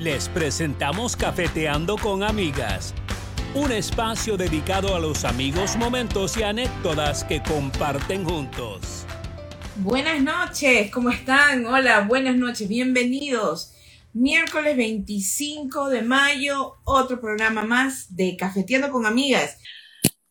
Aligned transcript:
Les 0.00 0.30
presentamos 0.30 1.14
Cafeteando 1.14 1.98
con 1.98 2.22
Amigas, 2.22 2.94
un 3.54 3.70
espacio 3.70 4.38
dedicado 4.38 4.96
a 4.96 4.98
los 4.98 5.26
amigos, 5.26 5.76
momentos 5.76 6.38
y 6.38 6.42
anécdotas 6.42 7.22
que 7.22 7.42
comparten 7.42 8.24
juntos. 8.24 9.04
Buenas 9.76 10.22
noches, 10.22 10.90
¿cómo 10.90 11.10
están? 11.10 11.66
Hola, 11.66 12.00
buenas 12.08 12.34
noches, 12.34 12.66
bienvenidos. 12.66 13.74
Miércoles 14.14 14.74
25 14.74 15.90
de 15.90 16.00
mayo, 16.00 16.76
otro 16.84 17.20
programa 17.20 17.62
más 17.62 18.16
de 18.16 18.38
Cafeteando 18.38 18.90
con 18.90 19.04
Amigas. 19.04 19.58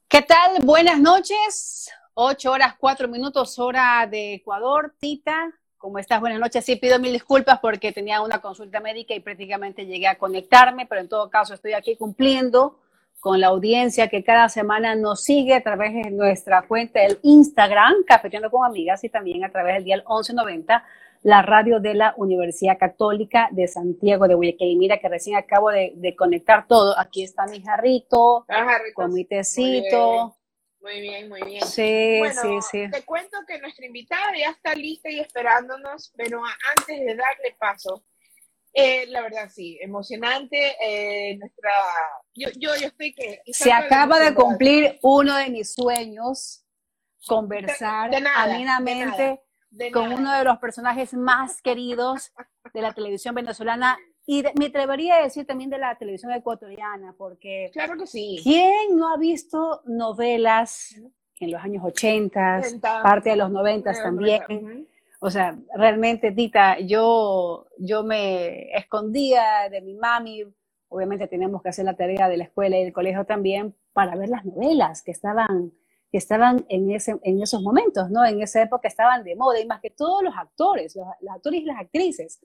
¿Qué 0.07 0.23
tal? 0.23 0.63
Buenas 0.63 0.99
noches. 0.99 1.91
8 2.15 2.51
horas 2.51 2.73
4 2.79 3.07
minutos, 3.07 3.59
hora 3.59 4.07
de 4.09 4.33
Ecuador. 4.33 4.95
Tita, 4.99 5.53
¿cómo 5.79 5.97
estás? 5.97 6.19
Buenas 6.19 6.39
noches. 6.39 6.63
Sí, 6.63 6.75
pido 6.75 6.99
mil 6.99 7.13
disculpas 7.13 7.59
porque 7.59 7.91
tenía 7.91 8.21
una 8.21 8.39
consulta 8.39 8.79
médica 8.81 9.15
y 9.15 9.21
prácticamente 9.21 9.85
llegué 9.85 10.07
a 10.07 10.15
conectarme, 10.15 10.85
pero 10.85 11.01
en 11.01 11.07
todo 11.07 11.29
caso 11.29 11.53
estoy 11.53 11.73
aquí 11.73 11.95
cumpliendo 11.95 12.77
con 13.19 13.39
la 13.39 13.47
audiencia 13.47 14.07
que 14.09 14.23
cada 14.23 14.49
semana 14.49 14.95
nos 14.95 15.23
sigue 15.23 15.55
a 15.55 15.63
través 15.63 15.93
de 15.93 16.11
nuestra 16.11 16.61
cuenta 16.63 16.99
del 16.99 17.17
Instagram, 17.23 18.03
Cafeteando 18.05 18.51
con 18.51 18.65
Amigas, 18.65 19.03
y 19.03 19.09
también 19.09 19.43
a 19.43 19.51
través 19.51 19.75
del 19.75 19.85
día 19.85 19.95
1190 19.97 20.83
la 21.23 21.41
radio 21.41 21.79
de 21.79 21.95
la 21.95 22.13
Universidad 22.15 22.77
Católica 22.77 23.49
de 23.51 23.67
Santiago 23.67 24.27
de 24.27 24.35
Guayaquil. 24.35 24.77
Mira 24.77 24.99
que 24.99 25.09
recién 25.09 25.35
acabo 25.35 25.69
de, 25.69 26.15
conectar 26.17 26.65
todo. 26.67 26.97
Aquí 26.97 27.23
está 27.23 27.45
mi 27.45 27.61
jarrito, 27.61 28.45
con 28.93 29.13
mi 29.13 29.25
tecito. 29.25 30.35
Muy 30.81 31.01
bien, 31.01 31.27
muy 31.27 31.41
bien. 31.41 31.65
Sí, 31.65 32.21
sí, 32.41 32.61
sí. 32.71 32.91
Te 32.91 33.03
cuento 33.03 33.37
que 33.45 33.59
nuestra 33.59 33.85
invitada 33.85 34.31
ya 34.37 34.51
está 34.51 34.73
lista 34.75 35.09
y 35.09 35.19
esperándonos, 35.19 36.13
pero 36.15 36.41
antes 36.77 36.99
de 36.99 37.15
darle 37.15 37.55
paso, 37.59 38.05
eh, 38.73 39.05
la 39.07 39.21
verdad 39.21 39.49
sí, 39.49 39.77
emocionante. 39.81 40.75
Eh, 40.81 41.37
nuestra, 41.37 41.71
yo, 42.33 42.49
yo, 42.55 42.75
yo 42.75 42.87
estoy 42.87 43.13
que... 43.13 43.41
Se 43.47 43.71
acaba 43.71 44.19
de 44.19 44.33
cumplir 44.33 44.99
uno 45.01 45.35
de 45.35 45.49
mis 45.49 45.73
sueños, 45.73 46.65
conversar 47.25 48.11
amenamente 48.35 49.41
con 49.91 50.13
uno 50.13 50.35
de 50.37 50.43
los 50.43 50.57
personajes 50.59 51.13
más 51.13 51.61
queridos 51.61 52.31
de 52.73 52.81
la 52.81 52.93
televisión 52.93 53.35
venezolana 53.35 53.97
y 54.31 54.43
me 54.59 54.67
atrevería 54.67 55.15
a 55.15 55.23
decir 55.23 55.47
también 55.47 55.71
de 55.71 55.79
la 55.79 55.95
televisión 55.95 56.31
ecuatoriana, 56.31 57.15
porque 57.17 57.71
claro 57.73 57.97
que 57.97 58.05
sí. 58.05 58.39
¿quién 58.43 58.95
no 58.95 59.11
ha 59.11 59.17
visto 59.17 59.81
novelas 59.85 61.01
en 61.39 61.51
los 61.51 61.59
años 61.63 61.83
80, 61.83 62.61
parte 63.01 63.31
de 63.31 63.37
los 63.37 63.49
90 63.49 63.91
también? 63.91 64.87
O 65.19 65.31
sea, 65.31 65.57
realmente, 65.75 66.31
Tita, 66.31 66.77
yo, 66.77 67.65
yo 67.79 68.03
me 68.03 68.71
escondía 68.77 69.67
de 69.67 69.81
mi 69.81 69.95
mami, 69.95 70.43
obviamente 70.89 71.27
teníamos 71.27 71.63
que 71.63 71.69
hacer 71.69 71.85
la 71.85 71.95
tarea 71.95 72.29
de 72.29 72.37
la 72.37 72.43
escuela 72.43 72.77
y 72.77 72.83
del 72.83 72.93
colegio 72.93 73.25
también, 73.25 73.73
para 73.93 74.15
ver 74.15 74.29
las 74.29 74.45
novelas 74.45 75.01
que 75.01 75.09
estaban 75.09 75.73
que 76.11 76.17
estaban 76.17 76.65
en, 76.69 76.91
ese, 76.91 77.19
en 77.21 77.41
esos 77.41 77.61
momentos, 77.61 78.09
¿no? 78.09 78.25
En 78.25 78.41
esa 78.41 78.61
época 78.61 78.87
estaban 78.87 79.23
de 79.23 79.35
moda 79.35 79.59
y 79.59 79.67
más 79.67 79.79
que 79.79 79.91
todos 79.91 80.23
los 80.23 80.35
actores, 80.35 80.95
los, 80.95 81.07
actores 81.29 81.61
y 81.61 81.65
las 81.65 81.79
actrices. 81.79 82.39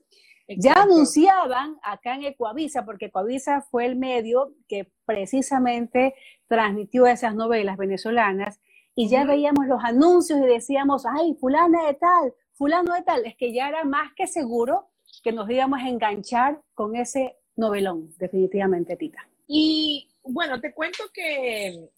Ya 0.47 0.73
anunciaban 0.73 1.77
acá 1.81 2.15
en 2.15 2.23
Ecuavisa, 2.25 2.85
porque 2.85 3.05
Ecuavisa 3.05 3.61
fue 3.61 3.85
el 3.85 3.95
medio 3.95 4.53
que 4.67 4.91
precisamente 5.05 6.13
transmitió 6.47 7.07
esas 7.07 7.33
novelas 7.33 7.77
venezolanas 7.77 8.59
y 8.93 9.09
ya 9.09 9.25
veíamos 9.25 9.65
los 9.67 9.83
anuncios 9.83 10.39
y 10.39 10.45
decíamos, 10.45 11.05
ay, 11.05 11.35
fulana 11.39 11.87
de 11.87 11.95
tal, 11.95 12.33
fulano 12.53 12.93
de 12.93 13.01
tal, 13.01 13.25
es 13.25 13.35
que 13.35 13.53
ya 13.53 13.67
era 13.69 13.83
más 13.83 14.13
que 14.15 14.27
seguro 14.27 14.89
que 15.23 15.31
nos 15.31 15.49
íbamos 15.49 15.79
a 15.79 15.89
enganchar 15.89 16.61
con 16.73 16.95
ese 16.95 17.37
novelón, 17.55 18.13
definitivamente, 18.17 18.95
Tita. 18.95 19.27
Y 19.47 20.07
bueno, 20.23 20.61
te 20.61 20.73
cuento 20.73 21.03
que 21.13 21.89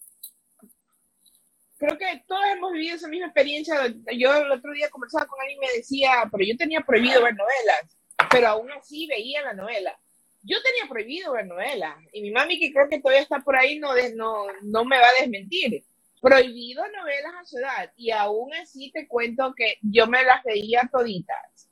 creo 1.76 1.96
que 1.96 2.24
todos 2.26 2.42
hemos 2.52 2.72
vivido 2.72 2.96
esa 2.96 3.08
misma 3.08 3.26
experiencia. 3.26 3.76
Yo 4.16 4.34
el 4.34 4.50
otro 4.50 4.72
día 4.72 4.90
conversaba 4.90 5.26
con 5.26 5.40
alguien 5.40 5.58
y 5.58 5.66
me 5.66 5.72
decía, 5.74 6.28
pero 6.30 6.44
yo 6.44 6.56
tenía 6.56 6.80
prohibido 6.80 7.22
ver 7.22 7.34
novelas, 7.34 7.97
pero 8.30 8.48
aún 8.48 8.70
así 8.72 9.06
veía 9.06 9.42
la 9.42 9.52
novela. 9.52 9.98
Yo 10.42 10.56
tenía 10.62 10.88
prohibido 10.88 11.32
ver 11.32 11.46
novelas 11.46 11.96
y 12.12 12.22
mi 12.22 12.30
mami, 12.30 12.58
que 12.58 12.72
creo 12.72 12.88
que 12.88 13.00
todavía 13.00 13.22
está 13.22 13.40
por 13.40 13.56
ahí, 13.56 13.78
no, 13.78 13.90
no, 14.14 14.46
no 14.62 14.84
me 14.84 14.98
va 14.98 15.06
a 15.06 15.20
desmentir. 15.20 15.84
Prohibido 16.20 16.82
novelas 16.88 17.32
a 17.40 17.44
su 17.44 17.58
edad 17.58 17.92
y 17.96 18.10
aún 18.10 18.52
así 18.54 18.90
te 18.92 19.06
cuento 19.06 19.54
que 19.56 19.78
yo 19.82 20.06
me 20.06 20.22
las 20.24 20.42
veía 20.44 20.88
toditas. 20.90 21.68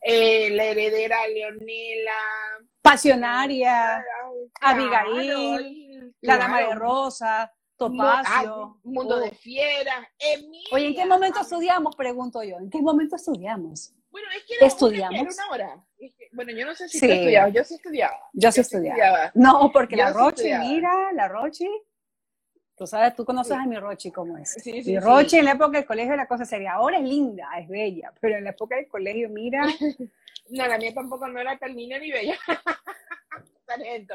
Eh, 0.00 0.50
la 0.50 0.64
heredera 0.64 1.26
Leonela. 1.26 2.12
Pasionaria. 2.82 4.04
Abigail. 4.60 6.14
La 6.20 6.36
dama 6.36 6.60
de 6.60 6.74
Rosa. 6.74 7.52
Topacio. 7.76 8.78
mundo 8.84 9.18
de 9.18 9.32
fieras. 9.32 10.06
Oye, 10.72 10.86
¿en 10.86 10.94
qué 10.94 11.06
momento 11.06 11.40
estudiamos? 11.40 11.94
Pregunto 11.94 12.42
yo. 12.42 12.56
¿En 12.58 12.70
qué 12.70 12.80
momento 12.80 13.16
estudiamos? 13.16 13.92
Bueno, 14.16 14.28
es 14.34 14.44
que 14.44 14.64
estudiamos. 14.64 15.20
Una, 15.20 15.50
hora. 15.50 15.86
bueno, 16.32 16.50
yo 16.52 16.64
no 16.64 16.74
sé 16.74 16.88
si 16.88 17.00
sí. 17.00 17.10
estudiaba. 17.10 17.50
Yo 17.50 17.62
sí 17.64 17.74
estudiaba. 17.74 18.18
Yo 18.32 18.50
sí 18.50 18.60
estudiaba. 18.62 19.30
No, 19.34 19.70
porque 19.70 19.94
la 19.94 20.10
Roche, 20.10 20.58
mira, 20.58 21.12
la 21.12 21.28
Roche. 21.28 21.68
Tú 22.74 22.86
sabes, 22.86 23.14
tú 23.14 23.26
conoces 23.26 23.52
a 23.52 23.66
mi 23.66 23.76
Rochi 23.76 24.10
cómo 24.10 24.38
es. 24.38 24.54
Sí, 24.54 24.82
mi 24.86 24.98
Rochi 24.98 25.36
en 25.36 25.44
la 25.44 25.50
época 25.50 25.76
del 25.76 25.84
colegio 25.84 26.16
la 26.16 26.26
cosa 26.26 26.46
sería, 26.46 26.72
ahora 26.72 26.96
es 26.96 27.04
linda, 27.04 27.46
es 27.58 27.68
bella, 27.68 28.10
pero 28.18 28.38
en 28.38 28.44
la 28.44 28.50
época 28.50 28.76
del 28.76 28.88
colegio, 28.88 29.28
mira. 29.28 29.66
no, 30.48 30.66
la 30.66 30.78
mía 30.78 30.94
tampoco 30.94 31.28
no 31.28 31.38
era 31.38 31.58
tan 31.58 31.76
linda 31.76 31.98
ni 31.98 32.10
bella. 32.10 32.38
Sargento. 33.66 34.14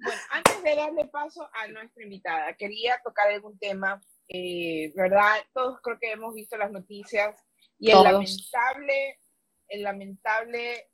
Bueno, 0.00 0.20
antes 0.32 0.60
de 0.60 0.74
darle 0.74 1.04
paso 1.04 1.48
a 1.52 1.68
nuestra 1.68 2.02
invitada, 2.02 2.52
quería 2.54 3.00
tocar 3.04 3.28
algún 3.30 3.56
tema, 3.60 4.02
eh, 4.26 4.92
¿verdad? 4.96 5.36
Todos 5.54 5.78
creo 5.82 6.00
que 6.00 6.10
hemos 6.10 6.34
visto 6.34 6.56
las 6.56 6.72
noticias 6.72 7.46
y 7.78 7.92
el 7.92 8.02
lamentable, 8.02 9.20
el 9.68 9.82
lamentable 9.82 10.88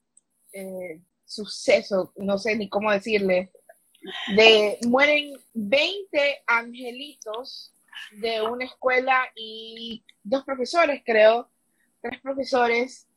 eh, 0.53 1.01
suceso, 1.25 2.13
no 2.17 2.39
sé 2.39 2.57
ni 2.57 2.69
cómo 2.69 2.91
decirle, 2.91 3.51
de 4.35 4.79
mueren 4.87 5.35
20 5.55 6.43
angelitos 6.47 7.73
de 8.13 8.43
una 8.43 8.65
escuela 8.65 9.31
y 9.37 10.05
dos 10.23 10.45
profesores, 10.45 11.03
creo, 11.05 11.51
tres 12.01 12.21
profesores, 12.21 13.09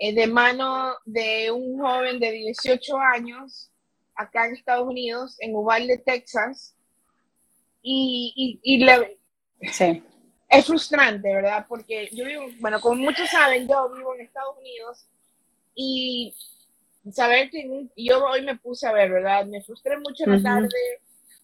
eh, 0.00 0.14
de 0.14 0.26
mano 0.26 0.94
de 1.04 1.50
un 1.50 1.78
joven 1.78 2.20
de 2.20 2.32
18 2.32 2.98
años 2.98 3.70
acá 4.14 4.46
en 4.46 4.54
Estados 4.54 4.86
Unidos, 4.86 5.36
en 5.40 5.54
Uvalde, 5.54 5.98
Texas, 5.98 6.76
y, 7.80 8.60
y, 8.62 8.84
es 10.48 10.66
frustrante, 10.66 11.32
¿verdad? 11.32 11.66
Porque 11.68 12.08
yo 12.12 12.24
vivo, 12.24 12.46
bueno, 12.60 12.80
como 12.80 12.96
muchos 12.96 13.28
saben, 13.28 13.68
yo 13.68 13.90
vivo 13.94 14.14
en 14.14 14.22
Estados 14.22 14.56
Unidos 14.58 15.06
y 15.74 16.34
saber 17.12 17.50
que 17.50 17.88
yo 17.96 18.24
hoy 18.24 18.42
me 18.42 18.56
puse 18.56 18.86
a 18.86 18.92
ver, 18.92 19.10
¿verdad? 19.10 19.46
Me 19.46 19.62
frustré 19.62 19.98
mucho 19.98 20.24
en 20.24 20.42
la 20.42 20.42
tarde 20.42 21.00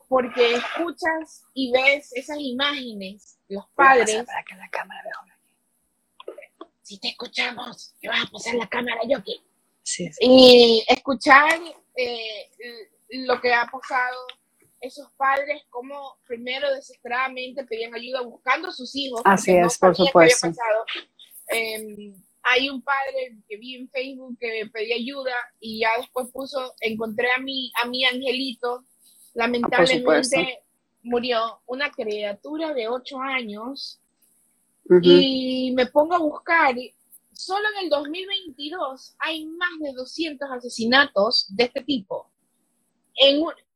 porque 0.08 0.54
escuchas 0.54 1.44
y 1.54 1.72
ves 1.72 2.12
esas 2.14 2.38
imágenes, 2.38 3.38
los 3.48 3.66
padres. 3.74 4.24
Para 4.24 4.44
que 4.44 4.54
la 4.54 4.68
cámara 4.68 5.02
Si 6.82 6.98
te 6.98 7.08
escuchamos, 7.08 7.94
te 8.00 8.08
vas 8.08 8.24
a 8.24 8.30
pasar 8.30 8.54
la 8.54 8.68
cámara 8.68 9.00
yo 9.08 9.18
aquí. 9.18 9.42
Sí, 9.82 10.10
sí. 10.12 10.18
Y 10.20 10.84
escuchar 10.88 11.60
eh, 11.96 12.50
lo 13.10 13.40
que 13.40 13.52
ha 13.52 13.66
pasado, 13.66 14.26
esos 14.84 15.10
padres 15.16 15.62
como 15.70 16.16
primero 16.26 16.72
desesperadamente 16.74 17.64
pedían 17.64 17.94
ayuda 17.94 18.20
buscando 18.22 18.68
a 18.68 18.72
sus 18.72 18.94
hijos. 18.94 19.22
Así 19.24 19.52
es, 19.52 19.78
por 19.78 19.96
supuesto. 19.96 20.48
Em, 21.48 22.14
hay 22.42 22.68
un 22.68 22.82
padre 22.82 23.38
que 23.48 23.56
vi 23.56 23.76
en 23.76 23.88
Facebook 23.88 24.36
que 24.38 24.68
pedía 24.72 24.96
ayuda 24.96 25.32
y 25.60 25.80
ya 25.80 25.90
después 25.98 26.28
puso, 26.32 26.74
encontré 26.80 27.28
a 27.32 27.40
mi, 27.40 27.72
a 27.82 27.88
mi 27.88 28.04
angelito, 28.04 28.84
lamentablemente 29.34 30.62
murió 31.02 31.60
una 31.66 31.90
criatura 31.90 32.74
de 32.74 32.88
8 32.88 33.18
años 33.20 34.00
y 35.02 35.72
me 35.74 35.86
pongo 35.86 36.14
a 36.14 36.18
buscar 36.18 36.74
solo 37.32 37.64
en 37.76 37.84
el 37.84 37.90
2022 37.90 39.16
hay 39.18 39.46
más 39.46 39.70
de 39.80 39.92
200 39.92 40.50
asesinatos 40.50 41.46
de 41.48 41.64
este 41.64 41.82
tipo. 41.82 42.30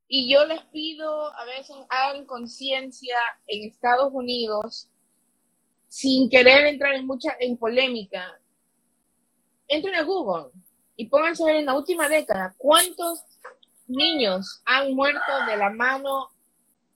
Y 0.09 0.33
yo 0.33 0.47
les 0.47 0.63
pido, 0.67 1.33
a 1.35 1.45
veces 1.45 1.77
hagan 1.91 2.25
conciencia 2.25 3.17
en 3.47 3.69
Estados 3.69 4.11
Unidos, 4.13 4.89
sin 5.89 6.31
querer 6.31 6.67
entrar 6.67 6.95
en 6.95 7.07
mucha 7.07 7.37
en 7.39 7.59
polémica, 7.59 8.41
entren 9.69 9.95
a 9.95 10.03
Google 10.03 10.51
y 10.97 11.07
pónganse 11.07 11.43
a 11.43 11.47
ver 11.47 11.57
en 11.57 11.67
la 11.67 11.75
última 11.75 12.09
década 12.09 12.55
cuántos 12.57 13.23
niños 13.87 14.63
han 14.65 14.95
muerto 14.95 15.47
de 15.47 15.57
la 15.57 15.71
mano 15.71 16.31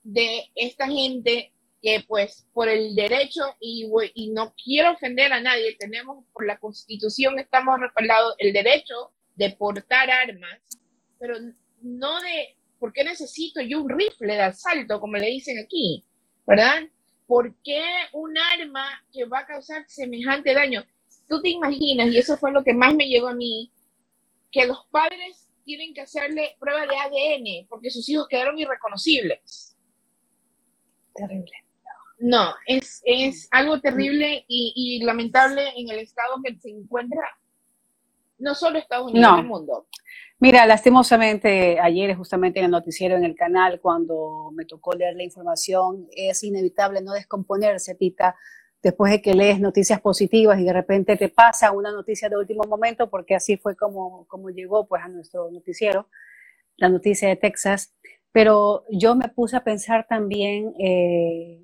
de 0.03 0.51
esta 0.55 0.87
gente 0.87 1.53
que 1.83 2.05
pues 2.07 2.47
por 2.55 2.69
el 2.69 2.95
derecho 2.95 3.43
y, 3.61 3.91
y, 4.15 4.31
no 4.31 4.55
quiero 4.55 4.93
ofender 4.93 5.33
a 5.33 5.41
nadie, 5.41 5.77
tenemos 5.79 6.25
por 6.33 6.47
la 6.47 6.59
constitución, 6.59 7.39
estamos 7.39 7.81
respaldados 7.81 8.37
el 8.39 8.53
derecho 8.53 9.11
de 9.35 9.51
portar 9.51 10.09
armas, 10.09 10.61
pero 11.19 11.35
no 11.81 12.21
de 12.21 12.57
por 12.83 12.93
qué 12.93 13.05
necesito 13.05 13.61
yo 13.61 13.81
un 13.81 13.89
rifle 13.89 14.35
de 14.35 14.43
asalto, 14.43 14.99
como 14.99 15.17
le 15.17 15.27
dicen 15.27 15.57
aquí, 15.57 16.05
¿verdad? 16.45 16.83
¿Por 17.29 17.55
qué 17.63 17.81
un 18.13 18.37
arma 18.37 19.05
que 19.13 19.25
va 19.25 19.39
a 19.39 19.47
causar 19.47 19.85
semejante 19.87 20.53
daño? 20.53 20.85
Tú 21.29 21.41
te 21.41 21.51
imaginas, 21.51 22.09
y 22.09 22.19
eso 22.19 22.37
fue 22.37 22.51
lo 22.51 22.65
que 22.65 22.75
más 22.75 22.93
me 22.97 23.07
llegó 23.07 23.29
a 23.29 23.35
mí, 23.35 23.71
que 24.51 24.67
los 24.67 24.85
padres 24.91 25.49
tienen 25.65 25.95
que 25.95 26.01
hacerle 26.01 26.57
prueba 26.59 26.81
de 26.81 26.97
ADN 26.97 27.69
porque 27.69 27.89
sus 27.89 28.09
hijos 28.09 28.27
quedaron 28.27 28.59
irreconocibles. 28.59 29.77
Terrible. 31.15 31.53
No, 32.19 32.53
es, 32.67 33.01
es 33.05 33.47
algo 33.53 33.81
terrible 33.81 34.45
y, 34.49 35.01
lamentable 35.05 35.69
en 35.77 35.89
el 35.89 36.01
estado 36.01 36.35
que 36.45 36.59
se 36.59 36.71
encuentra 36.71 37.23
no 38.39 38.57
solo 38.57 38.81
Estados 38.81 39.13
Unidos, 39.13 39.31
no. 39.31 39.39
el 39.39 39.47
mundo. 39.47 39.87
Mira, 40.43 40.67
lastimosamente, 40.67 41.79
ayer 41.79 42.17
justamente 42.17 42.59
en 42.59 42.65
el 42.65 42.73
noticiero 42.73 43.17
en 43.17 43.23
el 43.23 43.37
canal, 43.37 43.79
cuando 43.81 44.51
me 44.53 44.65
tocó 44.65 44.93
leer 44.93 45.15
la 45.15 45.23
información, 45.23 46.09
es 46.17 46.43
inevitable 46.43 47.01
no 47.01 47.13
descomponerse, 47.13 47.95
Tita, 47.95 48.35
después 48.83 49.13
de 49.13 49.23
que 49.23 49.35
lees 49.35 49.61
noticias 49.61 50.01
positivas 50.01 50.59
y 50.59 50.65
de 50.65 50.73
repente 50.73 51.17
te 51.17 51.29
pasa 51.29 51.71
una 51.71 51.93
noticia 51.93 52.29
de 52.29 52.37
último 52.37 52.65
momento, 52.65 53.09
porque 53.09 53.37
así 53.37 53.57
fue 53.57 53.77
como, 53.77 54.27
como 54.27 54.51
llegó 54.51 54.89
pues 54.89 55.05
a 55.05 55.09
nuestro 55.09 55.49
noticiero, 55.53 56.09
la 56.77 56.89
noticia 56.89 57.29
de 57.29 57.37
Texas. 57.37 57.95
Pero 58.33 58.85
yo 58.91 59.15
me 59.15 59.29
puse 59.29 59.55
a 59.57 59.63
pensar 59.63 60.09
también 60.09 60.75
eh, 60.77 61.63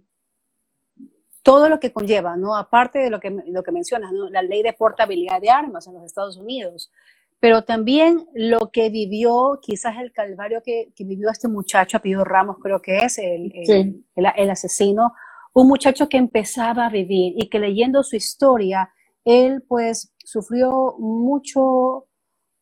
todo 1.42 1.68
lo 1.68 1.80
que 1.80 1.92
conlleva, 1.92 2.36
¿no? 2.36 2.56
Aparte 2.56 3.00
de 3.00 3.10
lo 3.10 3.18
que, 3.18 3.30
lo 3.44 3.64
que 3.64 3.72
mencionas, 3.72 4.12
la 4.30 4.42
ley 4.42 4.62
de 4.62 4.72
portabilidad 4.72 5.40
de 5.40 5.50
armas 5.50 5.88
en 5.88 5.94
los 5.94 6.04
Estados 6.04 6.36
Unidos, 6.36 6.92
pero 7.40 7.62
también 7.62 8.26
lo 8.34 8.70
que 8.70 8.90
vivió, 8.90 9.60
quizás 9.62 9.96
el 9.98 10.12
calvario 10.12 10.62
que, 10.64 10.92
que 10.96 11.04
vivió 11.04 11.30
este 11.30 11.48
muchacho, 11.48 11.96
apellido 11.96 12.24
Ramos 12.24 12.56
creo 12.60 12.82
que 12.82 12.98
es, 12.98 13.18
el, 13.18 13.52
el, 13.54 14.04
el, 14.14 14.50
asesino, 14.50 15.12
un 15.54 15.68
muchacho 15.68 16.08
que 16.08 16.16
empezaba 16.16 16.86
a 16.86 16.90
vivir 16.90 17.34
y 17.36 17.48
que 17.48 17.58
leyendo 17.58 18.02
su 18.02 18.16
historia, 18.16 18.90
él 19.24 19.62
pues 19.68 20.12
sufrió 20.24 20.96
mucho 20.98 22.08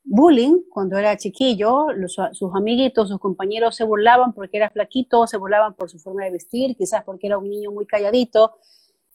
bullying 0.06 0.62
cuando 0.70 0.96
era 0.96 1.17
chiquillo, 1.17 1.87
sus 2.32 2.55
amiguitos, 2.55 3.08
sus 3.08 3.19
compañeros 3.19 3.76
se 3.76 3.84
burlaban 3.84 4.32
porque 4.32 4.56
era 4.56 4.70
flaquito, 4.70 5.26
se 5.26 5.37
burlaban 5.37 5.75
por 5.75 5.90
su 5.90 5.99
forma 5.99 6.25
de 6.25 6.31
vestir, 6.31 6.76
quizás 6.76 7.05
porque 7.05 7.26
era 7.26 7.38
un 7.38 7.50
niño 7.50 7.73
muy 7.73 7.87
calladito. 7.87 8.56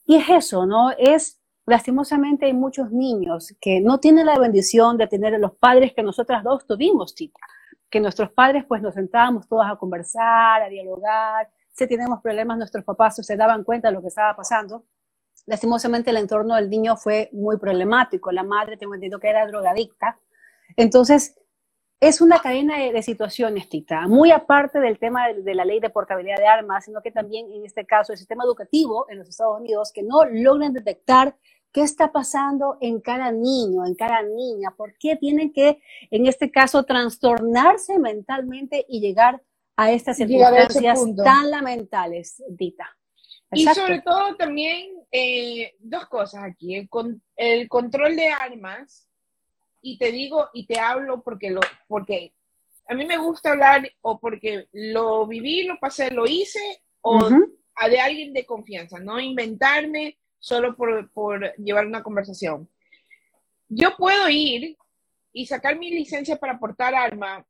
Y 0.05 0.15
es 0.17 0.29
eso, 0.29 0.65
¿no? 0.65 0.91
Es, 0.97 1.40
lastimosamente 1.65 2.45
hay 2.45 2.53
muchos 2.53 2.91
niños 2.91 3.53
que 3.59 3.81
no 3.81 3.99
tienen 3.99 4.25
la 4.25 4.39
bendición 4.39 4.97
de 4.97 5.07
tener 5.07 5.35
a 5.35 5.39
los 5.39 5.55
padres 5.55 5.93
que 5.93 6.03
nosotras 6.03 6.43
dos 6.43 6.65
tuvimos, 6.65 7.15
chica. 7.15 7.41
Que 7.89 7.99
nuestros 7.99 8.31
padres 8.31 8.65
pues 8.67 8.81
nos 8.81 8.93
sentábamos 8.93 9.47
todos 9.47 9.65
a 9.65 9.75
conversar, 9.75 10.61
a 10.61 10.69
dialogar. 10.69 11.49
Si 11.73 11.87
tenemos 11.87 12.21
problemas, 12.21 12.57
nuestros 12.57 12.83
papás 12.83 13.15
se 13.15 13.35
daban 13.35 13.63
cuenta 13.63 13.89
de 13.89 13.95
lo 13.95 14.01
que 14.01 14.07
estaba 14.07 14.35
pasando. 14.35 14.85
Lastimosamente 15.45 16.11
el 16.11 16.17
entorno 16.17 16.55
del 16.55 16.69
niño 16.69 16.95
fue 16.97 17.29
muy 17.33 17.57
problemático. 17.57 18.31
La 18.31 18.43
madre, 18.43 18.77
tengo 18.77 18.93
entendido 18.93 19.19
que 19.19 19.29
era 19.29 19.45
drogadicta 19.47 20.19
entonces, 20.77 21.35
es 22.01 22.19
una 22.19 22.39
cadena 22.39 22.79
de, 22.79 23.01
situaciones, 23.03 23.69
Tita, 23.69 24.07
muy 24.07 24.31
aparte 24.31 24.79
del 24.79 24.97
tema 24.97 25.27
de, 25.27 25.53
la 25.53 25.63
ley 25.63 25.79
de 25.79 25.91
portabilidad 25.91 26.37
de 26.37 26.47
armas, 26.47 26.85
sino 26.85 26.99
que 26.99 27.11
también 27.11 27.53
en 27.53 27.63
este 27.63 27.85
caso 27.85 28.11
el 28.11 28.17
sistema 28.17 28.43
educativo 28.43 29.05
en 29.07 29.19
los 29.19 29.29
Estados 29.29 29.59
Unidos 29.59 29.91
que 29.93 30.01
no 30.01 30.25
logran 30.25 30.73
detectar 30.73 31.37
qué 31.71 31.83
está 31.83 32.11
pasando 32.11 32.77
en 32.81 33.01
cada 33.01 33.31
niño, 33.31 33.85
en 33.85 33.93
cada 33.93 34.23
niña, 34.23 34.73
por 34.75 34.97
qué 34.97 35.15
tienen 35.15 35.53
que, 35.53 35.79
en 36.09 36.25
este 36.25 36.49
caso, 36.49 36.83
trastornarse 36.83 37.99
mentalmente 37.99 38.83
y 38.89 38.99
llegar 38.99 39.43
a 39.77 39.91
estas 39.91 40.17
circunstancias 40.17 40.99
tan 41.23 41.51
lamentables, 41.51 42.43
Tita. 42.57 42.97
Y 43.51 43.65
sobre 43.65 44.01
todo 44.01 44.35
también 44.37 44.89
eh, 45.11 45.75
dos 45.79 46.07
cosas 46.07 46.45
aquí, 46.45 46.89
el 47.35 47.69
control 47.69 48.15
de 48.15 48.29
armas 48.29 49.07
y 49.81 49.97
te 49.97 50.11
digo 50.11 50.49
y 50.53 50.65
te 50.65 50.79
hablo 50.79 51.21
porque 51.21 51.49
lo 51.49 51.61
porque 51.87 52.33
a 52.87 52.93
mí 52.93 53.05
me 53.05 53.17
gusta 53.17 53.51
hablar 53.51 53.89
o 54.01 54.19
porque 54.19 54.67
lo 54.73 55.25
viví, 55.25 55.63
lo 55.63 55.79
pasé, 55.79 56.11
lo 56.11 56.25
hice 56.27 56.59
o 57.01 57.19
a 57.75 57.89
de 57.89 57.99
alguien 57.99 58.33
de 58.33 58.45
confianza, 58.45 58.99
no 58.99 59.19
inventarme 59.19 60.17
solo 60.39 60.75
por, 60.75 61.09
por 61.11 61.55
llevar 61.55 61.85
una 61.85 62.03
conversación. 62.03 62.69
Yo 63.69 63.95
puedo 63.95 64.27
ir 64.29 64.77
y 65.31 65.45
sacar 65.45 65.77
mi 65.77 65.89
licencia 65.89 66.35
para 66.35 66.59
portar 66.59 66.93
arma 66.93 67.45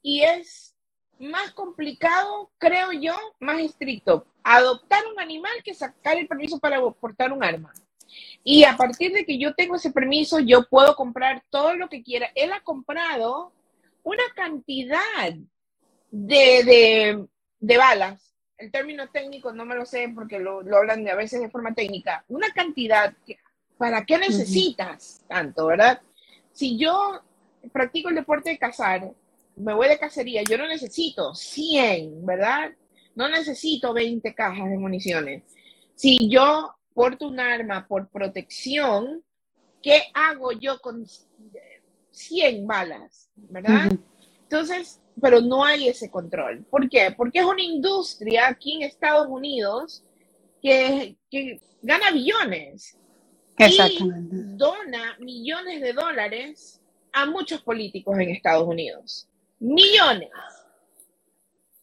y 0.00 0.22
es 0.22 0.74
más 1.18 1.52
complicado, 1.52 2.50
creo 2.58 2.92
yo, 2.92 3.14
más 3.40 3.60
estricto, 3.60 4.26
adoptar 4.42 5.02
un 5.12 5.20
animal 5.20 5.52
que 5.64 5.74
sacar 5.74 6.16
el 6.16 6.28
permiso 6.28 6.58
para 6.58 6.80
portar 6.92 7.32
un 7.32 7.42
arma. 7.42 7.72
Y 8.44 8.64
a 8.64 8.76
partir 8.76 9.12
de 9.12 9.24
que 9.24 9.38
yo 9.38 9.54
tengo 9.54 9.76
ese 9.76 9.90
permiso, 9.90 10.38
yo 10.38 10.68
puedo 10.68 10.94
comprar 10.94 11.42
todo 11.50 11.74
lo 11.74 11.88
que 11.88 12.02
quiera. 12.02 12.30
Él 12.34 12.52
ha 12.52 12.60
comprado 12.60 13.52
una 14.02 14.22
cantidad 14.34 15.34
de, 16.10 17.26
de, 17.60 17.76
balas. 17.76 18.34
El 18.56 18.70
término 18.70 19.08
técnico 19.08 19.52
no 19.52 19.64
me 19.64 19.74
lo 19.74 19.84
sé 19.84 20.10
porque 20.14 20.38
lo, 20.38 20.62
lo 20.62 20.76
hablan 20.78 21.04
de, 21.04 21.10
a 21.10 21.16
veces 21.16 21.40
de 21.40 21.50
forma 21.50 21.74
técnica. 21.74 22.24
Una 22.28 22.50
cantidad. 22.50 23.14
¿Para 23.76 24.06
qué 24.06 24.16
necesitas 24.16 25.22
tanto, 25.28 25.66
verdad? 25.66 26.00
Si 26.52 26.78
yo 26.78 27.20
practico 27.72 28.08
el 28.08 28.14
deporte 28.14 28.50
de 28.50 28.58
cazar, 28.58 29.12
me 29.56 29.74
voy 29.74 29.88
de 29.88 29.98
cacería, 29.98 30.42
yo 30.42 30.56
no 30.56 30.66
necesito 30.66 31.34
100, 31.34 32.24
¿verdad? 32.24 32.72
No 33.14 33.28
necesito 33.28 33.92
20 33.92 34.34
cajas 34.34 34.70
de 34.70 34.78
municiones. 34.78 35.42
Si 35.94 36.28
yo 36.30 36.74
porto 36.96 37.28
un 37.28 37.38
arma 37.38 37.86
por 37.86 38.08
protección, 38.08 39.22
¿qué 39.82 40.04
hago 40.14 40.52
yo 40.52 40.80
con 40.80 41.06
100 42.10 42.66
balas? 42.66 43.28
¿Verdad? 43.36 43.92
Entonces, 44.44 45.02
pero 45.20 45.42
no 45.42 45.62
hay 45.62 45.88
ese 45.88 46.10
control. 46.10 46.64
¿Por 46.70 46.88
qué? 46.88 47.12
Porque 47.14 47.40
es 47.40 47.44
una 47.44 47.62
industria 47.62 48.48
aquí 48.48 48.76
en 48.76 48.84
Estados 48.84 49.28
Unidos 49.28 50.02
que, 50.62 51.18
gana 51.82 52.10
billones. 52.12 52.98
Exactamente. 53.58 54.34
Y 54.34 54.56
dona 54.56 55.18
millones 55.18 55.82
de 55.82 55.92
dólares 55.92 56.80
a 57.12 57.26
muchos 57.26 57.60
políticos 57.60 58.18
en 58.18 58.30
Estados 58.30 58.66
Unidos. 58.66 59.28
Millones. 59.58 60.30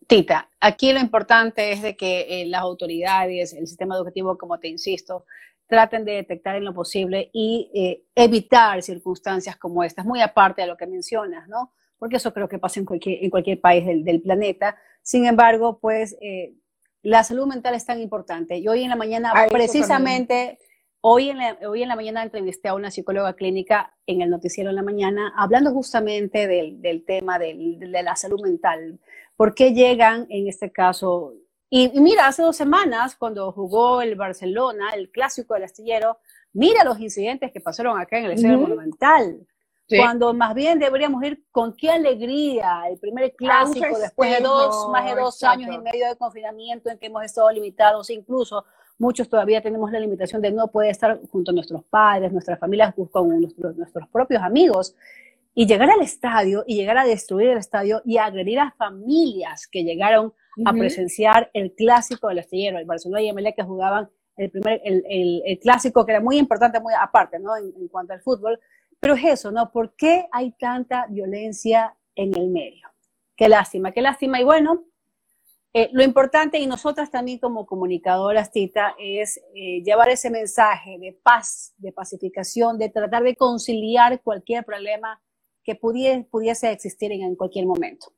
Tita, 0.07 0.49
aquí 0.59 0.91
lo 0.91 0.99
importante 0.99 1.71
es 1.71 1.81
de 1.81 1.95
que 1.95 2.41
eh, 2.41 2.45
las 2.47 2.61
autoridades, 2.61 3.53
el 3.53 3.67
sistema 3.67 3.95
educativo, 3.95 4.37
como 4.37 4.59
te 4.59 4.67
insisto, 4.67 5.25
traten 5.67 6.05
de 6.05 6.13
detectar 6.13 6.55
en 6.55 6.65
lo 6.65 6.73
posible 6.73 7.29
y 7.33 7.71
eh, 7.73 8.03
evitar 8.15 8.81
circunstancias 8.81 9.55
como 9.57 9.83
estas, 9.83 10.05
muy 10.05 10.21
aparte 10.21 10.61
de 10.61 10.67
lo 10.67 10.77
que 10.77 10.87
mencionas, 10.87 11.47
¿no? 11.47 11.71
Porque 11.97 12.17
eso 12.17 12.33
creo 12.33 12.49
que 12.49 12.59
pasa 12.59 12.79
en 12.79 12.85
cualquier, 12.85 13.23
en 13.23 13.29
cualquier 13.29 13.61
país 13.61 13.85
del, 13.85 14.21
planeta. 14.21 14.77
Sin 15.01 15.25
embargo, 15.25 15.79
pues 15.79 16.17
eh, 16.21 16.53
la 17.01 17.23
salud 17.23 17.47
mental 17.47 17.75
es 17.75 17.85
tan 17.85 17.99
importante. 18.01 18.57
Y 18.57 18.67
hoy 18.67 18.83
en 18.83 18.89
la 18.89 18.95
mañana, 18.95 19.33
precisamente, 19.49 20.59
hoy 21.01 21.29
en, 21.29 21.37
la, 21.37 21.57
hoy 21.67 21.81
en 21.81 21.87
la 21.87 21.95
mañana 21.95 22.23
entrevisté 22.23 22.67
a 22.67 22.73
una 22.73 22.91
psicóloga 22.91 23.33
clínica 23.33 23.95
en 24.05 24.21
el 24.21 24.29
noticiero 24.29 24.69
en 24.69 24.75
la 24.75 24.83
mañana, 24.83 25.33
hablando 25.35 25.71
justamente 25.71 26.45
del, 26.45 26.81
del 26.81 27.05
tema 27.05 27.39
de 27.39 27.77
la 27.89 28.15
salud 28.17 28.41
mental 28.41 28.99
¿Por 29.35 29.55
qué 29.55 29.73
llegan 29.73 30.27
en 30.29 30.47
este 30.47 30.71
caso? 30.71 31.33
Y, 31.69 31.89
mira, 31.99 32.27
hace 32.27 32.43
dos 32.43 32.55
semanas, 32.55 33.15
cuando 33.15 33.51
jugó 33.51 34.01
el 34.01 34.15
Barcelona, 34.15 34.91
el 34.95 35.09
clásico 35.09 35.55
del 35.55 35.63
astillero, 35.63 36.19
mira 36.53 36.83
los 36.83 36.99
incidentes 36.99 37.51
que 37.51 37.61
pasaron 37.61 37.99
acá 37.99 38.19
en 38.19 38.25
el 38.25 38.31
Estadio 38.33 38.59
Monumental. 38.59 39.47
Cuando 39.89 40.33
más 40.33 40.55
bien 40.55 40.79
deberíamos 40.79 41.23
ir 41.23 41.43
con 41.51 41.75
qué 41.75 41.91
alegría 41.91 42.83
el 42.89 42.97
primer 42.97 43.35
clásico 43.35 43.97
después 43.99 44.31
de 44.31 44.39
dos, 44.39 44.89
más 44.91 45.05
de 45.05 45.19
dos 45.19 45.43
años 45.43 45.69
y 45.73 45.77
medio 45.77 46.07
de 46.07 46.15
confinamiento 46.15 46.89
en 46.89 46.97
que 46.97 47.07
hemos 47.07 47.23
estado 47.23 47.51
limitados, 47.51 48.09
incluso 48.09 48.65
muchos 48.97 49.27
todavía 49.27 49.61
tenemos 49.61 49.91
la 49.91 49.99
limitación 49.99 50.41
de 50.41 50.51
no 50.51 50.67
poder 50.69 50.91
estar 50.91 51.19
junto 51.31 51.51
a 51.51 51.53
nuestros 51.53 51.83
padres, 51.83 52.31
nuestras 52.31 52.59
familias, 52.59 52.93
con 53.11 53.41
nuestros, 53.41 53.75
nuestros 53.75 54.07
propios 54.09 54.41
amigos 54.41 54.95
y 55.55 55.67
llegar 55.67 55.89
al 55.91 56.01
estadio 56.01 56.63
y 56.65 56.75
llegar 56.75 56.97
a 56.97 57.05
destruir 57.05 57.49
el 57.49 57.57
estadio 57.57 58.01
y 58.05 58.17
agredir 58.17 58.59
a 58.59 58.71
familias 58.71 59.67
que 59.67 59.83
llegaron 59.83 60.33
a 60.65 60.73
presenciar 60.73 61.49
el 61.53 61.73
clásico 61.73 62.27
del 62.27 62.39
astillero, 62.39 62.77
el 62.77 62.85
Barcelona 62.85 63.21
y 63.21 63.33
MLE 63.33 63.53
que 63.53 63.63
jugaban 63.63 64.09
el 64.35 64.49
primer, 64.49 64.81
el, 64.83 65.03
el, 65.45 65.59
clásico 65.59 66.05
que 66.05 66.11
era 66.11 66.21
muy 66.21 66.37
importante, 66.37 66.79
muy 66.79 66.93
aparte, 66.99 67.39
¿no? 67.39 67.55
En, 67.55 67.87
cuanto 67.87 68.13
al 68.13 68.21
fútbol. 68.21 68.59
Pero 68.99 69.15
es 69.15 69.23
eso, 69.25 69.51
¿no? 69.51 69.71
¿Por 69.71 69.95
qué 69.95 70.27
hay 70.31 70.51
tanta 70.53 71.07
violencia 71.07 71.95
en 72.15 72.35
el 72.35 72.49
medio? 72.49 72.87
Qué 73.35 73.49
lástima, 73.49 73.91
qué 73.91 74.01
lástima. 74.01 74.39
Y 74.39 74.43
bueno, 74.43 74.85
eh, 75.73 75.89
lo 75.91 76.03
importante 76.03 76.59
y 76.59 76.67
nosotras 76.67 77.11
también 77.11 77.39
como 77.39 77.65
comunicadoras, 77.65 78.51
Tita, 78.51 78.95
es 78.97 79.39
eh, 79.55 79.81
llevar 79.83 80.09
ese 80.09 80.29
mensaje 80.29 80.97
de 80.99 81.13
paz, 81.21 81.73
de 81.77 81.91
pacificación, 81.91 82.77
de 82.77 82.89
tratar 82.89 83.23
de 83.23 83.35
conciliar 83.35 84.21
cualquier 84.21 84.63
problema 84.63 85.21
que 85.63 85.75
pudiese, 85.75 86.23
pudiese 86.29 86.71
existir 86.71 87.11
en, 87.11 87.35
cualquier 87.35 87.65
momento. 87.65 88.13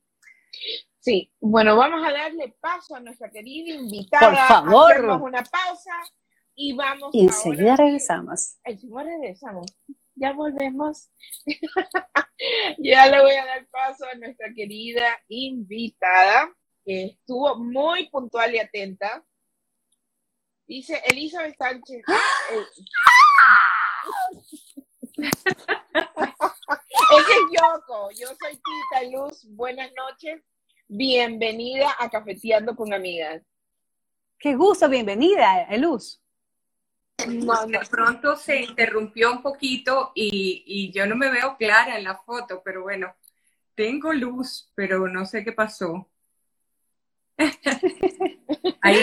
Sí, 1.00 1.32
bueno, 1.40 1.76
vamos 1.76 2.06
a 2.06 2.12
darle 2.12 2.56
paso 2.60 2.96
a 2.96 3.00
nuestra 3.00 3.30
querida 3.30 3.76
invitada. 3.76 4.28
Por 4.28 4.38
favor. 4.48 4.94
Hacemos 4.94 5.22
una 5.22 5.44
pausa 5.44 5.92
y 6.56 6.74
vamos 6.74 7.10
y 7.14 7.26
enseguida 7.26 7.76
regresamos. 7.76 8.58
Enseguida 8.64 9.04
regresamos. 9.04 9.66
Ya 10.16 10.34
volvemos. 10.34 11.10
ya 12.80 13.08
le 13.08 13.22
voy 13.22 13.34
a 13.34 13.46
dar 13.46 13.68
paso 13.68 14.06
a 14.06 14.16
nuestra 14.16 14.48
querida 14.56 15.06
invitada, 15.28 16.50
que 16.84 17.06
estuvo 17.06 17.58
muy 17.58 18.10
puntual 18.10 18.56
y 18.56 18.60
atenta. 18.60 19.24
Dice 20.66 21.02
Elizabeth 21.06 21.58
Sánchez. 21.58 22.04
Ese 25.18 25.50
es 27.32 27.46
Yoko. 27.52 28.10
Yo 28.12 28.28
soy 28.28 28.54
Tita 28.54 29.04
Luz. 29.12 29.46
Buenas 29.50 29.92
noches. 29.96 30.44
Bienvenida 30.88 31.96
a 32.00 32.10
Cafeteando 32.10 32.76
con 32.76 32.94
Amigas. 32.94 33.42
Qué 34.38 34.56
gusto, 34.56 34.90
bienvenida, 34.90 35.68
Luz. 35.78 36.22
De 37.18 37.80
pronto 37.90 38.36
se 38.36 38.62
interrumpió 38.62 39.32
un 39.32 39.42
poquito 39.42 40.12
y, 40.14 40.64
y, 40.66 40.92
yo 40.92 41.08
no 41.08 41.16
me 41.16 41.32
veo 41.32 41.56
clara 41.56 41.98
en 41.98 42.04
la 42.04 42.18
foto, 42.18 42.62
pero 42.64 42.84
bueno, 42.84 43.16
tengo 43.74 44.12
luz, 44.12 44.70
pero 44.76 45.08
no 45.08 45.26
sé 45.26 45.46
qué 45.46 45.54
pasó. 45.54 46.10
Ahí 48.82 48.98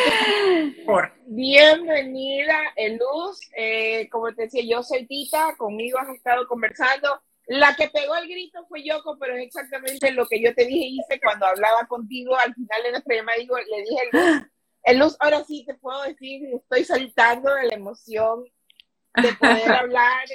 por. 0.86 1.12
Bienvenida, 1.26 2.58
Luz. 2.98 3.40
Eh, 3.56 4.08
como 4.10 4.34
te 4.34 4.42
decía, 4.44 4.62
yo 4.64 4.82
soy 4.82 5.06
Tita, 5.06 5.54
conmigo 5.56 5.98
has 5.98 6.08
estado 6.08 6.46
conversando. 6.46 7.20
La 7.46 7.74
que 7.74 7.88
pegó 7.88 8.14
el 8.16 8.28
grito 8.28 8.64
fue 8.68 8.84
Yoko, 8.84 9.18
pero 9.18 9.36
es 9.36 9.46
exactamente 9.46 10.12
lo 10.12 10.26
que 10.26 10.40
yo 10.40 10.54
te 10.54 10.64
dije 10.64 10.86
hice 10.86 11.20
cuando 11.20 11.46
hablaba 11.46 11.86
contigo 11.86 12.36
al 12.36 12.54
final 12.54 12.82
de 12.84 12.90
nuestra 12.92 13.16
llamada. 13.16 13.38
Digo, 13.38 13.56
le 13.58 13.82
dije, 13.82 14.02
Luz, 14.12 14.98
Luz, 14.98 15.16
ahora 15.20 15.44
sí 15.44 15.64
te 15.66 15.74
puedo 15.74 16.02
decir, 16.04 16.42
estoy 16.54 16.84
saltando 16.84 17.52
de 17.54 17.66
la 17.66 17.74
emoción 17.74 18.44
de 19.14 19.32
poder 19.34 19.72
hablar 19.72 20.26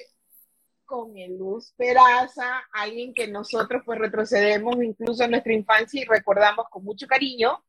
con 0.86 1.18
el 1.18 1.38
Luz 1.38 1.74
Peraza, 1.78 2.64
alguien 2.72 3.14
que 3.14 3.28
nosotros 3.28 3.82
pues 3.86 4.00
retrocedemos 4.00 4.76
incluso 4.82 5.24
en 5.24 5.32
nuestra 5.32 5.54
infancia 5.54 6.02
y 6.02 6.06
recordamos 6.06 6.68
con 6.70 6.84
mucho 6.84 7.08
cariño 7.08 7.64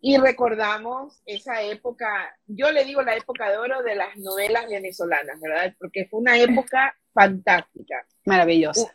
y 0.00 0.16
recordamos 0.16 1.20
esa 1.26 1.62
época, 1.62 2.06
yo 2.46 2.70
le 2.70 2.84
digo 2.84 3.02
la 3.02 3.16
época 3.16 3.50
de 3.50 3.56
oro 3.56 3.82
de 3.82 3.96
las 3.96 4.16
novelas 4.16 4.68
venezolanas, 4.68 5.40
¿verdad? 5.40 5.74
Porque 5.78 6.06
fue 6.06 6.20
una 6.20 6.38
época 6.38 6.96
fantástica. 7.12 8.06
Maravillosa. 8.24 8.94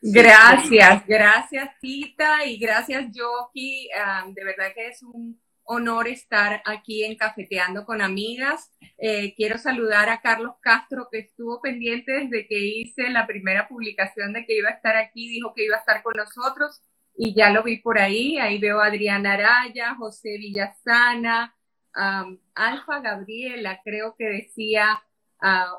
Gracias, 0.00 1.06
gracias 1.06 1.70
Tita 1.80 2.44
y 2.44 2.58
gracias 2.58 3.06
Yoki. 3.12 3.88
de 4.34 4.44
verdad 4.44 4.72
que 4.74 4.88
es 4.88 5.00
un 5.04 5.40
honor 5.64 6.08
estar 6.08 6.60
aquí 6.64 7.04
en 7.04 7.16
Cafeteando 7.16 7.84
con 7.84 8.02
Amigas. 8.02 8.72
Eh, 8.98 9.32
quiero 9.36 9.58
saludar 9.58 10.08
a 10.08 10.20
Carlos 10.20 10.56
Castro 10.60 11.08
que 11.10 11.20
estuvo 11.20 11.60
pendiente 11.60 12.12
desde 12.12 12.48
que 12.48 12.58
hice 12.58 13.10
la 13.10 13.28
primera 13.28 13.68
publicación 13.68 14.32
de 14.32 14.44
que 14.44 14.58
iba 14.58 14.70
a 14.70 14.72
estar 14.72 14.96
aquí, 14.96 15.28
dijo 15.28 15.54
que 15.54 15.66
iba 15.66 15.76
a 15.76 15.80
estar 15.80 16.02
con 16.02 16.14
nosotros 16.16 16.82
y 17.16 17.34
ya 17.34 17.50
lo 17.50 17.62
vi 17.62 17.78
por 17.78 17.98
ahí, 17.98 18.38
ahí 18.38 18.58
veo 18.58 18.80
a 18.80 18.86
Adriana 18.86 19.34
Araya, 19.34 19.94
José 19.96 20.38
Villasana, 20.38 21.54
Alfa 22.54 23.00
Gabriela, 23.00 23.80
creo 23.84 24.14
que 24.16 24.24
decía 24.24 25.02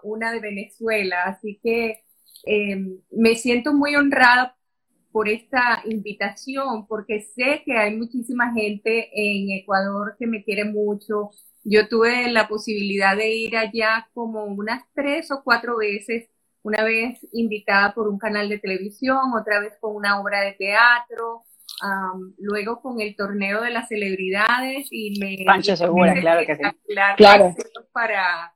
una 0.04 0.32
de 0.32 0.40
Venezuela, 0.40 1.24
así 1.26 1.60
que 1.64 2.04
em, 2.46 3.00
me 3.12 3.36
siento 3.36 3.74
muy 3.74 3.96
honrada 3.96 4.56
por 5.12 5.30
esta 5.30 5.82
invitación, 5.86 6.88
porque 6.88 7.22
sé 7.22 7.62
que 7.66 7.78
hay 7.78 7.96
muchísima 7.96 8.52
gente 8.54 9.10
en 9.14 9.52
Ecuador 9.52 10.16
que 10.20 10.28
me 10.28 10.44
quiere 10.44 10.66
mucho. 10.66 11.30
Yo 11.64 11.88
tuve 11.88 12.30
la 12.32 12.48
posibilidad 12.48 13.16
de 13.16 13.32
ir 13.32 13.56
allá 13.58 14.10
como 14.14 14.46
unas 14.46 14.84
tres 14.94 15.32
o 15.32 15.44
cuatro 15.44 15.78
veces 15.78 16.30
una 16.64 16.84
vez 16.84 17.20
invitada 17.34 17.94
por 17.94 18.08
un 18.08 18.18
canal 18.18 18.50
de 18.50 18.58
televisión, 18.58 19.34
otra 19.40 19.60
vez 19.60 19.74
con 19.80 19.96
una 19.96 20.20
obra 20.20 20.42
de 20.42 20.54
teatro, 20.54 21.44
luego 22.38 22.82
con 22.82 23.02
el 23.02 23.16
torneo 23.16 23.62
de 23.62 23.72
las 23.72 23.90
celebridades 23.90 24.88
y 24.90 25.20
me... 25.20 25.44
Pancho 25.46 25.76
Segura, 25.76 26.14
claro 26.20 26.46
que 26.46 26.56
sí. 26.56 26.62
Claro. 27.18 27.54
Para, 27.92 28.54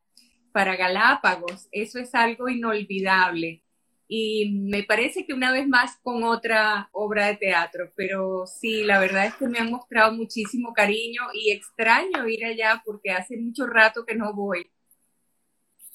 para 0.54 0.76
Galápagos, 0.78 1.68
eso 1.72 2.00
es 2.00 2.16
algo 2.16 2.48
inolvidable. 2.48 3.64
Y 4.10 4.54
me 4.70 4.84
parece 4.84 5.26
que 5.26 5.34
una 5.34 5.52
vez 5.52 5.68
más 5.68 5.98
con 6.02 6.24
otra 6.24 6.88
obra 6.94 7.28
de 7.28 7.36
teatro, 7.36 7.92
pero 7.98 8.46
sí, 8.48 8.86
la 8.86 9.00
verdad 9.00 9.26
es 9.26 9.36
que 9.36 9.50
me 9.50 9.60
han 9.60 9.70
mostrado 9.70 10.14
muchísimo 10.14 10.72
cariño 10.74 11.24
y 11.34 11.52
extraño 11.52 12.26
ir 12.26 12.46
allá 12.46 12.82
porque 12.86 13.12
hace 13.12 13.36
mucho 13.36 13.68
rato 13.68 14.06
que 14.06 14.16
no 14.16 14.34
voy 14.34 14.72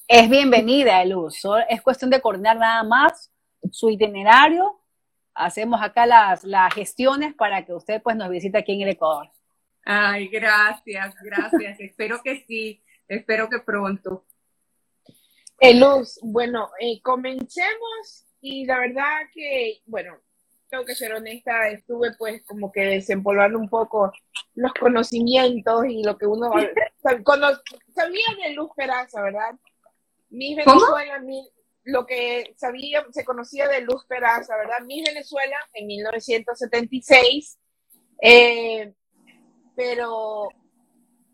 es 0.08 0.28
bienvenida 0.28 1.02
el 1.02 1.14
uso. 1.14 1.58
Es 1.68 1.80
cuestión 1.82 2.10
de 2.10 2.20
coordinar 2.20 2.56
nada 2.56 2.82
más 2.82 3.32
su 3.70 3.90
itinerario. 3.90 4.80
Hacemos 5.34 5.80
acá 5.82 6.06
las, 6.06 6.44
las 6.44 6.74
gestiones 6.74 7.34
para 7.34 7.64
que 7.64 7.72
usted 7.72 8.02
pues 8.02 8.16
nos 8.16 8.28
visite 8.28 8.58
aquí 8.58 8.72
en 8.72 8.82
el 8.82 8.90
Ecuador. 8.90 9.30
Ay, 9.84 10.28
gracias, 10.28 11.14
gracias. 11.22 11.80
espero 11.80 12.20
que 12.22 12.44
sí, 12.46 12.82
espero 13.08 13.48
que 13.48 13.60
pronto. 13.60 14.26
Luz, 15.74 16.18
bueno, 16.22 16.70
eh, 16.80 17.00
comencemos 17.02 18.26
y 18.40 18.66
la 18.66 18.80
verdad 18.80 19.20
que, 19.32 19.80
bueno, 19.86 20.18
tengo 20.68 20.84
que 20.84 20.96
ser 20.96 21.12
honesta, 21.14 21.68
estuve 21.68 22.14
pues 22.18 22.42
como 22.44 22.72
que 22.72 22.80
desempolvando 22.80 23.58
un 23.58 23.68
poco 23.68 24.12
los 24.54 24.72
conocimientos 24.74 25.84
y 25.86 26.02
lo 26.02 26.18
que 26.18 26.26
uno 26.26 26.50
sabía 27.94 28.26
de 28.42 28.54
Luz 28.54 28.70
Peraza, 28.74 29.22
¿verdad? 29.22 29.54
Miss 30.32 30.56
Venezuela, 30.56 31.22
lo 31.84 32.06
que 32.06 32.54
sabía, 32.56 33.04
se 33.10 33.24
conocía 33.24 33.68
de 33.68 33.82
Luz 33.82 34.04
Peraza, 34.06 34.56
¿verdad? 34.56 34.84
Miss 34.86 35.04
Venezuela 35.06 35.56
en 35.74 35.86
1976, 35.86 37.58
eh, 38.22 38.92
pero 39.76 40.48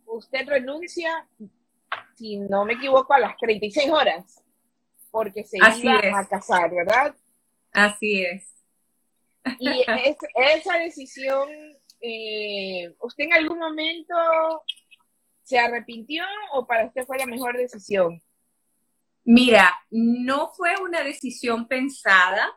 usted 0.06 0.46
renuncia, 0.46 1.28
si 2.16 2.38
no 2.38 2.64
me 2.64 2.74
equivoco, 2.74 3.14
a 3.14 3.20
las 3.20 3.36
36 3.36 3.88
horas, 3.90 4.42
porque 5.10 5.44
se 5.44 5.58
iba 5.58 6.18
a 6.18 6.26
casar, 6.26 6.70
¿verdad? 6.74 7.14
Así 7.72 8.24
es. 8.24 8.52
Y 9.60 9.84
esa 10.34 10.78
decisión, 10.78 11.48
eh, 12.00 12.92
¿usted 13.00 13.24
en 13.24 13.32
algún 13.32 13.58
momento 13.60 14.14
se 15.42 15.58
arrepintió 15.58 16.24
o 16.52 16.66
para 16.66 16.86
usted 16.86 17.06
fue 17.06 17.16
la 17.18 17.26
mejor 17.26 17.56
decisión? 17.56 18.20
Mira, 19.30 19.74
no 19.90 20.52
fue 20.56 20.70
una 20.82 21.02
decisión 21.02 21.68
pensada, 21.68 22.48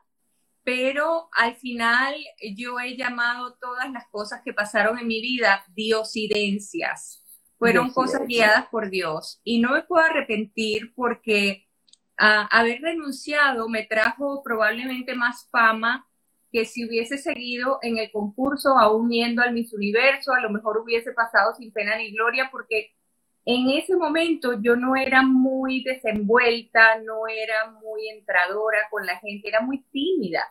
pero 0.63 1.27
al 1.33 1.57
final 1.57 2.15
yo 2.55 2.79
he 2.79 2.95
llamado 2.95 3.57
todas 3.59 3.91
las 3.91 4.07
cosas 4.07 4.41
que 4.41 4.53
pasaron 4.53 4.97
en 4.97 5.05
mi 5.05 5.19
vida 5.19 5.65
diosidencias. 5.75 7.25
Fueron 7.59 7.91
cosas 7.91 8.25
guiadas 8.25 8.67
por 8.67 8.89
Dios. 8.89 9.41
Y 9.43 9.59
no 9.59 9.73
me 9.73 9.83
puedo 9.83 10.05
arrepentir 10.05 10.93
porque 10.95 11.67
haber 12.15 12.79
renunciado 12.79 13.67
me 13.67 13.83
trajo 13.83 14.41
probablemente 14.41 15.13
más 15.13 15.49
fama 15.51 16.07
que 16.53 16.63
si 16.63 16.85
hubiese 16.85 17.17
seguido 17.17 17.79
en 17.81 17.97
el 17.97 18.13
concurso, 18.13 18.77
aún 18.79 19.09
yendo 19.11 19.41
al 19.41 19.53
Miss 19.53 19.73
Universo, 19.73 20.31
a 20.31 20.39
lo 20.39 20.49
mejor 20.49 20.77
hubiese 20.77 21.11
pasado 21.11 21.53
sin 21.53 21.73
pena 21.73 21.97
ni 21.97 22.13
gloria, 22.13 22.47
porque 22.49 22.95
en 23.45 23.69
ese 23.71 23.95
momento 23.95 24.61
yo 24.61 24.75
no 24.75 24.95
era 24.95 25.23
muy 25.23 25.83
desenvuelta, 25.83 26.99
no 26.99 27.27
era 27.27 27.71
muy 27.71 28.09
entradora 28.09 28.77
con 28.89 29.05
la 29.05 29.17
gente, 29.17 29.47
era 29.47 29.61
muy 29.61 29.83
tímida. 29.91 30.43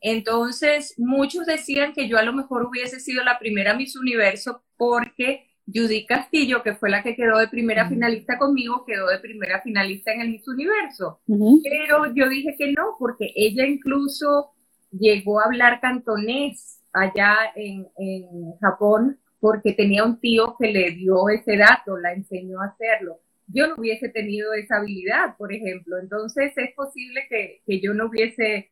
Entonces, 0.00 0.94
muchos 0.96 1.44
decían 1.44 1.92
que 1.92 2.08
yo 2.08 2.16
a 2.16 2.22
lo 2.22 2.32
mejor 2.32 2.64
hubiese 2.64 3.00
sido 3.00 3.22
la 3.22 3.38
primera 3.38 3.74
Miss 3.74 3.96
Universo 3.96 4.64
porque 4.78 5.50
Judy 5.66 6.06
Castillo, 6.06 6.62
que 6.62 6.74
fue 6.74 6.88
la 6.90 7.02
que 7.02 7.14
quedó 7.14 7.38
de 7.38 7.48
primera 7.48 7.88
finalista 7.88 8.38
conmigo, 8.38 8.84
quedó 8.86 9.08
de 9.08 9.18
primera 9.18 9.60
finalista 9.60 10.12
en 10.12 10.22
el 10.22 10.30
Miss 10.30 10.48
Universo. 10.48 11.20
Pero 11.26 12.14
yo 12.14 12.28
dije 12.28 12.56
que 12.58 12.72
no, 12.72 12.96
porque 12.98 13.30
ella 13.36 13.66
incluso 13.66 14.52
llegó 14.90 15.40
a 15.40 15.44
hablar 15.44 15.80
cantonés 15.80 16.80
allá 16.92 17.36
en, 17.54 17.86
en 17.98 18.56
Japón 18.60 19.19
porque 19.40 19.72
tenía 19.72 20.04
un 20.04 20.20
tío 20.20 20.54
que 20.58 20.68
le 20.68 20.90
dio 20.92 21.28
ese 21.30 21.56
dato, 21.56 21.96
la 21.96 22.12
enseñó 22.12 22.60
a 22.60 22.66
hacerlo. 22.66 23.20
Yo 23.46 23.66
no 23.66 23.74
hubiese 23.78 24.08
tenido 24.10 24.52
esa 24.52 24.76
habilidad, 24.76 25.36
por 25.36 25.52
ejemplo. 25.52 25.98
Entonces 25.98 26.52
es 26.56 26.72
posible 26.74 27.26
que, 27.28 27.62
yo 27.80 27.94
no 27.94 28.06
hubiese 28.06 28.70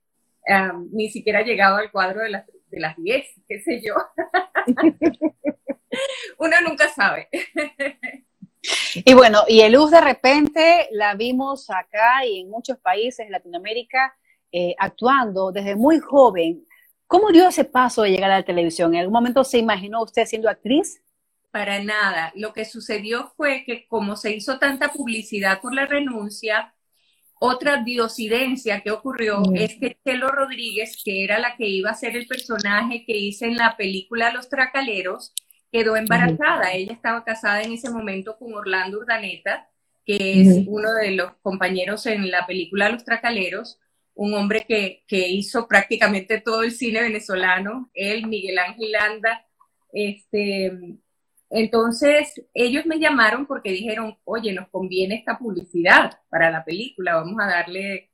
ni 0.92 1.10
siquiera 1.10 1.42
llegado 1.42 1.76
al 1.76 1.90
cuadro 1.90 2.20
de 2.20 2.30
las, 2.30 2.46
de 2.70 2.80
las 2.80 2.96
10, 2.96 3.26
qué 3.48 3.60
sé 3.60 3.82
yo. 3.82 3.94
Uno 6.38 6.56
nunca 6.66 6.88
sabe. 6.88 7.28
Y 8.94 9.14
bueno, 9.14 9.42
y 9.48 9.60
el 9.60 9.72
luz 9.72 9.90
de 9.90 10.00
repente 10.00 10.88
la 10.90 11.14
vimos 11.14 11.70
acá 11.70 12.25
y 12.26 12.40
en 12.40 12.50
muchos 12.50 12.78
países 12.78 13.26
de 13.26 13.30
Latinoamérica 13.30 14.14
eh, 14.52 14.75
actuando 14.78 15.52
desde 15.52 15.76
muy 15.76 15.98
joven. 16.00 16.64
¿Cómo 17.09 17.33
dio 17.33 17.49
ese 17.49 17.65
paso 17.65 18.03
de 18.03 18.11
llegar 18.11 18.31
a 18.31 18.41
la 18.41 18.45
televisión? 18.45 18.95
¿En 18.95 19.00
algún 19.00 19.15
momento 19.15 19.43
se 19.43 19.57
imaginó 19.57 20.03
usted 20.03 20.27
siendo 20.27 20.50
actriz? 20.50 21.03
Para 21.50 21.83
nada. 21.83 22.33
Lo 22.37 22.53
que 22.53 22.67
sucedió 22.67 23.33
fue 23.35 23.65
que 23.65 23.88
como 23.88 24.15
se 24.15 24.37
hizo 24.37 24.59
tanta 24.59 24.93
publicidad 24.93 25.62
por 25.62 25.75
la 25.75 25.87
renuncia, 25.87 26.75
otra 27.41 27.83
diosidencia 27.83 28.83
que 28.83 28.91
ocurrió 28.91 29.41
mm. 29.41 29.57
es 29.57 29.77
que 29.77 29.97
Chelo 30.05 30.29
Rodríguez, 30.29 31.00
que 31.03 31.25
era 31.25 31.38
la 31.38 31.57
que 31.57 31.67
iba 31.67 31.91
a 31.91 31.95
ser 31.95 32.15
el 32.15 32.27
personaje 32.27 33.07
que 33.07 33.17
hice 33.17 33.47
en 33.47 33.57
la 33.57 33.75
película 33.79 34.31
Los 34.31 34.50
Tracaleros, 34.50 35.33
quedó 35.73 35.97
embarazada. 35.97 36.73
Ella 36.73 36.93
estaba 36.93 37.25
casada 37.25 37.62
en 37.62 37.73
ese 37.73 37.88
momento 37.88 38.37
con 38.37 38.53
Orlando 38.53 38.99
Urdaneta, 38.99 39.67
que 40.05 40.43
es 40.43 40.65
uno 40.67 40.93
de 40.93 41.12
los 41.12 41.33
compañeros 41.41 42.05
en 42.05 42.31
la 42.31 42.47
película 42.47 42.91
Los 42.91 43.05
Tracaleros, 43.05 43.79
un 44.18 44.34
hombre 44.34 44.64
que, 44.66 45.04
que, 45.06 45.28
hizo 45.28 45.68
prácticamente 45.68 46.40
todo 46.40 46.64
el 46.64 46.72
cine 46.72 47.02
venezolano, 47.02 47.88
él, 47.94 48.26
Miguel 48.26 48.58
Ángel 48.58 48.90
Landa. 48.90 49.46
Este, 49.92 50.72
entonces, 51.50 52.34
ellos 52.52 52.84
me 52.84 52.98
llamaron 52.98 53.46
porque 53.46 53.70
dijeron, 53.70 54.18
oye, 54.25 54.52
nos 54.52 54.68
conviene 54.70 55.14
esta 55.14 55.38
publicidad 55.38 56.18
para 56.28 56.50
la 56.50 56.64
película, 56.64 57.14
vamos 57.14 57.37
a 57.40 57.46
darle... 57.46 58.10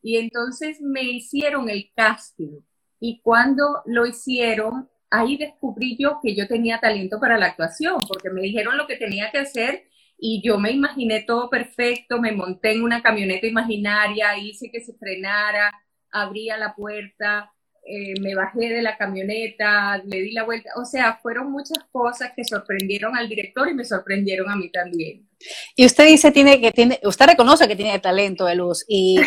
Y 0.00 0.18
entonces 0.18 0.80
me 0.80 1.02
hicieron 1.02 1.68
el 1.68 1.90
casting. 1.92 2.60
Y 3.00 3.20
cuando 3.20 3.82
lo 3.84 4.06
hicieron, 4.06 4.88
ahí 5.10 5.36
descubrí 5.36 5.96
yo 5.98 6.20
que 6.22 6.36
yo 6.36 6.46
tenía 6.46 6.78
talento 6.78 7.18
para 7.18 7.36
la 7.36 7.46
actuación, 7.46 7.96
porque 8.06 8.30
me 8.30 8.42
dijeron 8.42 8.76
lo 8.76 8.86
que 8.86 8.96
tenía 8.96 9.32
que 9.32 9.38
hacer 9.38 9.88
y 10.18 10.42
yo 10.44 10.58
me 10.58 10.72
imaginé 10.72 11.22
todo 11.22 11.48
perfecto, 11.48 12.20
me 12.20 12.32
monté 12.32 12.72
en 12.72 12.82
una 12.82 13.02
camioneta 13.02 13.46
imaginaria, 13.46 14.36
hice 14.36 14.70
que 14.70 14.80
se 14.80 14.94
frenara, 14.94 15.72
abría 16.10 16.56
la 16.56 16.74
puerta, 16.74 17.52
eh, 17.90 18.20
me 18.20 18.34
bajé 18.34 18.68
de 18.68 18.82
la 18.82 18.98
camioneta, 18.98 19.96
le 20.04 20.20
di 20.20 20.32
la 20.32 20.44
vuelta, 20.44 20.70
o 20.76 20.84
sea, 20.84 21.18
fueron 21.22 21.50
muchas 21.50 21.78
cosas 21.90 22.32
que 22.36 22.44
sorprendieron 22.44 23.16
al 23.16 23.28
director 23.28 23.68
y 23.68 23.74
me 23.74 23.84
sorprendieron 23.84 24.50
a 24.50 24.56
mí 24.56 24.70
también. 24.70 25.26
Y 25.74 25.86
usted 25.86 26.06
dice 26.06 26.32
tiene 26.32 26.60
que 26.60 26.72
tiene, 26.72 26.98
usted 27.04 27.26
reconoce 27.26 27.68
que 27.68 27.76
tiene 27.76 27.98
talento 28.00 28.44
de 28.44 28.56
luz 28.56 28.84
y, 28.88 29.18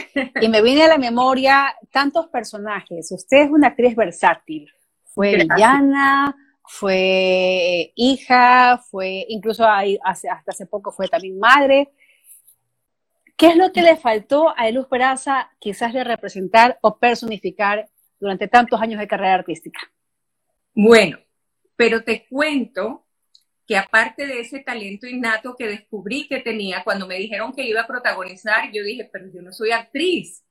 y 0.41 0.49
me 0.49 0.61
viene 0.61 0.83
a 0.83 0.89
la 0.89 0.97
memoria 0.97 1.73
tantos 1.91 2.27
personajes. 2.27 3.11
Usted 3.11 3.45
es 3.45 3.49
una 3.49 3.69
actriz 3.69 3.95
versátil. 3.95 4.67
Fue 5.05 5.37
villana, 5.37 6.35
fue 6.73 7.91
hija, 7.95 8.81
fue 8.89 9.25
incluso 9.27 9.65
hasta 9.65 10.39
hace 10.47 10.65
poco 10.65 10.93
fue 10.93 11.09
también 11.09 11.37
madre. 11.37 11.91
¿Qué 13.35 13.47
es 13.47 13.57
lo 13.57 13.73
que 13.73 13.81
le 13.81 13.97
faltó 13.97 14.55
a 14.55 14.71
Luz 14.71 14.87
Peraza 14.87 15.51
quizás 15.59 15.93
de 15.93 16.05
representar 16.05 16.79
o 16.81 16.97
personificar 16.97 17.89
durante 18.21 18.47
tantos 18.47 18.81
años 18.81 19.01
de 19.01 19.07
carrera 19.07 19.33
artística? 19.33 19.81
Bueno, 20.73 21.19
pero 21.75 22.05
te 22.05 22.25
cuento 22.29 23.05
que 23.67 23.75
aparte 23.75 24.25
de 24.25 24.39
ese 24.39 24.59
talento 24.59 25.07
innato 25.07 25.57
que 25.57 25.67
descubrí 25.67 26.25
que 26.29 26.39
tenía, 26.39 26.85
cuando 26.85 27.05
me 27.05 27.15
dijeron 27.15 27.51
que 27.51 27.67
iba 27.67 27.81
a 27.81 27.87
protagonizar, 27.87 28.71
yo 28.71 28.81
dije, 28.81 29.09
pero 29.11 29.27
yo 29.29 29.41
no 29.41 29.51
soy 29.51 29.71
actriz. 29.71 30.41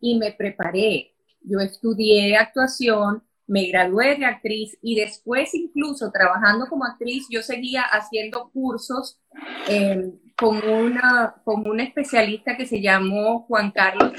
Y 0.00 0.16
me 0.18 0.32
preparé. 0.32 1.12
Yo 1.42 1.60
estudié 1.60 2.34
actuación, 2.34 3.25
me 3.46 3.66
gradué 3.68 4.16
de 4.16 4.26
actriz 4.26 4.76
y 4.82 4.96
después 4.96 5.54
incluso 5.54 6.10
trabajando 6.10 6.66
como 6.68 6.84
actriz 6.84 7.26
yo 7.30 7.42
seguía 7.42 7.82
haciendo 7.82 8.50
cursos 8.50 9.20
em, 9.68 10.18
con, 10.36 10.68
una, 10.68 11.36
con 11.44 11.68
un 11.68 11.80
especialista 11.80 12.56
que 12.56 12.66
se 12.66 12.80
llamó 12.80 13.42
Juan 13.42 13.70
Carlos 13.70 14.12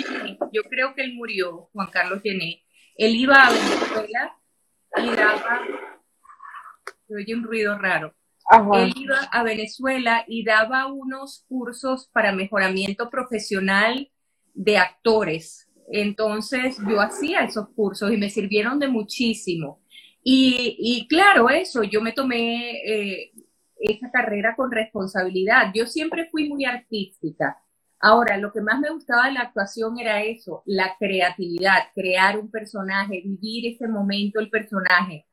Yo 0.51 0.63
creo 0.69 0.96
que 0.96 1.03
él 1.03 1.13
murió, 1.13 1.69
Juan 1.74 1.89
Carlos 1.91 2.22
Gené. 2.24 2.63
Él 2.96 3.15
iba 3.15 3.46
a 3.46 3.51
Venezuela 3.51 4.36
y 4.98 5.15
daba, 5.15 5.62
se 7.07 7.15
oye 7.15 7.36
un 7.36 7.43
ruido 7.43 7.77
raro. 7.77 8.15
Él 8.73 8.93
iba 8.95 9.19
a 9.19 9.43
Venezuela 9.43 10.23
y 10.25 10.43
daba 10.45 10.88
unos 10.88 11.45
cursos 11.49 12.10
para 12.13 12.32
mejoramiento 12.32 13.10
profesional 13.10 14.10
de 14.54 14.78
actores 14.78 15.66
entonces 15.88 16.78
yo 16.88 17.00
hacía 17.02 17.41
esos 17.41 17.69
cursos 17.69 18.12
y 18.12 18.17
me 18.17 18.30
sirvieron 18.30 18.80
de 18.80 18.88
muchísimo. 18.88 19.82
Y, 20.30 21.08
claro, 21.08 21.50
eso, 21.50 21.84
yo 21.84 22.02
me 22.02 22.12
tomé 22.12 22.71
eh, 22.86 23.32
esa 23.80 24.12
carrera 24.12 24.56
con 24.58 24.71
responsabilidad. 24.71 25.71
Yo 25.73 25.86
siempre 25.86 26.28
fui 26.30 26.50
muy 26.50 26.65
artística. 26.65 27.58
Ahora, 28.00 28.38
lo 28.38 28.52
que 28.52 28.62
más 28.62 28.80
me 28.80 28.89
gustaba 28.89 29.28
de 29.28 29.34
la 29.34 29.41
actuación 29.41 29.97
era 29.97 30.21
eso, 30.23 30.63
la 30.65 30.95
creatividad, 31.00 31.80
crear 31.95 32.38
un 32.38 32.52
personaje, 32.52 33.21
vivir 33.23 33.73
ese 33.73 33.88
momento, 33.88 34.39
el 34.41 34.50
personaje. 34.50 35.26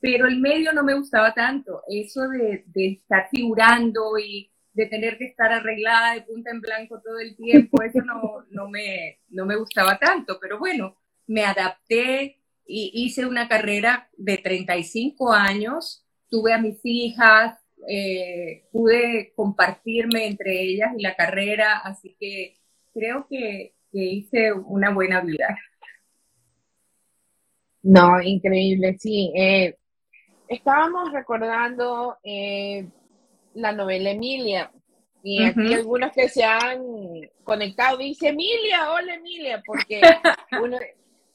Pero 0.00 0.26
el 0.26 0.40
medio 0.40 0.72
no 0.72 0.82
me 0.82 0.94
gustaba 0.94 1.32
tanto, 1.32 1.82
eso 1.88 2.28
de, 2.28 2.64
de 2.66 2.86
estar 2.88 3.28
figurando 3.30 4.18
y, 4.18 4.50
de 4.74 4.86
tener 4.86 5.16
que 5.16 5.26
estar 5.26 5.52
arreglada 5.52 6.14
de 6.14 6.22
punta 6.22 6.50
en 6.50 6.60
blanco 6.60 7.00
todo 7.02 7.18
el 7.20 7.36
tiempo, 7.36 7.82
eso 7.82 8.02
no, 8.02 8.44
no, 8.50 8.68
me, 8.68 9.20
no 9.28 9.46
me 9.46 9.56
gustaba 9.56 9.98
tanto, 9.98 10.38
pero 10.40 10.58
bueno, 10.58 10.96
me 11.26 11.44
adapté 11.44 12.40
y 12.66 12.90
hice 12.94 13.26
una 13.26 13.48
carrera 13.48 14.08
de 14.16 14.38
35 14.38 15.32
años, 15.32 16.04
tuve 16.28 16.52
a 16.52 16.58
mis 16.58 16.80
hijas, 16.82 17.58
eh, 17.88 18.64
pude 18.72 19.32
compartirme 19.36 20.26
entre 20.26 20.62
ellas 20.62 20.92
y 20.96 21.02
la 21.02 21.14
carrera, 21.14 21.78
así 21.78 22.16
que 22.18 22.58
creo 22.92 23.26
que, 23.28 23.72
hice 23.96 24.52
una 24.52 24.92
buena 24.92 25.20
vida. 25.20 25.56
No, 27.84 28.20
increíble, 28.20 28.96
sí. 28.98 29.32
Eh, 29.36 29.76
estábamos 30.48 31.12
recordando 31.12 32.16
eh, 32.24 32.88
la 33.54 33.72
novela 33.72 34.10
Emilia. 34.10 34.70
Y 35.22 35.42
aquí 35.42 35.72
algunos 35.72 36.12
que 36.12 36.28
se 36.28 36.44
han 36.44 36.82
conectado 37.44 37.96
dice 37.96 38.28
Emilia, 38.28 38.92
hola 38.92 39.14
Emilia, 39.14 39.62
porque 39.64 40.00
uno, 40.62 40.78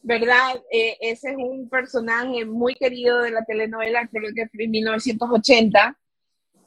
¿verdad? 0.04 0.62
Eh, 0.72 0.98
ese 1.02 1.32
es 1.32 1.38
un 1.38 1.68
personaje 1.70 2.46
muy 2.46 2.76
querido 2.76 3.22
de 3.22 3.32
la 3.32 3.44
telenovela, 3.46 4.08
creo 4.08 4.32
que 4.36 4.48
fue 4.50 4.66
en 4.66 4.72
1980. 4.72 5.98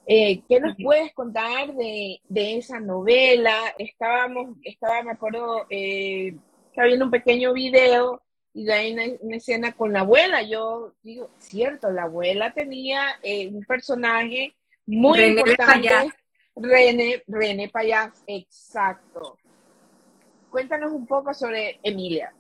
Eh, 0.05 0.43
¿Qué 0.49 0.59
nos 0.59 0.75
puedes 0.83 1.13
contar 1.15 1.75
de, 1.75 2.21
de, 2.29 2.57
esa 2.59 2.81
novela? 2.81 3.55
Estábamos, 3.79 4.57
estaba, 4.65 5.01
me 5.05 5.13
acuerdo, 5.13 5.65
eh, 5.71 6.35
estaba 6.71 6.89
viendo 6.89 7.05
un 7.05 7.11
pequeño 7.13 7.53
video 7.53 8.21
y 8.53 8.65
de 8.65 8.73
ahí 8.73 8.93
una, 8.93 9.37
escena 9.37 9.73
con 9.73 9.93
la 9.93 10.01
abuela. 10.01 10.43
Yo 10.43 10.95
digo, 11.03 11.31
cierto, 11.39 11.91
la 11.91 12.05
abuela 12.05 12.53
tenía 12.53 13.05
eh, 13.23 13.49
un 13.49 13.63
personaje 13.65 14.55
muy 14.87 15.21
importante. 15.21 16.13
René, 16.55 17.23
René 17.27 17.69
Payas, 17.69 18.23
exacto. 18.27 19.39
Cuéntanos 20.51 20.93
un 20.93 21.07
poco 21.07 21.33
sobre 21.33 21.81
Emilia. 21.83 22.35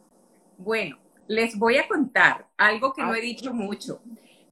Bueno, 0.58 0.98
les 1.28 1.58
voy 1.58 1.78
a 1.78 1.88
contar 1.88 2.46
algo 2.58 2.92
que 2.92 3.02
no 3.02 3.14
he 3.14 3.20
dicho 3.20 3.54
mucho, 3.54 4.02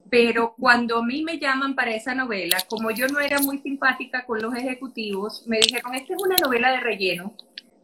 pero 0.09 0.55
cuando 0.57 0.97
a 0.97 1.05
mí 1.05 1.23
me 1.23 1.37
llaman 1.37 1.75
para 1.75 1.93
esa 1.93 2.15
novela, 2.15 2.57
como 2.67 2.89
yo 2.91 3.07
no 3.07 3.19
era 3.19 3.39
muy 3.39 3.59
simpática 3.59 4.25
con 4.25 4.41
los 4.41 4.55
ejecutivos, 4.55 5.45
me 5.47 5.59
dijeron, 5.59 5.93
esta 5.93 6.13
es 6.13 6.21
una 6.21 6.37
novela 6.37 6.71
de 6.71 6.79
relleno 6.79 7.35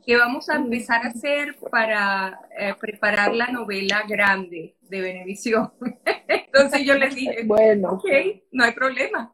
que 0.03 0.17
vamos 0.17 0.49
a 0.49 0.55
empezar 0.55 1.05
a 1.05 1.09
hacer 1.09 1.57
para 1.69 2.39
eh, 2.57 2.73
preparar 2.79 3.35
la 3.35 3.47
novela 3.47 4.03
grande 4.07 4.75
de 4.81 5.01
Benevisión. 5.01 5.71
Entonces 6.27 6.85
yo 6.85 6.95
les 6.95 7.13
dije, 7.13 7.43
bueno, 7.45 7.91
ok, 7.91 8.05
no 8.51 8.63
hay 8.63 8.71
problema 8.71 9.31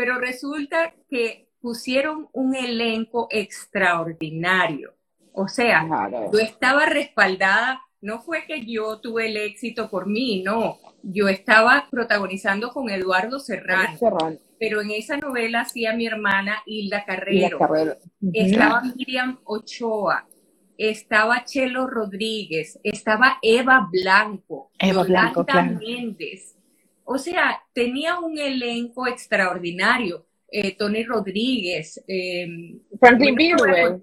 pero 0.00 0.18
resulta 0.18 0.94
que 1.10 1.50
pusieron 1.60 2.28
un 2.32 2.54
elenco 2.54 3.28
extraordinario. 3.30 4.94
O 5.34 5.46
sea, 5.46 5.86
yo 6.32 6.38
estaba 6.38 6.86
respaldada, 6.86 7.82
no 8.00 8.22
fue 8.22 8.46
que 8.46 8.64
yo 8.64 8.98
tuve 9.00 9.26
el 9.26 9.36
éxito 9.36 9.90
por 9.90 10.06
mí, 10.06 10.42
no, 10.42 10.78
yo 11.02 11.28
estaba 11.28 11.86
protagonizando 11.90 12.70
con 12.70 12.88
Eduardo 12.88 13.40
Serrano. 13.40 13.98
Pero 14.58 14.80
en 14.80 14.92
esa 14.92 15.18
novela 15.18 15.60
hacía 15.60 15.92
mi 15.92 16.06
hermana 16.06 16.62
Hilda 16.64 17.04
Carrero. 17.04 17.58
Estaba 18.32 18.80
Miriam 18.96 19.38
Ochoa, 19.44 20.26
estaba 20.78 21.44
Chelo 21.44 21.86
Rodríguez, 21.86 22.80
estaba 22.84 23.36
Eva 23.42 23.86
Blanco, 23.92 24.70
Eva 24.78 25.02
Blanco, 25.02 25.44
Méndez, 25.78 26.56
o 27.12 27.18
sea, 27.18 27.60
tenía 27.72 28.20
un 28.20 28.38
elenco 28.38 29.04
extraordinario. 29.08 30.26
Eh, 30.46 30.76
Tony 30.76 31.02
Rodríguez. 31.02 32.00
Eh, 32.06 32.46
Franklin 33.00 33.34
Virgües. 33.34 34.00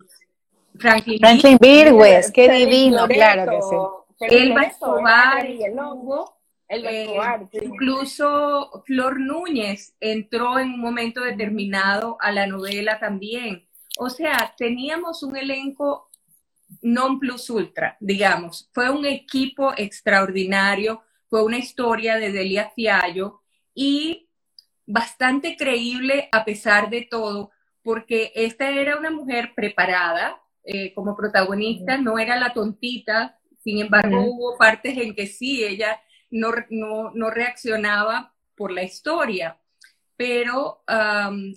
Franklin, 0.77 1.19
Franklin 1.19 1.57
Virgües, 1.59 2.31
qué 2.31 2.51
divino, 2.51 3.07
claro 3.07 3.49
que 3.49 3.61
sí. 3.61 4.35
Elba 4.35 4.63
Escobar 4.63 5.47
eh, 5.47 7.17
incluso 7.61 8.83
Flor 8.85 9.19
Núñez 9.21 9.95
entró 10.01 10.59
en 10.59 10.73
un 10.73 10.81
momento 10.81 11.21
determinado 11.21 12.17
a 12.19 12.31
la 12.31 12.45
novela 12.45 12.99
también. 12.99 13.65
O 13.97 14.09
sea, 14.09 14.53
teníamos 14.57 15.23
un 15.23 15.37
elenco 15.37 16.09
non 16.81 17.19
plus 17.19 17.49
ultra, 17.49 17.95
digamos. 18.01 18.69
Fue 18.73 18.89
un 18.89 19.05
equipo 19.05 19.73
extraordinario, 19.77 21.01
fue 21.29 21.43
una 21.43 21.57
historia 21.57 22.17
de 22.17 22.31
Delia 22.31 22.71
Fiallo 22.75 23.41
y 23.73 24.29
bastante 24.85 25.55
creíble 25.57 26.29
a 26.31 26.45
pesar 26.45 26.89
de 26.89 27.07
todo, 27.09 27.51
porque 27.83 28.31
esta 28.35 28.69
era 28.69 28.97
una 28.97 29.11
mujer 29.11 29.53
preparada 29.55 30.41
eh, 30.63 30.93
como 30.93 31.15
protagonista, 31.15 31.97
no 31.97 32.19
era 32.19 32.37
la 32.37 32.53
tontita, 32.53 33.39
sin 33.63 33.79
embargo 33.79 34.21
hubo 34.21 34.57
partes 34.57 34.97
en 34.97 35.13
que 35.13 35.27
sí, 35.27 35.63
ella 35.63 36.01
no, 36.29 36.51
no, 36.69 37.29
reaccionaba 37.29 38.33
por 38.55 38.71
la 38.71 38.83
historia 38.83 39.57
pero 40.17 40.83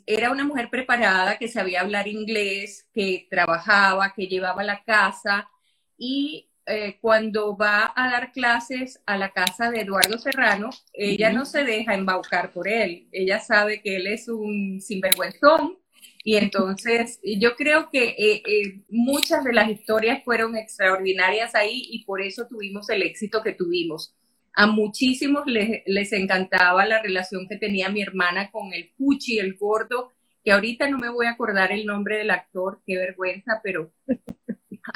era 0.06 0.30
una 0.30 0.44
mujer 0.44 0.68
preparada 0.68 1.38
que 1.38 1.48
sabía 1.48 1.80
hablar 1.80 2.06
inglés, 2.06 2.86
que 2.92 3.26
trabajaba, 3.30 4.12
que 4.12 4.26
llevaba 4.26 4.62
la 4.62 4.84
casa 4.84 5.48
y 5.96 6.49
eh, 6.70 6.98
cuando 7.00 7.56
va 7.56 7.92
a 7.96 8.10
dar 8.10 8.32
clases 8.32 9.00
a 9.06 9.16
la 9.16 9.30
casa 9.30 9.70
de 9.70 9.80
Eduardo 9.80 10.18
Serrano, 10.18 10.70
ella 10.92 11.32
no 11.32 11.44
se 11.44 11.64
deja 11.64 11.94
embaucar 11.94 12.52
por 12.52 12.68
él, 12.68 13.08
ella 13.12 13.40
sabe 13.40 13.82
que 13.82 13.96
él 13.96 14.06
es 14.06 14.28
un 14.28 14.80
sinvergüenzón. 14.80 15.78
Y 16.22 16.36
entonces 16.36 17.18
yo 17.24 17.56
creo 17.56 17.88
que 17.90 18.10
eh, 18.10 18.42
eh, 18.46 18.82
muchas 18.88 19.42
de 19.42 19.54
las 19.54 19.70
historias 19.70 20.22
fueron 20.22 20.54
extraordinarias 20.56 21.54
ahí 21.54 21.82
y 21.90 22.04
por 22.04 22.20
eso 22.20 22.46
tuvimos 22.46 22.90
el 22.90 23.02
éxito 23.02 23.42
que 23.42 23.52
tuvimos. 23.52 24.14
A 24.54 24.66
muchísimos 24.66 25.46
les, 25.46 25.82
les 25.86 26.12
encantaba 26.12 26.84
la 26.84 27.00
relación 27.00 27.48
que 27.48 27.56
tenía 27.56 27.88
mi 27.88 28.02
hermana 28.02 28.50
con 28.50 28.72
el 28.74 28.90
Puchi, 28.98 29.38
el 29.38 29.54
gordo, 29.54 30.12
que 30.44 30.52
ahorita 30.52 30.88
no 30.88 30.98
me 30.98 31.08
voy 31.08 31.26
a 31.26 31.32
acordar 31.32 31.72
el 31.72 31.86
nombre 31.86 32.18
del 32.18 32.30
actor, 32.30 32.82
qué 32.86 32.96
vergüenza, 32.96 33.60
pero 33.62 33.92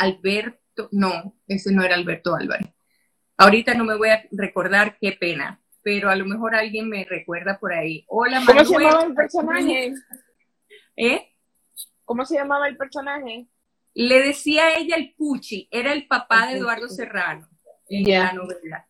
Alberto 0.74 0.88
no, 0.92 1.34
ese 1.46 1.72
no 1.72 1.82
era 1.82 1.94
Alberto 1.94 2.34
Álvarez. 2.34 2.68
Ahorita 3.37 3.74
no 3.74 3.84
me 3.84 3.96
voy 3.96 4.10
a 4.10 4.24
recordar, 4.32 4.96
qué 5.00 5.12
pena, 5.12 5.60
pero 5.82 6.10
a 6.10 6.16
lo 6.16 6.24
mejor 6.24 6.54
alguien 6.54 6.88
me 6.88 7.04
recuerda 7.04 7.58
por 7.58 7.72
ahí. 7.72 8.04
Hola, 8.08 8.42
¿Cómo 8.46 8.64
se 8.64 8.78
llamaba 8.78 9.04
el 9.04 9.14
personaje? 9.14 9.94
¿Eh? 10.96 11.32
¿Cómo 12.04 12.24
se 12.24 12.37
llamaba 12.37 12.68
el 12.68 12.76
personaje? 12.76 13.48
Le 13.94 14.22
decía 14.22 14.66
a 14.66 14.78
ella 14.78 14.96
el 14.96 15.14
Puchi, 15.14 15.68
era 15.70 15.92
el 15.92 16.06
papá 16.06 16.46
de 16.46 16.58
Eduardo 16.58 16.88
Serrano 16.88 17.48
en 17.88 18.10
la 18.10 18.32
novela. 18.32 18.88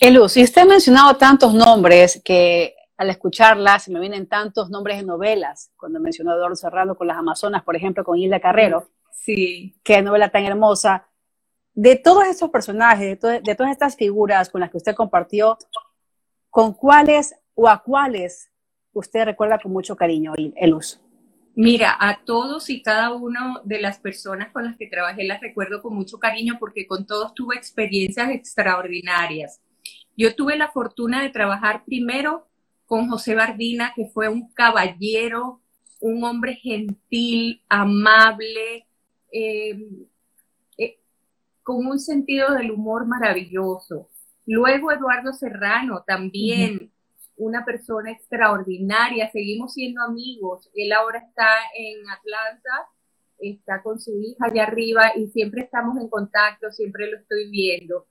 Elus, 0.00 0.36
y 0.36 0.44
usted 0.44 0.62
ha 0.62 0.66
mencionado 0.66 1.16
tantos 1.16 1.54
nombres 1.54 2.20
que 2.24 2.74
al 2.96 3.10
escucharla 3.10 3.78
se 3.78 3.90
me 3.90 4.00
vienen 4.00 4.26
tantos 4.26 4.70
nombres 4.70 4.98
de 4.98 5.04
novelas, 5.04 5.72
cuando 5.76 6.00
mencionó 6.00 6.32
a 6.32 6.34
Eduardo 6.36 6.56
Serrano 6.56 6.94
con 6.94 7.06
las 7.06 7.16
Amazonas, 7.16 7.62
por 7.62 7.76
ejemplo, 7.76 8.04
con 8.04 8.18
Hilda 8.18 8.40
Carrero. 8.40 8.88
Sí. 9.24 9.74
Qué 9.82 10.02
novela 10.02 10.28
tan 10.28 10.44
hermosa. 10.44 11.08
De 11.72 11.96
todos 11.96 12.26
estos 12.26 12.50
personajes, 12.50 13.18
de, 13.20 13.54
todas 13.56 13.72
estas 13.72 13.96
figuras 13.96 14.50
con 14.50 14.60
las 14.60 14.70
que 14.70 14.76
usted 14.76 14.94
compartió, 14.94 15.56
¿con 16.50 16.74
cuáles 16.74 17.34
o 17.54 17.68
a 17.68 17.82
cuáles 17.82 18.50
usted 18.92 19.24
recuerda 19.24 19.58
con 19.58 19.72
mucho 19.72 19.96
cariño 19.96 20.34
el 20.36 20.74
uso? 20.74 21.00
Mira, 21.56 21.96
a 21.98 22.22
todos 22.24 22.68
y 22.68 22.82
cada 22.82 23.12
uno 23.12 23.60
de 23.64 23.80
las 23.80 23.98
personas 23.98 24.52
con 24.52 24.64
las 24.64 24.76
que 24.76 24.88
trabajé 24.88 25.24
las 25.24 25.40
recuerdo 25.40 25.80
con 25.80 25.94
mucho 25.94 26.18
cariño 26.18 26.56
porque 26.60 26.86
con 26.86 27.06
todos 27.06 27.32
tuve 27.32 27.56
experiencias 27.56 28.30
extraordinarias. 28.30 29.60
Yo 30.16 30.34
tuve 30.34 30.56
la 30.56 30.68
fortuna 30.68 31.22
de 31.22 31.30
trabajar 31.30 31.84
primero 31.84 32.48
con 32.84 33.08
José 33.08 33.34
Bardina, 33.34 33.92
que 33.96 34.06
fue 34.06 34.28
un 34.28 34.52
caballero, 34.52 35.62
un 36.00 36.24
hombre 36.24 36.56
gentil, 36.56 37.62
amable, 37.68 38.86
eh, 39.36 39.76
eh, 40.78 41.00
con 41.64 41.84
un 41.84 41.98
sentido 41.98 42.54
del 42.54 42.70
humor 42.70 43.04
maravilloso. 43.04 44.08
Luego 44.46 44.92
Eduardo 44.92 45.32
Serrano, 45.32 46.04
también 46.06 46.92
una 47.36 47.64
persona 47.64 48.12
extraordinaria, 48.12 49.28
seguimos 49.32 49.74
siendo 49.74 50.02
amigos. 50.02 50.70
Él 50.72 50.92
ahora 50.92 51.18
está 51.18 51.48
en 51.76 52.08
Atlanta, 52.08 52.88
está 53.40 53.82
con 53.82 53.98
su 53.98 54.20
hija 54.20 54.46
allá 54.46 54.64
arriba 54.64 55.12
y 55.16 55.26
siempre 55.26 55.62
estamos 55.62 56.00
en 56.00 56.08
contacto, 56.08 56.70
siempre 56.70 57.10
lo 57.10 57.18
estoy 57.18 57.50
viendo. 57.50 58.06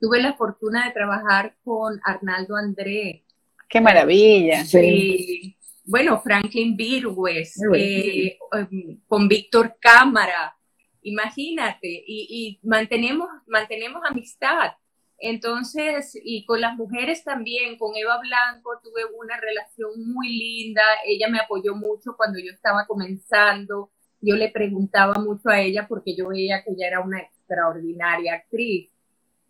Tuve 0.00 0.20
la 0.20 0.34
fortuna 0.34 0.86
de 0.86 0.92
trabajar 0.92 1.54
con 1.62 2.00
Arnaldo 2.02 2.56
André. 2.56 3.22
¡Qué 3.68 3.80
maravilla! 3.80 4.64
Sí 4.64 5.55
bueno, 5.86 6.20
Franklin 6.20 6.76
Virgües, 6.76 7.54
eh, 7.74 8.36
um, 8.52 9.00
con 9.06 9.28
Víctor 9.28 9.76
Cámara, 9.80 10.56
imagínate, 11.02 11.86
y, 11.88 12.58
mantenemos, 12.64 13.28
mantenemos 13.46 14.02
amistad. 14.04 14.72
Entonces, 15.18 16.18
y 16.22 16.44
con 16.44 16.60
las 16.60 16.76
mujeres 16.76 17.24
también, 17.24 17.78
con 17.78 17.96
Eva 17.96 18.18
Blanco 18.18 18.80
tuve 18.82 19.02
una 19.18 19.40
relación 19.40 20.12
muy 20.12 20.28
linda, 20.28 20.82
ella 21.06 21.28
me 21.28 21.38
apoyó 21.38 21.74
mucho 21.74 22.16
cuando 22.16 22.38
yo 22.38 22.52
estaba 22.52 22.84
comenzando, 22.86 23.90
yo 24.20 24.34
le 24.34 24.50
preguntaba 24.50 25.14
mucho 25.14 25.48
a 25.48 25.60
ella 25.60 25.86
porque 25.88 26.16
yo 26.16 26.28
veía 26.28 26.62
que 26.64 26.72
ella 26.72 26.88
era 26.88 27.00
una 27.00 27.20
extraordinaria 27.20 28.34
actriz. 28.34 28.90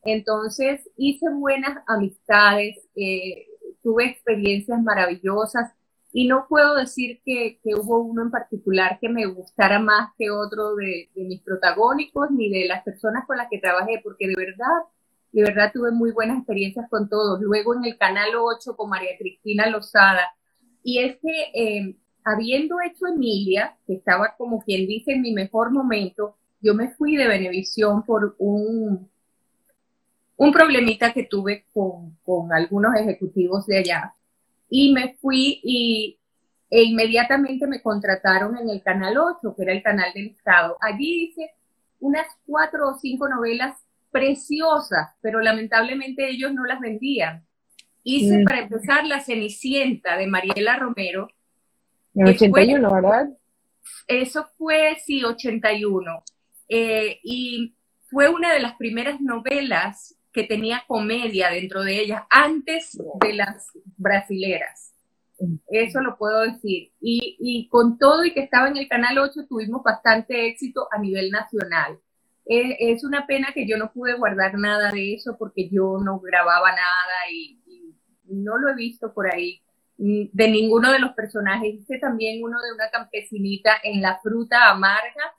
Entonces, 0.05 0.89
hice 0.97 1.27
buenas 1.31 1.83
amistades, 1.89 2.77
eh, 2.95 3.47
tuve 3.83 4.05
experiencias 4.05 4.81
maravillosas 4.83 5.73
y 6.13 6.27
no 6.27 6.47
puedo 6.49 6.77
decir 6.77 7.21
que, 7.25 7.59
hubo 7.77 8.01
uno 8.01 8.23
en 8.23 8.31
particular 8.31 8.99
que 9.01 9.09
me 9.09 9.27
gustara 9.27 9.79
más 9.79 10.11
que 10.17 10.31
otro 10.31 10.75
de, 10.77 11.11
mis 11.15 11.43
protagónicos 11.43 12.31
ni 12.31 12.49
de 12.49 12.67
las 12.67 12.83
personas 12.85 13.27
con 13.27 13.37
las 13.37 13.49
que 13.51 13.59
trabajé, 13.59 14.01
porque 14.03 14.29
de 14.29 14.35
verdad, 14.37 14.83
de 15.33 15.43
verdad 15.43 15.73
tuve 15.75 15.91
muy 15.91 16.13
buenas 16.13 16.39
experiencias 16.39 16.89
con 16.89 17.09
todos. 17.09 17.41
Luego 17.41 17.75
en 17.75 17.85
el 17.85 17.99
Canal 17.99 18.31
8 18.35 18.77
con 18.77 18.89
María 18.91 19.19
Cristina 19.19 19.69
Lozada. 19.69 20.35
Y 20.83 21.01
es 21.01 21.19
que 21.21 21.51
eh, 21.55 21.97
habiendo 22.25 22.77
hecho 22.81 23.07
Emilia, 23.09 23.77
que 23.87 23.95
estaba 23.95 24.37
como 24.39 24.63
quien 24.63 24.87
dice 24.87 25.13
en 25.13 25.23
mi 25.23 25.33
mejor 25.33 25.71
momento, 25.71 26.37
yo 26.61 26.75
me 26.75 26.91
fui 26.95 27.17
de 27.17 27.29
Benevisión 27.29 28.05
por 28.05 28.37
un, 28.39 29.11
un 30.37 30.53
problemita 30.53 31.13
que 31.13 31.25
tuve 31.25 31.67
con, 31.75 32.17
con 32.25 32.53
algunos 32.53 32.95
ejecutivos 32.95 33.67
de 33.67 33.79
allá 33.79 34.16
y 34.69 34.93
me 34.93 35.15
fui 35.21 35.61
y 35.63 36.19
e 36.69 36.83
inmediatamente 36.83 37.67
me 37.67 37.81
contrataron 37.81 38.57
en 38.59 38.69
el 38.69 38.83
Canal 38.83 39.17
8, 39.17 39.55
que 39.57 39.63
era 39.63 39.73
el 39.73 39.83
canal 39.83 40.13
del 40.13 40.29
Estado. 40.29 40.77
Allí 40.81 41.25
hice 41.25 41.53
unas 42.01 42.27
cuatro 42.45 42.89
o 42.89 42.99
cinco 42.99 43.29
novelas 43.29 43.79
preciosas, 44.11 45.15
pero 45.21 45.41
lamentablemente 45.41 46.29
ellos 46.29 46.53
no 46.53 46.65
las 46.65 46.81
vendían. 46.81 47.47
Hice 48.03 48.39
mm. 48.39 48.45
para 48.45 48.61
empezar 48.61 49.07
La 49.07 49.21
Cenicienta 49.21 50.17
de 50.17 50.27
Mariela 50.27 50.77
Romero. 50.77 51.29
En 52.15 52.29
81, 52.29 52.93
¿verdad? 52.93 53.29
Eso 54.07 54.47
fue, 54.57 54.97
sí, 55.05 55.23
81. 55.23 56.25
Eh, 56.69 57.21
y 57.23 57.77
fue 58.11 58.29
una 58.29 58.53
de 58.53 58.61
las 58.61 58.75
primeras 58.77 59.21
novelas 59.21 60.17
que 60.37 60.45
tenía 60.45 60.85
comedia 60.87 61.49
dentro 61.49 61.83
de 61.83 61.99
ellas 61.99 62.25
antes 62.29 62.99
de 63.23 63.33
las 63.33 63.71
brasileras. 63.97 64.93
Eso 65.67 66.01
lo 66.03 66.19
puedo 66.19 66.43
decir. 66.43 66.93
Y, 67.01 67.67
con 67.71 67.97
todo 67.97 68.23
y 68.23 68.35
que 68.35 68.41
estaba 68.41 68.69
en 68.69 68.77
el 68.77 68.87
Canal 68.87 69.17
8 69.17 69.47
tuvimos 69.49 69.83
bastante 69.83 70.47
éxito 70.47 70.89
a 70.93 70.99
nivel 70.99 71.31
nacional. 71.31 71.99
Eh, 72.45 72.77
es 72.93 73.03
una 73.03 73.27
pena 73.27 73.49
que 73.55 73.67
yo 73.67 73.79
no 73.79 73.91
pude 73.95 74.13
guardar 74.13 74.59
nada 74.59 74.93
de 74.93 75.15
eso 75.15 75.37
porque 75.39 75.71
yo 75.71 75.97
no 76.05 76.21
grababa 76.21 76.71
nada 76.71 77.31
y, 77.33 77.59
y 77.67 77.95
no 78.27 78.59
lo 78.59 78.69
he 78.69 78.75
visto 78.75 79.15
por 79.15 79.33
ahí 79.33 79.63
mm, 79.97 80.27
de 80.33 80.49
ninguno 80.49 80.93
de 80.93 80.99
los 80.99 81.15
personajes. 81.15 81.77
Hice 81.77 81.99
también 81.99 82.45
uno 82.45 82.61
de 82.61 82.75
una 82.75 82.91
campesinita 82.91 83.73
en 83.83 84.03
La 84.03 84.19
Fruta 84.19 84.71
Amarga 84.71 85.33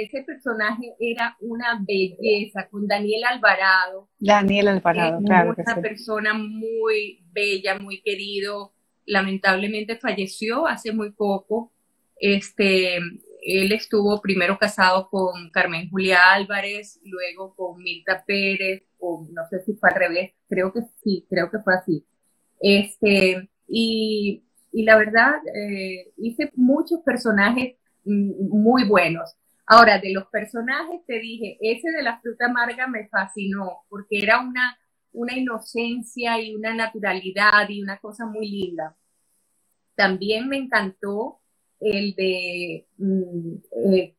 ese 0.00 0.22
personaje 0.22 0.94
era 0.98 1.36
una 1.40 1.82
belleza, 1.86 2.68
con 2.70 2.86
Daniel 2.86 3.24
Alvarado. 3.24 4.08
Daniel 4.18 4.68
Alvarado, 4.68 5.20
claro. 5.22 5.54
Una 5.56 5.82
persona 5.82 6.34
muy 6.34 7.24
bella, 7.32 7.78
muy 7.78 8.00
querido. 8.02 8.72
Lamentablemente 9.04 9.96
falleció 9.96 10.66
hace 10.66 10.92
muy 10.92 11.10
poco. 11.10 11.72
Este, 12.16 12.96
él 13.42 13.72
estuvo 13.72 14.20
primero 14.20 14.56
casado 14.58 15.08
con 15.10 15.50
Carmen 15.50 15.90
Julia 15.90 16.32
Álvarez, 16.32 17.00
luego 17.04 17.54
con 17.54 17.82
Mirta 17.82 18.24
Pérez, 18.24 18.84
o 18.98 19.26
no 19.30 19.42
sé 19.50 19.60
si 19.64 19.74
fue 19.74 19.90
al 19.90 19.96
revés, 19.96 20.32
creo 20.48 20.72
que 20.72 20.80
sí, 21.02 21.26
creo 21.28 21.50
que 21.50 21.58
fue 21.58 21.74
así. 21.74 22.06
Este, 22.60 23.50
y, 23.66 24.44
y 24.70 24.84
la 24.84 24.96
verdad, 24.96 25.34
eh, 25.54 26.12
hice 26.16 26.50
muchos 26.54 27.00
personajes 27.00 27.74
mm, 28.04 28.48
muy 28.48 28.84
buenos. 28.84 29.36
Ahora, 29.74 29.98
de 29.98 30.12
los 30.12 30.26
personajes, 30.26 31.00
te 31.06 31.18
dije, 31.18 31.56
ese 31.62 31.90
de 31.96 32.02
la 32.02 32.20
fruta 32.20 32.44
amarga 32.44 32.86
me 32.88 33.08
fascinó, 33.08 33.84
porque 33.88 34.18
era 34.22 34.38
una, 34.40 34.78
una 35.12 35.34
inocencia 35.34 36.38
y 36.42 36.54
una 36.54 36.74
naturalidad 36.74 37.66
y 37.70 37.82
una 37.82 37.96
cosa 37.98 38.26
muy 38.26 38.50
linda. 38.50 38.94
También 39.94 40.46
me 40.46 40.58
encantó 40.58 41.40
el 41.80 42.14
de 42.14 42.86
mm, 42.98 43.54
eh, 43.86 44.14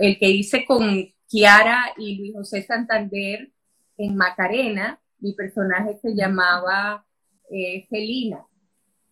el 0.00 0.18
que 0.18 0.28
hice 0.30 0.64
con 0.64 0.82
Kiara 1.28 1.92
y 1.96 2.16
Luis 2.16 2.34
José 2.34 2.64
Santander 2.64 3.52
en 3.98 4.16
Macarena, 4.16 5.00
mi 5.20 5.34
personaje 5.34 5.96
se 6.02 6.16
llamaba 6.16 7.06
eh, 7.52 7.86
Felina. 7.88 8.44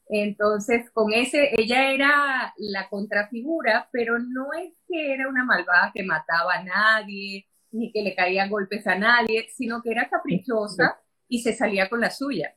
Entonces, 0.08 0.90
con 0.92 1.12
ese, 1.12 1.50
ella 1.60 1.90
era 1.90 2.54
la 2.58 2.88
contrafigura, 2.88 3.88
pero 3.92 4.18
no 4.18 4.52
es 4.52 4.72
que 4.88 5.12
era 5.12 5.28
una 5.28 5.44
malvada 5.44 5.90
que 5.92 6.04
mataba 6.04 6.54
a 6.54 6.62
nadie, 6.62 7.48
ni 7.72 7.92
que 7.92 8.02
le 8.02 8.14
caía 8.14 8.48
golpes 8.48 8.86
a 8.86 8.96
nadie, 8.96 9.48
sino 9.54 9.82
que 9.82 9.90
era 9.90 10.08
caprichosa 10.08 11.00
y 11.28 11.40
se 11.40 11.54
salía 11.54 11.88
con 11.88 12.00
la 12.00 12.10
suya. 12.10 12.54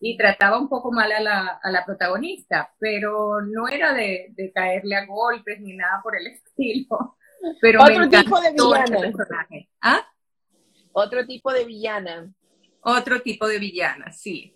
Y 0.00 0.16
trataba 0.16 0.60
un 0.60 0.68
poco 0.68 0.92
mal 0.92 1.10
a 1.10 1.20
la, 1.20 1.60
a 1.60 1.70
la 1.72 1.84
protagonista, 1.84 2.72
pero 2.78 3.40
no 3.42 3.66
era 3.66 3.92
de, 3.92 4.32
de, 4.36 4.52
caerle 4.52 4.94
a 4.94 5.06
golpes 5.06 5.60
ni 5.60 5.76
nada 5.76 6.00
por 6.02 6.16
el 6.16 6.26
estilo. 6.32 7.16
Pero 7.60 7.82
Otro 7.82 8.08
tipo 8.08 8.40
de 8.40 8.52
villana. 8.52 9.12
¿Ah? 9.80 10.06
Otro 10.92 11.26
tipo 11.26 11.52
de 11.52 11.64
villana. 11.64 12.32
Otro 12.82 13.20
tipo 13.20 13.48
de 13.48 13.58
villana, 13.58 14.12
sí. 14.12 14.54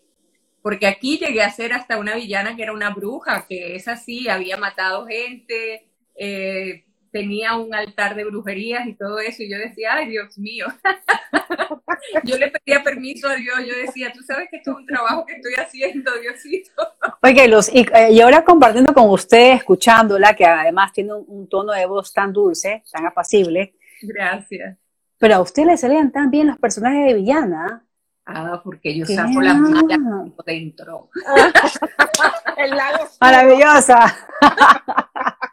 Porque 0.62 0.86
aquí 0.86 1.18
llegué 1.18 1.42
a 1.42 1.50
ser 1.50 1.72
hasta 1.72 1.98
una 1.98 2.14
villana 2.14 2.56
que 2.56 2.62
era 2.62 2.72
una 2.72 2.90
bruja, 2.90 3.46
que 3.48 3.74
es 3.74 3.88
así, 3.88 4.28
había 4.28 4.56
matado 4.56 5.06
gente, 5.06 5.90
eh, 6.14 6.84
tenía 7.12 7.56
un 7.56 7.74
altar 7.74 8.16
de 8.16 8.24
brujerías 8.24 8.86
y 8.86 8.94
todo 8.94 9.20
eso, 9.20 9.42
y 9.42 9.50
yo 9.50 9.58
decía, 9.58 9.94
ay 9.94 10.08
Dios 10.08 10.38
mío, 10.38 10.66
yo 12.24 12.38
le 12.38 12.50
pedía 12.50 12.82
permiso 12.82 13.28
a 13.28 13.34
Dios, 13.34 13.54
yo 13.66 13.76
decía, 13.76 14.12
tú 14.12 14.22
sabes 14.22 14.48
que 14.50 14.56
esto 14.56 14.72
es 14.72 14.76
un 14.78 14.86
trabajo 14.86 15.26
que 15.26 15.34
estoy 15.34 15.54
haciendo, 15.54 16.10
Diosito. 16.18 16.72
Oye, 17.22 17.50
y, 17.72 17.80
eh, 17.80 18.12
y, 18.12 18.20
ahora 18.20 18.42
compartiendo 18.42 18.94
con 18.94 19.10
usted, 19.10 19.52
escuchándola, 19.52 20.34
que 20.34 20.46
además 20.46 20.92
tiene 20.92 21.12
un, 21.12 21.48
tono 21.48 21.72
de 21.72 21.86
voz 21.86 22.12
tan 22.12 22.32
dulce, 22.32 22.82
tan 22.90 23.06
apacible. 23.06 23.74
Gracias. 24.00 24.78
Pero 25.18 25.34
a 25.36 25.40
usted 25.40 25.66
le 25.66 25.76
salían 25.76 26.10
tan 26.10 26.30
bien 26.30 26.46
los 26.48 26.58
personajes 26.58 27.06
de 27.06 27.14
villana. 27.14 27.84
Ah, 28.24 28.60
porque 28.62 28.96
yo 28.96 29.04
saco 29.04 29.40
la 29.40 29.54
mala 29.54 29.98
dentro. 30.46 31.10
El 32.56 32.70
lado 32.70 33.08
Maravillosa. 33.20 34.28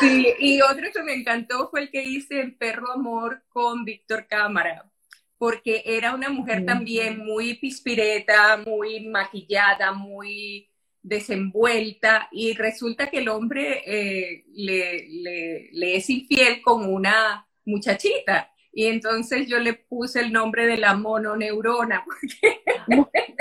Sí, 0.00 0.34
y 0.38 0.60
otro 0.60 0.88
que 0.92 1.02
me 1.02 1.14
encantó 1.14 1.68
fue 1.70 1.82
el 1.82 1.90
que 1.90 2.02
hice 2.02 2.40
en 2.40 2.58
Perro 2.58 2.92
Amor 2.92 3.42
con 3.48 3.84
Víctor 3.84 4.26
Cámara, 4.28 4.90
porque 5.38 5.82
era 5.86 6.14
una 6.14 6.28
mujer 6.28 6.66
también 6.66 7.24
muy 7.24 7.54
pispireta, 7.54 8.58
muy 8.58 9.06
maquillada, 9.06 9.92
muy 9.92 10.68
desenvuelta, 11.02 12.28
y 12.32 12.52
resulta 12.52 13.08
que 13.08 13.18
el 13.18 13.28
hombre 13.28 13.82
eh, 13.86 14.44
le, 14.52 15.70
le, 15.72 15.96
es 15.96 16.10
infiel 16.10 16.60
con 16.60 16.92
una 16.92 17.46
muchachita. 17.64 18.52
Y 18.72 18.86
entonces 18.86 19.46
yo 19.48 19.58
le 19.58 19.74
puse 19.74 20.20
el 20.20 20.32
nombre 20.32 20.66
de 20.66 20.76
la 20.76 20.94
mononeurona, 20.94 22.04
porque 22.86 23.34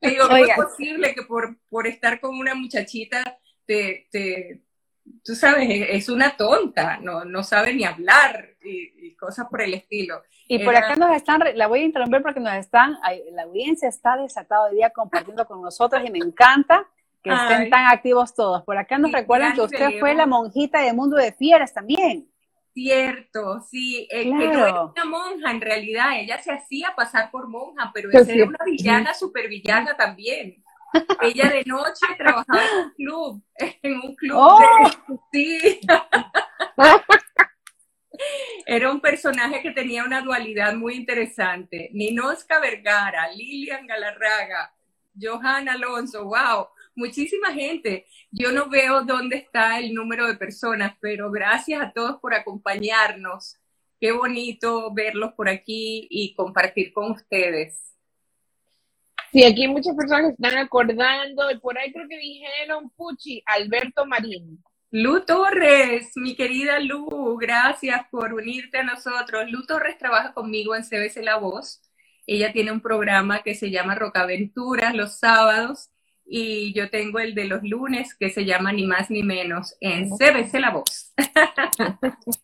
digo, 0.00 0.24
¿cómo 0.24 0.36
es 0.36 0.54
posible 0.56 1.14
que 1.14 1.22
por, 1.22 1.58
por 1.68 1.86
estar 1.86 2.20
con 2.20 2.36
una 2.38 2.54
muchachita 2.54 3.38
te, 3.66 4.08
te, 4.10 4.62
tú 5.24 5.34
sabes, 5.34 5.68
es 5.70 6.08
una 6.08 6.36
tonta, 6.36 6.98
no, 6.98 7.24
no 7.24 7.42
sabe 7.42 7.74
ni 7.74 7.84
hablar 7.84 8.56
y, 8.62 9.14
cosas 9.16 9.46
por 9.48 9.62
el 9.62 9.72
estilo. 9.72 10.22
Y 10.46 10.62
por 10.62 10.76
acá 10.76 10.94
nos 10.94 11.16
están, 11.16 11.40
la 11.54 11.66
voy 11.66 11.80
a 11.80 11.84
interrumpir 11.84 12.22
porque 12.22 12.38
nos 12.38 12.52
están, 12.54 12.96
la 13.32 13.42
audiencia 13.44 13.88
está 13.88 14.16
desatada 14.16 14.66
hoy 14.66 14.76
día 14.76 14.90
compartiendo 14.90 15.46
con 15.46 15.62
nosotros 15.62 16.02
y 16.04 16.10
me 16.10 16.18
encanta 16.18 16.86
que 17.22 17.30
estén 17.30 17.70
tan 17.70 17.86
activos 17.86 18.34
todos. 18.34 18.62
Por 18.62 18.76
acá 18.76 18.98
nos 18.98 19.10
recuerdan 19.10 19.54
que 19.54 19.62
usted 19.62 19.98
fue 19.98 20.14
la 20.14 20.26
monjita 20.26 20.82
de 20.82 20.92
Mundo 20.92 21.16
de 21.16 21.32
Fieras 21.32 21.72
también. 21.72 22.28
Cierto, 22.76 23.62
sí, 23.62 24.06
eh, 24.10 24.24
que 24.24 24.28
no 24.28 24.52
era 24.52 24.82
una 24.82 25.04
monja 25.06 25.50
en 25.50 25.62
realidad, 25.62 26.20
ella 26.20 26.42
se 26.42 26.52
hacía 26.52 26.92
pasar 26.94 27.30
por 27.30 27.48
monja, 27.48 27.90
pero 27.94 28.10
ella 28.10 28.30
era 28.30 28.44
una 28.44 28.58
villana, 28.66 29.14
super 29.14 29.48
villana 29.48 29.96
también. 29.96 30.62
Ella 31.22 31.48
de 31.48 31.64
noche 31.64 32.04
trabajaba 32.18 32.62
en 32.62 32.84
un 32.84 32.90
club, 32.90 33.42
en 33.82 33.94
un 33.94 34.14
club 34.14 34.36
oh. 34.38 34.60
Sí. 35.32 35.80
Era 38.66 38.90
un 38.90 39.00
personaje 39.00 39.62
que 39.62 39.70
tenía 39.70 40.04
una 40.04 40.20
dualidad 40.20 40.74
muy 40.74 40.96
interesante. 40.96 41.88
Ninoska 41.94 42.60
Vergara, 42.60 43.30
Lilian 43.30 43.86
Galarraga, 43.86 44.74
Johan 45.18 45.70
Alonso, 45.70 46.24
wow, 46.24 46.68
muchísima 46.96 47.52
gente. 47.52 48.06
Yo 48.30 48.50
no 48.50 48.68
veo 48.68 49.02
dónde 49.02 49.36
está 49.36 49.78
el 49.78 49.94
número 49.94 50.26
de 50.26 50.36
personas, 50.36 50.96
pero 51.00 51.30
gracias 51.30 51.80
a 51.80 51.92
todos 51.92 52.18
por 52.20 52.34
acompañarnos. 52.34 53.56
Qué 54.00 54.12
bonito 54.12 54.92
verlos 54.92 55.32
por 55.34 55.48
aquí 55.48 56.06
y 56.10 56.34
compartir 56.34 56.92
con 56.92 57.12
ustedes. 57.12 57.94
Sí, 59.32 59.44
aquí 59.44 59.68
muchas 59.68 59.94
personas 59.94 60.32
están 60.32 60.56
acordando, 60.58 61.50
y 61.50 61.58
por 61.58 61.78
ahí 61.78 61.92
creo 61.92 62.08
que 62.08 62.16
dijeron 62.16 62.90
Puchi, 62.90 63.42
Alberto 63.46 64.06
Marín. 64.06 64.62
Lu 64.90 65.24
Torres, 65.24 66.12
mi 66.16 66.36
querida 66.36 66.78
Lu, 66.78 67.36
gracias 67.36 68.02
por 68.10 68.32
unirte 68.32 68.78
a 68.78 68.84
nosotros. 68.84 69.50
Lu 69.50 69.66
Torres 69.66 69.98
trabaja 69.98 70.32
conmigo 70.32 70.74
en 70.74 70.84
CBC 70.84 71.22
La 71.22 71.36
Voz. 71.36 71.82
Ella 72.26 72.52
tiene 72.52 72.72
un 72.72 72.80
programa 72.80 73.42
que 73.42 73.54
se 73.54 73.70
llama 73.70 73.94
Rocaventuras 73.94 74.94
los 74.94 75.18
sábados 75.18 75.90
y 76.26 76.72
yo 76.74 76.90
tengo 76.90 77.18
el 77.18 77.34
de 77.34 77.44
los 77.44 77.62
lunes 77.62 78.14
que 78.14 78.30
se 78.30 78.44
llama 78.44 78.72
Ni 78.72 78.86
más 78.86 79.10
ni 79.10 79.22
menos 79.22 79.76
en 79.80 80.10
CBC 80.10 80.54
La 80.60 80.70
Voz. 80.70 81.12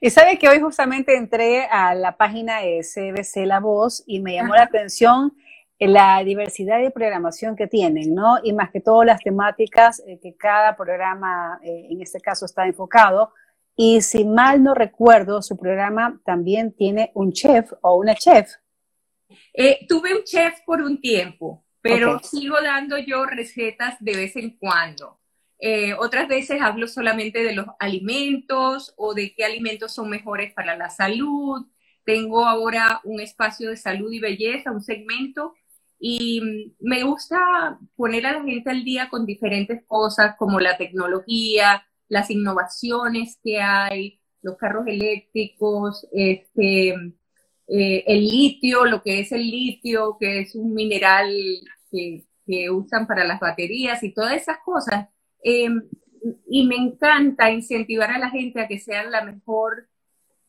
Y 0.00 0.10
sabe 0.10 0.38
que 0.38 0.48
hoy 0.48 0.60
justamente 0.60 1.16
entré 1.16 1.64
a 1.66 1.94
la 1.94 2.16
página 2.16 2.60
de 2.60 2.80
CBC 2.80 3.46
La 3.46 3.60
Voz 3.60 4.02
y 4.06 4.20
me 4.20 4.34
llamó 4.34 4.54
la 4.54 4.64
atención 4.64 5.32
la 5.78 6.22
diversidad 6.22 6.78
de 6.80 6.90
programación 6.90 7.56
que 7.56 7.66
tienen, 7.66 8.14
¿no? 8.14 8.36
Y 8.42 8.52
más 8.52 8.70
que 8.70 8.80
todo 8.80 9.02
las 9.02 9.20
temáticas 9.20 10.02
eh, 10.06 10.18
que 10.20 10.36
cada 10.36 10.76
programa, 10.76 11.58
eh, 11.62 11.86
en 11.90 12.02
este 12.02 12.20
caso, 12.20 12.44
está 12.44 12.66
enfocado. 12.66 13.32
Y 13.76 14.02
si 14.02 14.24
mal 14.24 14.62
no 14.62 14.74
recuerdo, 14.74 15.40
su 15.40 15.56
programa 15.56 16.20
también 16.24 16.72
tiene 16.72 17.10
un 17.14 17.32
chef 17.32 17.72
o 17.80 17.96
una 17.96 18.14
chef. 18.14 18.50
Eh, 19.54 19.86
tuve 19.88 20.14
un 20.14 20.22
chef 20.24 20.60
por 20.66 20.82
un 20.82 21.00
tiempo, 21.00 21.64
pero 21.82 22.18
sigo 22.20 22.56
dando 22.62 22.98
yo 22.98 23.24
recetas 23.26 23.96
de 24.00 24.16
vez 24.16 24.36
en 24.36 24.56
cuando. 24.58 25.18
otras 25.98 26.28
veces 26.28 26.60
hablo 26.60 26.88
solamente 26.88 27.42
de 27.42 27.54
los 27.54 27.66
alimentos 27.78 28.94
o 28.96 29.14
de 29.14 29.34
qué 29.34 29.44
alimentos 29.44 29.94
son 29.94 30.08
mejores 30.08 30.52
para 30.54 30.76
la 30.76 30.90
salud. 30.90 31.66
Tengo 32.04 32.46
ahora 32.46 33.00
un 33.04 33.20
espacio 33.20 33.70
de 33.70 33.76
salud 33.76 34.10
y 34.12 34.20
belleza, 34.20 34.72
un 34.72 34.82
segmento 34.82 35.54
y 36.02 36.74
me 36.80 37.04
gusta 37.04 37.78
poner 37.94 38.24
a 38.24 38.32
la 38.32 38.42
gente 38.42 38.70
al 38.70 38.82
día 38.84 39.10
con 39.10 39.26
diferentes 39.26 39.84
cosas 39.86 40.34
como 40.38 40.58
la 40.58 40.78
tecnología, 40.78 41.86
las 42.08 42.30
innovaciones 42.30 43.38
que 43.44 43.60
hay, 43.60 44.18
los 44.40 44.56
carros 44.56 44.86
eléctricos, 44.86 46.08
este, 46.12 46.94
eh, 47.72 48.04
el 48.06 48.26
litio, 48.26 48.84
lo 48.84 49.02
que 49.02 49.20
es 49.20 49.32
el 49.32 49.42
litio, 49.48 50.16
que 50.18 50.40
es 50.40 50.54
un 50.56 50.74
mineral 50.74 51.32
que, 51.90 52.24
usan 52.72 53.06
para 53.06 53.22
las 53.24 53.38
baterías 53.38 54.02
y 54.02 54.12
todas 54.12 54.34
esas 54.34 54.58
cosas. 54.64 55.08
Em, 55.40 55.80
y 56.48 56.66
me 56.66 56.74
encanta 56.74 57.48
incentivar 57.50 58.10
a 58.10 58.18
la 58.18 58.28
gente 58.30 58.60
a 58.60 58.66
que 58.66 58.80
sean 58.80 59.12
la 59.12 59.24
mejor 59.24 59.88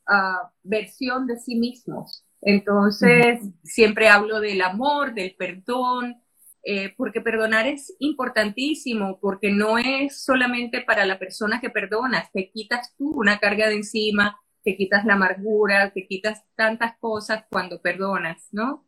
ah, 0.07 0.51
versión 0.63 1.27
de 1.27 1.37
sí 1.37 1.55
mismos. 1.55 2.25
Entonces, 2.41 3.39
siempre 3.63 4.09
hablo 4.09 4.39
del 4.39 4.61
amor, 4.63 5.13
del 5.13 5.35
perdón, 5.37 6.21
eh, 6.63 6.93
porque 6.97 7.21
perdonar 7.21 7.67
es 7.67 7.95
importantísimo, 7.99 9.19
porque 9.19 9.51
no 9.51 9.77
es 9.77 10.23
solamente 10.23 10.81
para 10.81 11.05
la 11.05 11.19
persona 11.19 11.59
que 11.59 11.69
perdonas, 11.69 12.31
te 12.31 12.51
quitas 12.51 12.95
tú 12.97 13.11
una 13.15 13.39
carga 13.39 13.67
de 13.67 13.75
encima, 13.75 14.39
te 14.63 14.75
quitas 14.75 15.05
la 15.05 15.13
amargura, 15.13 15.91
te 15.91 16.05
quitas 16.05 16.43
tantas 16.55 16.97
cosas 16.97 17.45
cuando 17.49 17.81
perdonas, 17.81 18.47
¿no? 18.51 18.85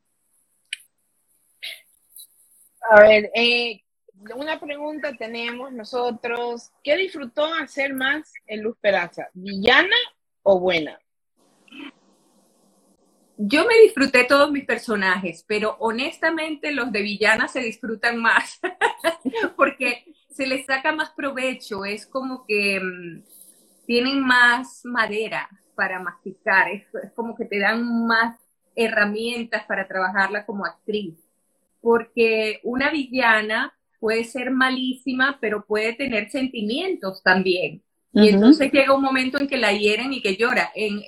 A 2.91 3.01
ver, 3.01 3.31
eh, 3.33 3.81
una 4.35 4.59
pregunta 4.59 5.13
tenemos 5.17 5.71
nosotros. 5.71 6.71
¿Qué 6.83 6.97
disfrutó 6.97 7.45
hacer 7.53 7.93
más 7.93 8.31
en 8.45 8.61
Luz 8.61 8.77
Peraza? 8.81 9.29
¿Villana 9.33 9.95
o 10.43 10.59
buena? 10.59 10.99
yo 13.37 13.65
me 13.65 13.75
disfruté 13.83 14.23
todos 14.25 14.51
mis 14.51 14.65
personajes, 14.65 15.43
pero 15.47 15.75
honestamente 15.79 16.71
los 16.71 16.91
de 16.91 17.01
villana 17.01 17.47
se 17.47 17.61
disfrutan 17.61 18.17
más 18.17 18.59
porque 19.57 20.05
se 20.29 20.47
les 20.47 20.65
saca 20.65 20.91
más 20.91 21.11
provecho, 21.11 21.83
es 21.83 22.05
como 22.05 22.45
que 22.45 22.79
mm, 22.79 23.23
tienen 23.85 24.21
más 24.21 24.81
madera 24.85 25.49
para 25.75 25.99
masticar, 25.99 26.69
es, 26.69 26.83
como 27.15 27.35
que 27.35 27.45
te 27.45 27.59
dan 27.59 28.05
más 28.05 28.37
herramientas 28.75 29.63
para 29.65 29.87
trabajarla 29.87 30.45
como 30.45 30.65
actriz, 30.65 31.15
porque 31.81 32.59
una 32.63 32.89
villana 32.89 33.73
puede 33.99 34.23
ser 34.23 34.51
malísima, 34.51 35.37
pero 35.39 35.65
puede 35.65 35.93
tener 35.93 36.29
sentimientos 36.29 37.23
también. 37.23 37.83
Y 38.11 38.29
entonces 38.29 38.71
llega 38.71 38.93
un 38.93 39.01
momento 39.01 39.39
en 39.39 39.47
que 39.47 39.57
la 39.57 39.73
hieren 39.73 40.13
y 40.13 40.21
que 40.21 40.35
llora. 40.35 40.71
En, 40.75 41.01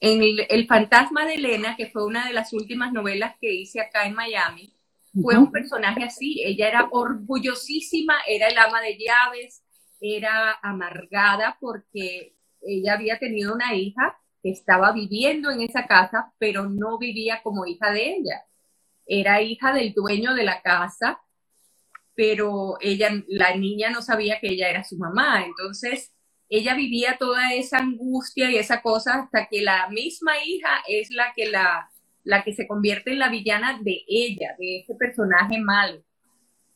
en, 0.00 0.22
el, 0.48 0.66
Fantasma 0.66 1.26
de 1.26 1.34
Elena, 1.34 1.76
que 1.76 1.86
fue 1.86 2.04
una 2.04 2.26
de 2.26 2.32
las 2.32 2.52
últimas 2.52 2.92
novelas 2.92 3.36
que 3.40 3.52
hice 3.52 3.80
acá 3.80 4.06
en 4.06 4.14
Miami, 4.14 4.74
fue 5.22 5.36
un 5.36 5.52
personaje 5.52 6.02
así. 6.02 6.42
Ella 6.44 6.66
era 6.68 6.88
orgullosísima, 6.90 8.14
era 8.26 8.48
el 8.48 8.58
ama 8.58 8.80
de 8.80 8.98
llaves, 8.98 9.62
era 10.00 10.58
amargada 10.62 11.56
porque 11.60 12.34
ella 12.62 12.94
había 12.94 13.18
tenido 13.18 13.54
una 13.54 13.74
hija 13.74 14.18
que 14.42 14.50
estaba 14.50 14.92
viviendo 14.92 15.50
en 15.50 15.60
esa 15.62 15.86
casa, 15.86 16.32
pero 16.38 16.68
no 16.68 16.98
vivía 16.98 17.42
como 17.42 17.66
hija 17.66 17.90
de 17.90 18.14
ella. 18.16 18.44
Era 19.06 19.42
hija 19.42 19.72
del 19.72 19.92
dueño 19.92 20.34
de 20.34 20.44
la 20.44 20.62
casa, 20.62 21.20
pero 22.14 22.76
ella, 22.80 23.10
la 23.28 23.54
niña 23.56 23.90
no 23.90 24.02
sabía 24.02 24.40
que 24.40 24.48
ella 24.48 24.70
era 24.70 24.84
su 24.84 24.96
mamá. 24.96 25.44
Entonces, 25.44 26.12
ella 26.48 26.74
vivía 26.74 27.16
toda 27.18 27.54
esa 27.54 27.78
angustia 27.78 28.50
y 28.50 28.56
esa 28.56 28.82
cosa 28.82 29.22
hasta 29.22 29.46
que 29.46 29.62
la 29.62 29.88
misma 29.88 30.32
hija 30.44 30.82
es 30.88 31.10
la 31.10 31.32
que 31.34 31.48
la, 31.50 31.90
la 32.24 32.42
que 32.44 32.54
se 32.54 32.66
convierte 32.66 33.12
en 33.12 33.18
la 33.18 33.30
villana 33.30 33.80
de 33.82 34.04
ella, 34.08 34.54
de 34.58 34.80
ese 34.80 34.94
personaje 34.94 35.58
malo. 35.58 36.02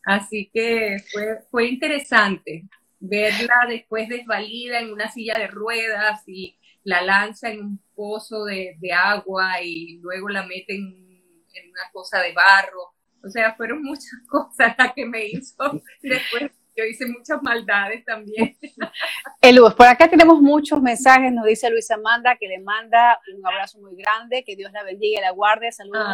Así 0.04 0.50
que 0.52 0.98
fue, 1.12 1.38
fue 1.50 1.66
interesante 1.66 2.68
verla 3.06 3.66
después 3.68 4.08
desvalida 4.08 4.80
en 4.80 4.92
una 4.92 5.10
silla 5.10 5.34
de 5.38 5.46
ruedas 5.46 6.22
y 6.26 6.58
la 6.84 7.02
lanza 7.02 7.50
en 7.50 7.60
un 7.60 7.82
pozo 7.94 8.44
de, 8.44 8.76
agua 8.92 9.60
y 9.62 9.98
luego 9.98 10.28
la 10.28 10.44
mete 10.46 10.74
en, 10.74 11.04
una 11.70 11.90
cosa 11.92 12.20
de 12.20 12.32
barro. 12.32 12.94
O 13.22 13.28
sea, 13.28 13.54
fueron 13.54 13.82
muchas 13.82 14.12
cosas 14.28 14.74
las 14.78 14.92
que 14.92 15.06
me 15.06 15.26
hizo. 15.26 15.82
Después 16.02 16.50
yo 16.76 16.84
hice 16.84 17.06
muchas 17.06 17.40
maldades 17.42 18.04
también. 18.04 18.56
Luz, 19.52 19.74
por 19.74 19.86
acá 19.86 20.08
tenemos 20.08 20.40
muchos 20.40 20.82
mensajes, 20.82 21.32
nos 21.32 21.46
dice 21.46 21.70
Luisa 21.70 21.94
Amanda 21.94 22.36
que 22.36 22.48
le 22.48 22.58
manda 22.58 23.20
un 23.36 23.46
abrazo 23.46 23.78
muy 23.80 23.94
grande, 23.94 24.42
que 24.44 24.56
Dios 24.56 24.72
la 24.72 24.82
bendiga 24.82 25.20
y 25.20 25.22
la 25.22 25.30
guarde, 25.30 25.70
saludos 25.70 26.04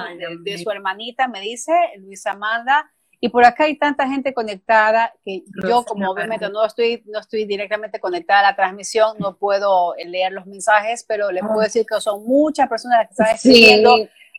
de, 0.45 0.59
su 0.59 0.71
hermanita, 0.71 1.29
me 1.29 1.41
dice 1.41 1.73
Luisa 1.99 2.33
Amanda. 2.33 2.93
Y 3.23 3.29
por 3.29 3.45
acá 3.45 3.65
hay 3.65 3.77
tanta 3.77 4.09
gente 4.09 4.33
conectada 4.33 5.13
que 5.23 5.45
yo, 5.63 5.85
como 5.85 6.11
obviamente 6.11 6.49
no 6.49 6.65
estoy, 6.65 7.03
no 7.07 7.21
estoy 7.21 7.45
directamente 7.45 8.01
conectada 8.01 8.41
a 8.41 8.51
la 8.51 8.57
transmisión, 8.57 9.17
no 9.19 9.37
puedo 9.37 9.95
leer 10.07 10.33
los 10.33 10.47
mensajes, 10.47 11.05
pero 11.07 11.31
les 11.31 11.43
puedo 11.43 11.61
decir 11.61 11.85
que 11.85 12.01
son 12.01 12.25
muchas 12.25 12.67
personas 12.67 13.07
que 13.07 13.13
están 13.13 13.35
escribiendo, 13.35 13.95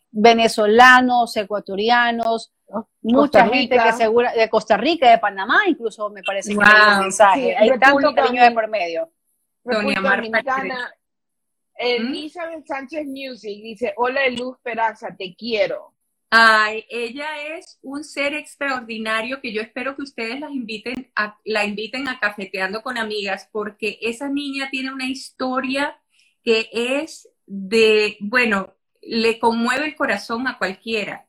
venezolanos, 0.09 1.37
ecuatorianos, 1.37 2.51
mucha 3.03 3.47
gente 3.47 3.77
que 3.77 3.93
segura, 3.93 4.33
de 4.33 4.49
Costa 4.49 4.77
Rica, 4.77 5.11
de 5.11 5.19
Panamá, 5.19 5.59
incluso 5.67 6.09
me 6.09 6.23
parece 6.23 6.55
que 6.55 6.59
hay 6.63 6.99
mensajes. 7.01 7.55
hay 7.59 7.79
tanto 7.79 8.15
cariño 8.15 8.43
de 8.43 8.51
por 8.51 8.67
medio. 8.67 9.11
Doña 9.63 10.01
Dominicana, 10.01 10.91
Elizabeth 11.75 12.65
Sánchez 12.65 13.05
Music 13.05 13.61
dice, 13.61 13.93
hola 13.95 14.27
Luz 14.29 14.57
Peraza, 14.63 15.15
te 15.15 15.35
quiero. 15.35 15.93
Ay, 16.33 16.85
ella 16.89 17.27
es 17.57 17.77
un 17.81 18.05
ser 18.05 18.33
extraordinario 18.33 19.41
que 19.41 19.51
yo 19.51 19.61
espero 19.61 19.97
que 19.97 20.03
ustedes 20.03 20.39
la 20.39 20.49
inviten 20.49 21.11
a, 21.13 21.37
la 21.43 21.65
inviten 21.65 22.07
a 22.07 22.21
cafeteando 22.21 22.81
con 22.81 22.97
amigas 22.97 23.49
porque 23.51 23.99
esa 24.01 24.29
niña 24.29 24.69
tiene 24.71 24.93
una 24.93 25.09
historia 25.09 25.99
que 26.41 26.69
es 26.71 27.27
de, 27.45 28.15
bueno, 28.21 28.73
le 29.01 29.39
conmueve 29.39 29.85
el 29.85 29.95
corazón 29.95 30.47
a 30.47 30.57
cualquiera. 30.57 31.27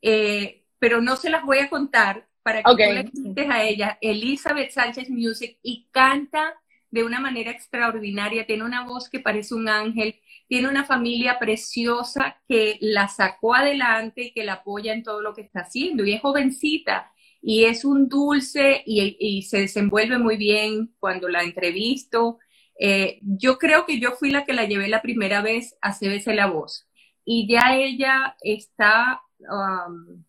Eh, 0.00 0.64
pero 0.80 1.00
no 1.00 1.14
se 1.14 1.30
las 1.30 1.44
voy 1.44 1.58
a 1.58 1.70
contar 1.70 2.26
para 2.42 2.64
que 2.64 2.72
tú 2.72 2.76
le 2.76 3.10
invites 3.14 3.48
a 3.48 3.62
ella, 3.62 3.98
Elizabeth 4.00 4.72
Sánchez 4.72 5.08
Music, 5.08 5.56
y 5.62 5.86
canta 5.92 6.60
de 6.90 7.04
una 7.04 7.20
manera 7.20 7.52
extraordinaria, 7.52 8.44
tiene 8.44 8.64
una 8.64 8.84
voz 8.84 9.08
que 9.08 9.20
parece 9.20 9.54
un 9.54 9.68
ángel 9.68 10.20
tiene 10.52 10.68
una 10.68 10.84
familia 10.84 11.38
preciosa 11.38 12.36
que 12.46 12.76
la 12.82 13.08
sacó 13.08 13.54
adelante 13.54 14.24
y 14.24 14.32
que 14.34 14.44
la 14.44 14.52
apoya 14.52 14.92
en 14.92 15.02
todo 15.02 15.22
lo 15.22 15.32
que 15.32 15.40
está 15.40 15.60
haciendo. 15.60 16.04
Y 16.04 16.12
es 16.12 16.20
jovencita 16.20 17.10
y 17.40 17.64
es 17.64 17.86
un 17.86 18.06
dulce 18.06 18.82
y, 18.84 19.44
se 19.44 19.60
desenvuelve 19.60 20.18
muy 20.18 20.36
bien 20.36 20.94
cuando 20.98 21.30
la 21.30 21.42
entrevisto. 21.42 22.38
Eh, 22.78 23.18
yo 23.22 23.56
creo 23.56 23.86
que 23.86 23.98
yo 23.98 24.12
fui 24.12 24.28
la 24.28 24.44
que 24.44 24.52
la 24.52 24.66
llevé 24.66 24.88
la 24.88 25.00
primera 25.00 25.40
vez 25.40 25.74
a 25.80 25.94
CBC 25.94 26.34
La 26.34 26.48
Voz. 26.48 26.86
Y 27.24 27.50
ya 27.50 27.74
ella 27.74 28.36
está, 28.42 29.22
um, 29.38 30.22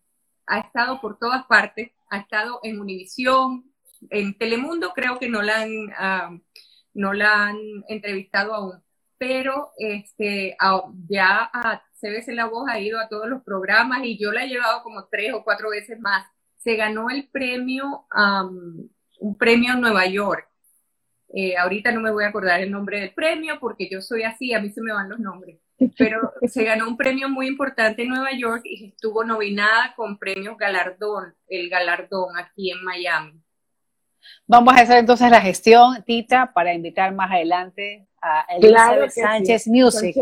ha 0.46 0.60
estado 0.60 1.02
por 1.02 1.18
todas 1.18 1.44
partes, 1.44 1.90
ha 2.08 2.16
estado 2.16 2.60
en 2.62 2.80
Univisión, 2.80 3.70
en 4.08 4.38
Telemundo 4.38 4.94
creo 4.94 5.18
que 5.18 5.28
no 5.28 5.42
la 5.42 5.60
han, 5.60 6.30
um, 6.30 6.40
no 6.94 7.12
la 7.12 7.48
han 7.48 7.58
entrevistado 7.88 8.54
aún, 8.54 8.83
pero 9.18 9.72
este, 9.78 10.56
ya 11.08 11.50
a 11.52 11.82
CBC 12.00 12.34
La 12.34 12.46
Voz 12.46 12.68
ha 12.68 12.80
ido 12.80 12.98
a 12.98 13.08
todos 13.08 13.28
los 13.28 13.42
programas 13.42 14.00
y 14.04 14.18
yo 14.18 14.32
la 14.32 14.44
he 14.44 14.48
llevado 14.48 14.82
como 14.82 15.06
tres 15.10 15.32
o 15.32 15.44
cuatro 15.44 15.70
veces 15.70 15.98
más. 16.00 16.26
Se 16.58 16.76
ganó 16.76 17.10
el 17.10 17.28
premio, 17.28 18.06
un 19.20 19.38
premio 19.38 19.74
en 19.74 19.80
Nueva 19.80 20.06
York. 20.06 20.48
Eh, 21.36 21.56
ahorita 21.56 21.90
no 21.90 22.00
me 22.00 22.12
voy 22.12 22.24
a 22.24 22.28
acordar 22.28 22.60
el 22.60 22.70
nombre 22.70 23.00
del 23.00 23.12
premio 23.12 23.58
porque 23.58 23.88
yo 23.90 24.00
soy 24.00 24.22
así, 24.22 24.54
a 24.54 24.60
mí 24.60 24.70
se 24.70 24.80
me 24.80 24.92
van 24.92 25.08
los 25.08 25.18
nombres. 25.18 25.58
Pero 25.98 26.32
se 26.46 26.64
ganó 26.64 26.88
un 26.88 26.96
premio 26.96 27.28
muy 27.28 27.48
importante 27.48 28.02
en 28.02 28.10
Nueva 28.10 28.32
York 28.32 28.62
y 28.64 28.88
estuvo 28.90 29.24
nominada 29.24 29.94
con 29.96 30.18
premios 30.18 30.56
galardón, 30.56 31.34
el 31.48 31.68
galardón 31.68 32.36
aquí 32.38 32.70
en 32.70 32.84
Miami. 32.84 33.40
Vamos 34.46 34.74
a 34.74 34.80
hacer 34.80 34.98
entonces 34.98 35.30
la 35.30 35.40
gestión, 35.40 36.02
Tita, 36.04 36.52
para 36.52 36.72
invitar 36.72 37.14
más 37.14 37.30
adelante 37.30 38.06
a 38.24 38.46
Elizabeth 38.48 39.10
Sánchez 39.10 39.66
Music. 39.66 40.16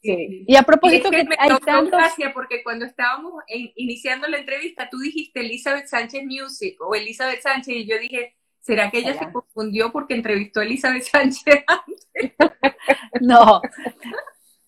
Y 0.00 0.56
a 0.56 0.62
propósito 0.62 1.10
que, 1.10 1.24
me 1.24 1.36
hay 1.38 1.50
tantos... 1.64 1.90
gracia 1.90 2.32
porque 2.32 2.62
cuando 2.62 2.84
estábamos 2.84 3.42
iniciando 3.74 4.28
la 4.28 4.38
entrevista, 4.38 4.88
tú 4.88 4.98
dijiste 4.98 5.40
Elizabeth 5.40 5.88
Sánchez 5.88 6.22
Music 6.24 6.76
o 6.80 6.94
Elizabeth 6.94 7.42
Sánchez 7.42 7.74
y 7.74 7.86
yo 7.86 7.98
dije, 7.98 8.36
¿será 8.60 8.90
que 8.90 8.98
ella 8.98 9.18
se 9.18 9.32
confundió 9.32 9.90
porque 9.90 10.14
entrevistó 10.14 10.60
a 10.60 10.64
Elizabeth 10.64 11.02
Sánchez 11.12 11.64
antes? 11.66 12.32
no. 13.20 13.60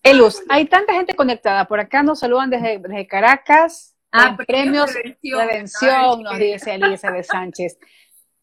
Elus, 0.03 0.41
hay 0.49 0.65
tanta 0.65 0.93
gente 0.93 1.13
conectada. 1.13 1.65
Por 1.65 1.79
acá 1.79 2.03
nos 2.03 2.19
saludan 2.19 2.49
desde, 2.49 3.07
Caracas. 3.07 3.95
Ah, 4.11 4.35
premios 4.35 4.91
Prevención, 5.21 6.23
nos 6.23 6.37
dice 6.37 6.73
Elizabeth 6.73 7.25
Sánchez. 7.25 7.77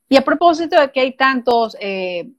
Y 0.09 0.17
a 0.17 0.23
propósito 0.23 0.81
de 0.81 0.93
que 0.93 1.01
hay 1.01 1.17
tantos 1.17 1.77
eh, 1.81 2.31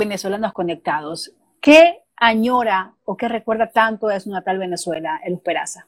venezolanos 0.00 0.52
conectados, 0.54 1.32
¿qué 1.60 2.00
añora 2.16 2.94
o 3.04 3.16
qué 3.16 3.28
recuerda 3.28 3.70
tanto 3.70 4.08
de 4.08 4.18
su 4.18 4.30
natal 4.30 4.58
Venezuela, 4.58 5.20
el 5.24 5.38
Peraza? 5.38 5.86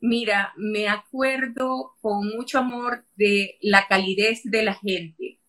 Mira, 0.00 0.52
me 0.56 0.88
acuerdo 0.88 1.94
con 2.00 2.28
mucho 2.28 2.58
amor 2.58 3.04
de 3.16 3.58
la 3.60 3.86
calidez 3.88 4.42
de 4.44 4.62
la 4.62 4.74
gente. 4.74 5.40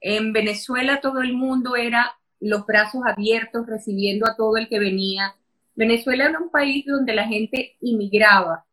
En 0.00 0.32
Venezuela 0.32 1.00
todo 1.00 1.20
el 1.20 1.34
mundo 1.34 1.76
era 1.76 2.16
los 2.40 2.64
brazos 2.64 3.02
abiertos 3.04 3.66
recibiendo 3.66 4.26
a 4.26 4.36
todo 4.36 4.56
el 4.56 4.68
que 4.68 4.78
venía. 4.78 5.34
Venezuela 5.74 6.24
era 6.24 6.38
un 6.38 6.50
país 6.50 6.86
donde 6.86 7.14
la 7.14 7.28
gente 7.28 7.76
inmigraba, 7.80 8.64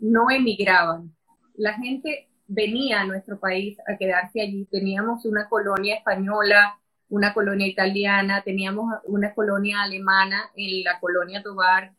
no 0.00 0.28
emigraban. 0.30 1.14
La 1.54 1.74
gente 1.74 2.30
venía 2.48 3.02
a 3.02 3.04
nuestro 3.04 3.38
país 3.38 3.78
a 3.86 3.96
quedarse 3.96 4.40
allí. 4.40 4.66
Teníamos 4.70 5.24
una 5.24 5.48
colonia 5.48 5.94
española, 5.94 6.79
una 7.10 7.34
colonia 7.34 7.66
italiana, 7.66 8.42
teníamos 8.42 8.86
una 9.04 9.34
colonia 9.34 9.82
alemana 9.82 10.50
en 10.56 10.82
la 10.82 10.98
colonia 10.98 11.42
Tobar, 11.42 11.92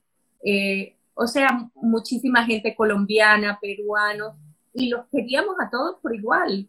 eh, 0.44 0.96
o 1.14 1.28
sea, 1.28 1.70
muchísima 1.76 2.46
gente 2.46 2.74
colombiana, 2.76 3.60
peruanos, 3.62 4.36
y 4.74 4.90
los 4.90 5.06
queríamos 5.12 5.56
a 5.60 5.70
todos 5.70 5.98
por 6.02 6.16
igual. 6.16 6.68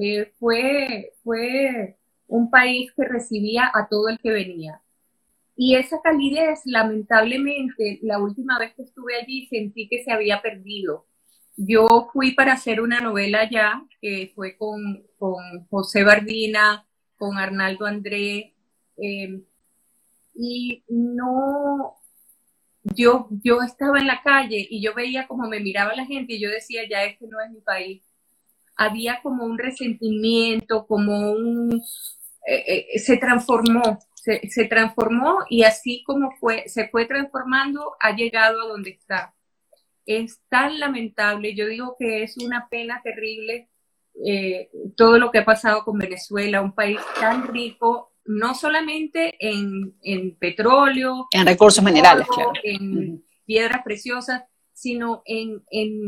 Eh, 0.00 0.32
fue, 0.38 1.12
fue 1.22 1.98
un 2.28 2.48
país 2.48 2.92
que 2.96 3.04
recibía 3.04 3.70
a 3.74 3.88
todo 3.88 4.08
el 4.08 4.18
que 4.18 4.30
venía. 4.30 4.80
Y 5.56 5.76
esa 5.76 6.00
calidez, 6.00 6.60
lamentablemente, 6.64 7.98
la 8.02 8.18
última 8.18 8.58
vez 8.58 8.72
que 8.74 8.82
estuve 8.84 9.16
allí 9.20 9.46
sentí 9.48 9.88
que 9.88 10.02
se 10.02 10.12
había 10.12 10.40
perdido. 10.40 11.06
Yo 11.56 12.08
fui 12.12 12.32
para 12.32 12.54
hacer 12.54 12.80
una 12.80 13.00
novela 13.00 13.48
ya, 13.50 13.84
que 14.00 14.32
fue 14.34 14.56
con, 14.56 15.04
José 15.68 16.02
Bardina, 16.02 16.86
con 17.20 17.38
Arnaldo 17.38 17.86
André, 17.86 18.54
em, 18.96 19.44
y 20.34 20.84
no, 20.88 21.96
yo, 22.82 23.28
yo 23.44 23.62
estaba 23.62 23.98
en 24.00 24.06
la 24.06 24.22
calle 24.22 24.66
y 24.70 24.82
yo 24.82 24.94
veía 24.94 25.28
como 25.28 25.48
me 25.48 25.60
miraba 25.60 25.94
la 25.94 26.06
gente 26.06 26.34
y 26.34 26.40
yo 26.40 26.50
decía, 26.50 26.82
ya 26.90 27.04
este 27.04 27.26
no 27.28 27.40
es 27.40 27.50
mi 27.50 27.60
país. 27.60 28.02
Había 28.76 29.20
como 29.22 29.44
un 29.44 29.58
resentimiento, 29.58 30.86
como 30.86 31.32
un... 31.32 31.82
Eh, 32.46 32.86
eh, 32.94 32.98
se 32.98 33.18
transformó, 33.18 33.98
se, 34.14 34.48
se, 34.48 34.64
transformó 34.64 35.40
y 35.50 35.64
así 35.64 36.02
como 36.06 36.30
fue, 36.40 36.68
se 36.68 36.88
fue 36.88 37.06
transformando, 37.06 37.96
ha 38.00 38.16
llegado 38.16 38.62
a 38.62 38.68
donde 38.68 38.90
está 38.90 39.34
es 40.06 40.40
tan 40.48 40.80
lamentable, 40.80 41.54
yo 41.54 41.66
digo 41.66 41.96
que 41.98 42.22
es 42.22 42.36
una 42.38 42.68
pena 42.68 43.00
terrible 43.02 43.68
eh, 44.24 44.70
todo 44.96 45.18
lo 45.18 45.30
que 45.30 45.38
ha 45.38 45.44
pasado 45.44 45.84
con 45.84 45.98
Venezuela, 45.98 46.60
un 46.60 46.74
país 46.74 46.98
tan 47.18 47.48
rico, 47.48 48.12
no 48.24 48.54
solamente 48.54 49.36
en, 49.40 50.36
petróleo, 50.38 51.26
en 51.32 51.46
recursos 51.46 51.82
minerales, 51.82 52.26
en 52.62 53.24
piedras 53.44 53.82
preciosas, 53.84 54.44
sino 54.72 55.22
en, 55.26 55.62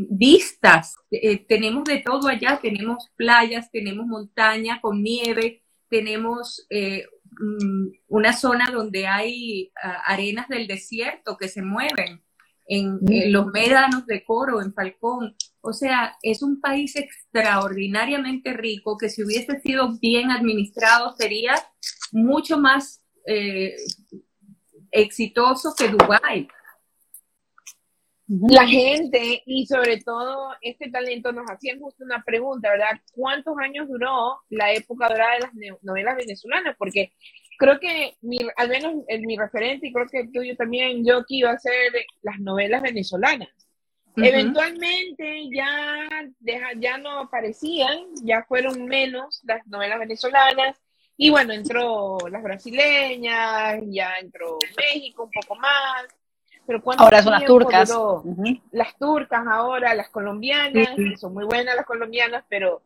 vistas. 0.09 0.95
Eh, 1.11 1.45
tenemos 1.47 1.83
de 1.83 1.99
todo 1.99 2.27
allá, 2.27 2.59
tenemos 2.61 3.11
playas, 3.15 3.69
tenemos 3.71 4.07
montaña 4.07 4.79
con 4.81 5.03
nieve, 5.03 5.63
tenemos 5.89 6.65
eh, 6.69 7.05
mm, 7.39 7.87
una 8.07 8.33
zona 8.33 8.71
donde 8.71 9.05
hay 9.05 9.71
ah, 9.83 10.01
arenas 10.05 10.47
del 10.47 10.65
desierto 10.65 11.37
que 11.37 11.49
se 11.49 11.61
mueven, 11.61 12.23
en, 12.65 12.99
los 13.31 13.47
médanos 13.47 14.05
de 14.05 14.23
Coro, 14.23 14.61
en 14.61 14.73
Falcón. 14.73 15.35
O 15.65 15.71
sea, 15.71 16.17
es 16.21 16.43
un 16.43 16.59
país 16.59 16.93
extraordinariamente 16.97 18.51
rico 18.51 18.97
que 18.97 19.07
si 19.07 19.23
hubiese 19.23 19.61
sido 19.61 19.97
bien 19.97 20.29
administrado 20.29 21.15
sería 21.15 21.55
mucho 22.11 22.57
más 22.57 23.01
eh, 23.25 23.73
exitoso 24.91 25.73
que 25.77 25.87
Dubái. 25.87 26.49
La 28.27 28.67
gente 28.67 29.41
y 29.45 29.65
sobre 29.65 30.01
todo 30.01 30.53
este 30.61 30.89
talento 30.89 31.31
nos 31.31 31.49
hacían 31.49 31.79
justo 31.79 32.03
una 32.03 32.21
pregunta, 32.25 32.69
¿verdad? 32.69 32.99
¿Cuántos 33.13 33.55
años 33.57 33.87
duró 33.87 34.41
la 34.49 34.73
época 34.73 35.07
dorada 35.07 35.35
de 35.35 35.69
las 35.69 35.81
novelas 35.81 36.17
venezolanas? 36.17 36.75
Porque 36.77 37.13
creo 37.57 37.79
que 37.79 38.17
mi, 38.19 38.39
al 38.57 38.67
menos 38.67 38.95
en 39.07 39.21
mi 39.21 39.37
referente, 39.37 39.87
y 39.87 39.93
creo 39.93 40.07
que 40.11 40.27
tuyo 40.27 40.57
también, 40.57 41.05
yo 41.05 41.23
que 41.25 41.35
iba 41.35 41.51
a 41.51 41.55
hacer 41.55 41.93
las 42.21 42.37
novelas 42.39 42.81
venezolanas. 42.81 43.47
Eventualmente 44.15 45.49
ya, 45.49 46.07
ya 46.77 46.97
no 46.97 47.19
aparecían, 47.19 48.05
ya 48.23 48.43
fueron 48.43 48.85
menos 48.85 49.41
las 49.43 49.65
novelas 49.67 49.99
venezolanas, 49.99 50.79
y 51.17 51.29
bueno, 51.29 51.53
entró 51.53 52.17
las 52.29 52.43
brasileñas, 52.43 53.81
ya 53.87 54.15
entró 54.19 54.57
México 54.77 55.23
un 55.23 55.31
poco 55.31 55.55
más, 55.55 56.05
pero 56.65 56.81
ahora 56.97 57.21
son 57.21 57.33
las 57.33 57.45
turcas. 57.45 57.93
Las 58.71 58.97
turcas 58.97 59.45
ahora, 59.47 59.93
las 59.93 60.09
colombianas, 60.09 60.89
son 61.19 61.33
muy 61.33 61.45
buenas 61.45 61.75
las 61.75 61.85
colombianas, 61.85 62.45
pero 62.49 62.81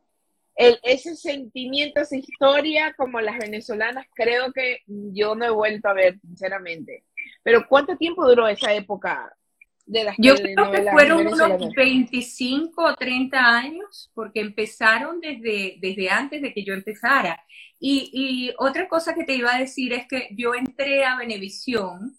el, 0.55 0.79
ese 0.81 1.15
sentimiento, 1.15 2.01
esa 2.01 2.17
historia, 2.17 2.93
como 2.97 3.21
las 3.21 3.37
venezolanas, 3.37 4.07
creo 4.13 4.51
que 4.51 4.81
yo 4.87 5.35
no 5.35 5.45
he 5.45 5.51
vuelto 5.51 5.87
a 5.87 5.93
ver, 5.93 6.19
sinceramente. 6.19 7.03
Pero 7.43 7.67
¿cuánto 7.69 7.95
tiempo 7.95 8.27
duró 8.27 8.47
esa 8.47 8.73
época 8.73 9.36
de 9.87 10.03
las 10.03 10.15
Yo 10.17 10.35
creo 10.35 10.71
que 10.71 10.83
fueron 10.91 11.27
unos 11.27 11.73
25 11.73 12.83
o 12.83 12.95
30 12.95 13.39
años, 13.39 14.11
porque 14.13 14.41
empezaron 14.41 15.19
desde, 15.19 15.77
desde 15.79 16.09
antes 16.09 16.41
de 16.41 16.53
que 16.53 16.63
yo 16.63 16.73
empezara. 16.73 17.41
Y, 17.79 18.09
y 18.13 18.53
otra 18.59 18.87
cosa 18.87 19.15
que 19.15 19.23
te 19.23 19.35
iba 19.35 19.55
a 19.55 19.59
decir 19.59 19.93
es 19.93 20.05
que 20.07 20.27
yo 20.31 20.53
entré 20.53 21.05
a 21.05 21.17
Venevisión 21.17 22.17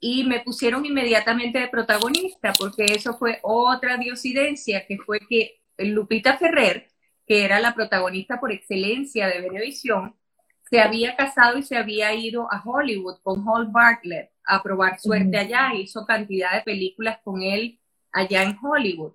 y 0.00 0.24
me 0.24 0.40
pusieron 0.40 0.84
inmediatamente 0.84 1.60
de 1.60 1.68
protagonista, 1.68 2.52
porque 2.58 2.84
eso 2.84 3.16
fue 3.16 3.38
otra 3.42 3.96
diosidencia, 3.96 4.84
que 4.86 4.98
fue 4.98 5.20
que 5.20 5.60
Lupita 5.78 6.36
Ferrer, 6.36 6.90
que 7.26 7.44
era 7.44 7.60
la 7.60 7.74
protagonista 7.74 8.40
por 8.40 8.52
excelencia 8.52 9.28
de 9.28 9.40
Venevisión, 9.40 10.16
se 10.68 10.80
había 10.80 11.14
casado 11.14 11.58
y 11.58 11.62
se 11.62 11.76
había 11.76 12.12
ido 12.12 12.48
a 12.52 12.60
Hollywood 12.64 13.18
con 13.22 13.46
Hall 13.46 13.68
Bartlett 13.68 14.33
a 14.46 14.62
probar 14.62 14.98
suerte 14.98 15.36
allá, 15.36 15.74
hizo 15.74 16.04
cantidad 16.06 16.52
de 16.54 16.62
películas 16.62 17.18
con 17.24 17.42
él 17.42 17.78
allá 18.12 18.42
en 18.42 18.56
Hollywood. 18.62 19.14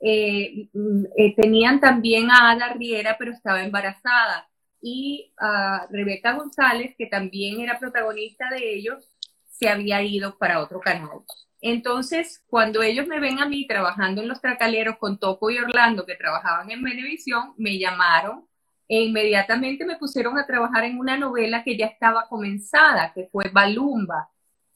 Eh, 0.00 0.68
mm, 0.72 1.04
eh, 1.16 1.34
tenían 1.36 1.80
también 1.80 2.30
a 2.30 2.50
Ada 2.50 2.74
Riera, 2.74 3.16
pero 3.18 3.32
estaba 3.32 3.62
embarazada, 3.62 4.48
y 4.82 5.32
a 5.38 5.86
Rebeca 5.90 6.32
González, 6.34 6.94
que 6.96 7.06
también 7.06 7.60
era 7.60 7.78
protagonista 7.78 8.48
de 8.50 8.74
ellos, 8.74 9.04
se 9.48 9.68
había 9.68 10.02
ido 10.02 10.38
para 10.38 10.60
otro 10.60 10.80
canal. 10.80 11.22
Entonces, 11.60 12.42
cuando 12.46 12.82
ellos 12.82 13.06
me 13.06 13.20
ven 13.20 13.38
a 13.40 13.46
mí 13.46 13.66
trabajando 13.66 14.22
en 14.22 14.28
los 14.28 14.40
tracaleros 14.40 14.96
con 14.96 15.18
Toco 15.18 15.50
y 15.50 15.58
Orlando, 15.58 16.06
que 16.06 16.16
trabajaban 16.16 16.70
en 16.70 16.82
Venevisión, 16.82 17.54
me 17.58 17.78
llamaron 17.78 18.46
e 18.88 19.02
inmediatamente 19.02 19.84
me 19.84 19.96
pusieron 19.96 20.38
a 20.38 20.46
trabajar 20.46 20.84
en 20.84 20.98
una 20.98 21.16
novela 21.16 21.62
que 21.62 21.76
ya 21.76 21.86
estaba 21.86 22.26
comenzada, 22.28 23.12
que 23.14 23.28
fue 23.30 23.50
Balumba. 23.52 24.30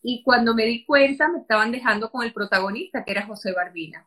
Y 0.05 0.23
cuando 0.23 0.55
me 0.55 0.67
di 0.67 0.85
cuenta, 0.85 1.29
me 1.29 1.41
estaban 1.41 1.73
dejando 1.73 2.11
con 2.13 2.25
el 2.25 2.33
protagonista, 2.33 3.05
que 3.05 3.11
era 3.13 3.27
José 3.27 3.53
Barbina. 3.53 4.07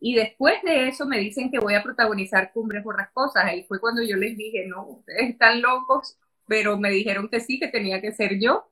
Y 0.00 0.14
después 0.14 0.62
de 0.62 0.88
eso 0.88 1.06
me 1.06 1.18
dicen 1.18 1.50
que 1.50 1.58
voy 1.58 1.74
a 1.74 1.82
protagonizar 1.82 2.52
Cumbres 2.52 2.84
Borrascosas. 2.84 3.44
Ahí 3.44 3.64
fue 3.64 3.80
cuando 3.80 4.02
yo 4.02 4.16
les 4.16 4.36
dije, 4.36 4.66
no, 4.66 4.86
ustedes 4.88 5.30
están 5.30 5.60
locos, 5.62 6.18
pero 6.46 6.78
me 6.78 6.90
dijeron 6.90 7.28
que 7.28 7.40
sí, 7.40 7.58
que 7.58 7.68
tenía 7.68 8.00
que 8.00 8.12
ser 8.12 8.38
yo. 8.40 8.70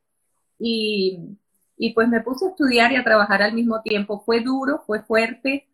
Y 0.59 1.37
y 1.77 1.93
pues 1.93 2.09
me 2.09 2.21
puse 2.21 2.47
a 2.47 2.51
estudiar 2.51 2.93
y 2.93 2.97
a 2.97 3.05
trabajar 3.05 3.43
al 3.43 3.55
mismo 3.55 3.83
tiempo. 3.83 4.23
Fue 4.25 4.41
duro, 4.41 4.83
fue 4.87 5.03
fuerte, 5.03 5.69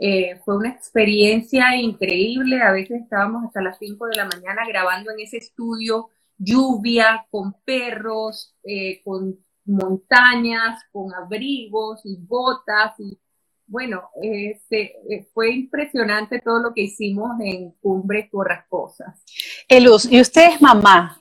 eh, 0.00 0.40
fue 0.44 0.56
una 0.56 0.70
experiencia 0.70 1.76
increíble. 1.76 2.62
A 2.62 2.72
veces 2.72 3.02
estábamos 3.02 3.44
hasta 3.44 3.62
las 3.62 3.78
5 3.78 4.06
de 4.06 4.16
la 4.16 4.26
mañana 4.26 4.62
grabando 4.66 5.10
en 5.12 5.20
ese 5.20 5.38
estudio, 5.38 6.08
lluvia, 6.38 7.26
con 7.30 7.54
perros, 7.64 8.54
eh, 8.64 9.00
con 9.04 9.38
montañas, 9.64 10.82
con 10.92 11.12
abrigos 11.14 12.00
y 12.04 12.16
botas. 12.16 12.98
Y 12.98 13.18
bueno, 13.66 14.10
este, 14.22 14.96
eh, 15.08 15.28
fue 15.32 15.52
impresionante 15.52 16.40
todo 16.40 16.60
lo 16.60 16.74
que 16.74 16.82
hicimos 16.82 17.30
en 17.40 17.72
Cumbres 17.80 18.30
Borrascosas. 18.30 19.22
Eluz, 19.68 20.10
¿y 20.10 20.20
usted 20.20 20.54
es 20.54 20.62
mamá? 20.62 21.20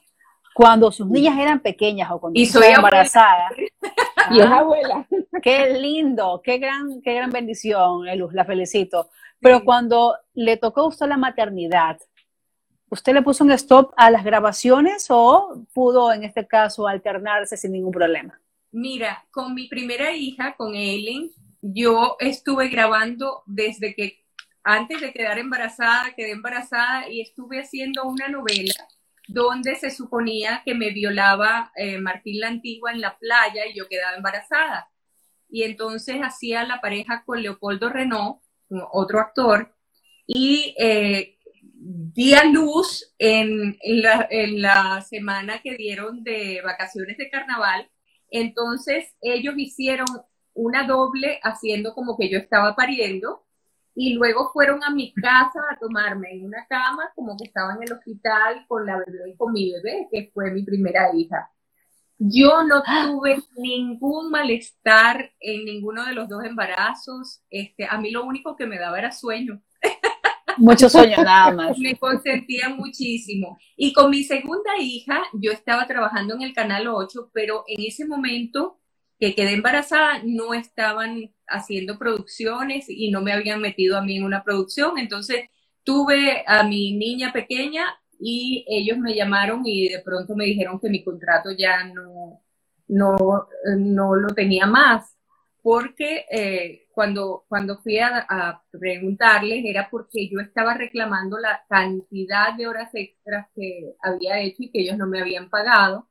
Cuando 0.54 0.92
sus 0.92 1.08
niñas 1.08 1.38
eran 1.40 1.60
pequeñas 1.60 2.12
o 2.12 2.20
cuando 2.20 2.40
estaba 2.40 2.68
embarazada. 2.68 3.50
y 4.32 4.40
es 4.40 4.46
abuela. 4.46 5.08
Qué 5.42 5.80
lindo, 5.80 6.42
qué 6.44 6.60
gran, 6.60 7.02
qué 7.02 7.16
gran 7.16 7.32
bendición, 7.32 8.08
Elus, 8.08 8.34
la 8.34 8.46
felicito. 8.46 9.10
Pero 9.40 9.64
cuando 9.66 10.16
le 10.34 10.58
tocó 10.58 10.82
a 10.82 10.88
usted 10.88 11.08
la 11.08 11.18
maternidad, 11.18 11.98
¿usted 12.94 13.14
le 13.14 13.24
puso 13.24 13.44
un 13.44 13.52
stop 13.52 13.92
a 13.98 14.12
las 14.12 14.24
grabaciones 14.24 15.08
o 15.10 15.66
pudo 15.74 16.14
en 16.14 16.24
este 16.24 16.48
caso 16.48 16.88
alternarse 16.88 17.58
sin 17.58 17.72
ningún 17.72 17.92
problema? 17.92 18.40
Mira, 18.72 19.26
con 19.32 19.54
mi 19.54 19.68
primera 19.68 20.16
hija, 20.16 20.56
con 20.56 20.76
Eileen, 20.76 21.32
yo 21.62 22.16
estuve 22.20 22.70
grabando 22.70 23.44
desde 23.46 23.96
que 23.96 24.24
antes 24.64 25.02
de 25.02 25.12
quedar 25.12 25.40
embarazada, 25.40 26.14
quedé 26.16 26.32
embarazada 26.32 27.10
y 27.10 27.22
estuve 27.22 27.60
haciendo 27.60 28.04
una 28.06 28.30
novela 28.30 28.74
donde 29.28 29.76
se 29.76 29.90
suponía 29.90 30.62
que 30.64 30.76
me 30.76 30.92
violaba 30.92 31.72
eh, 31.76 31.98
Martín 31.98 32.40
la 32.40 32.48
Antigua 32.48 32.92
en 32.92 33.02
la 33.02 33.18
playa 33.18 33.66
y 33.66 33.76
yo 33.76 33.88
quedaba 33.88 34.16
embarazada. 34.16 34.90
Y 35.50 35.64
entonces 35.64 36.20
hacía 36.22 36.64
la 36.64 36.80
pareja 36.80 37.24
con 37.26 37.42
Leopoldo 37.42 37.90
Renault, 37.90 38.40
otro 38.92 39.20
actor, 39.20 39.76
y 40.26 40.76
eh, 40.80 41.38
di 41.86 42.34
a 42.34 42.46
luz 42.46 43.14
en, 43.18 43.78
la, 43.84 44.28
en 44.30 44.62
la 44.62 45.02
semana 45.02 45.62
que 45.62 45.76
dieron 45.76 46.24
de 46.24 46.62
vacaciones 46.64 47.18
de 47.18 47.30
carnaval. 47.30 47.90
Entonces 48.30 49.14
ellos 49.22 49.56
hicieron 49.58 50.08
una 50.54 50.88
doble 50.88 51.40
haciendo 51.44 51.94
como 51.94 52.18
que 52.18 52.30
yo 52.30 52.38
estaba 52.38 52.76
pariendo 52.76 53.46
y 53.96 54.14
luego 54.14 54.52
fueron 54.54 54.84
a 54.84 54.90
mi 54.92 55.14
casa 55.14 55.60
a 55.70 55.78
tomarme 55.78 56.32
en 56.32 56.46
una 56.46 56.66
cama 56.68 57.12
como 57.16 57.38
que 57.38 57.46
estaba 57.46 57.74
en 57.74 57.84
el 57.84 57.94
hospital 57.94 58.66
con 58.68 58.86
la 58.86 58.98
bebé 58.98 59.36
con 59.38 59.54
mi 59.54 59.72
bebé, 59.72 60.08
que 60.12 60.32
fue 60.34 60.52
mi 60.52 60.64
primera 60.64 61.14
hija. 61.16 61.50
Yo 62.18 62.64
no 62.64 62.82
tuve 62.84 63.38
ningún 63.58 64.32
malestar 64.32 65.32
en 65.40 65.66
ninguno 65.66 66.06
de 66.06 66.14
los 66.14 66.30
dos 66.30 66.44
embarazos. 66.46 67.42
Este, 67.50 67.86
a 67.86 67.98
mí 67.98 68.12
lo 68.12 68.24
único 68.24 68.56
que 68.56 68.66
me 68.66 68.80
daba 68.80 68.98
era 69.00 69.12
sueño. 69.12 69.62
Mucho 70.58 70.90
sueño 70.90 71.18
nada 71.24 71.52
más. 71.52 71.78
Me 71.78 71.96
consentía 71.96 72.70
muchísimo. 72.70 73.58
Y 73.76 73.94
con 73.94 74.10
mi 74.10 74.24
segunda 74.24 74.72
hija, 74.80 75.22
yo 75.34 75.52
estaba 75.52 75.88
trabajando 75.88 76.36
en 76.36 76.42
el 76.42 76.54
Canal 76.54 76.88
8, 76.88 77.32
pero 77.34 77.64
en 77.68 77.86
ese 77.86 78.06
momento 78.06 78.80
que 79.20 79.36
quedé 79.36 79.54
embarazada, 79.54 80.22
no 80.26 80.54
estaban 80.54 81.34
haciendo 81.48 81.98
producciones 81.98 82.90
y 82.90 83.10
no 83.10 83.22
me 83.22 83.32
habían 83.32 83.62
metido 83.62 83.98
a 83.98 84.02
mí 84.02 84.18
en 84.18 84.26
una 84.26 84.44
producción. 84.44 84.98
Entonces 84.98 85.50
tuve 85.84 86.44
a 86.46 86.64
mi 86.64 86.98
niña 86.98 87.32
pequeña 87.32 87.86
y 88.20 88.66
ellos 88.68 88.98
me 88.98 89.16
llamaron 89.16 89.62
y 89.66 89.88
de 89.90 90.00
pronto 90.00 90.36
me 90.36 90.46
dijeron 90.46 90.80
que 90.80 90.90
mi 90.90 91.04
contrato 91.04 91.52
ya 91.58 91.86
no, 91.86 92.42
no, 92.88 93.48
no 93.78 94.16
lo 94.16 94.28
tenía 94.34 94.66
más. 94.66 95.18
Porque 95.62 96.26
eh, 96.30 96.83
cuando, 96.94 97.46
cuando 97.50 97.80
fui 97.80 98.00
a, 98.00 98.26
a 98.30 98.64
preguntarles 98.72 99.66
era 99.66 99.90
porque 99.90 100.30
yo 100.30 100.40
estaba 100.40 100.76
reclamando 100.76 101.38
la 101.38 101.64
cantidad 101.68 102.54
de 102.54 102.68
horas 102.68 102.90
extras 102.94 103.48
que 103.56 103.96
había 104.02 104.40
hecho 104.40 104.64
y 104.64 104.72
que 104.72 104.82
ellos 104.82 104.98
no 104.98 105.08
me 105.08 105.20
habían 105.20 105.50
pagado 105.50 106.08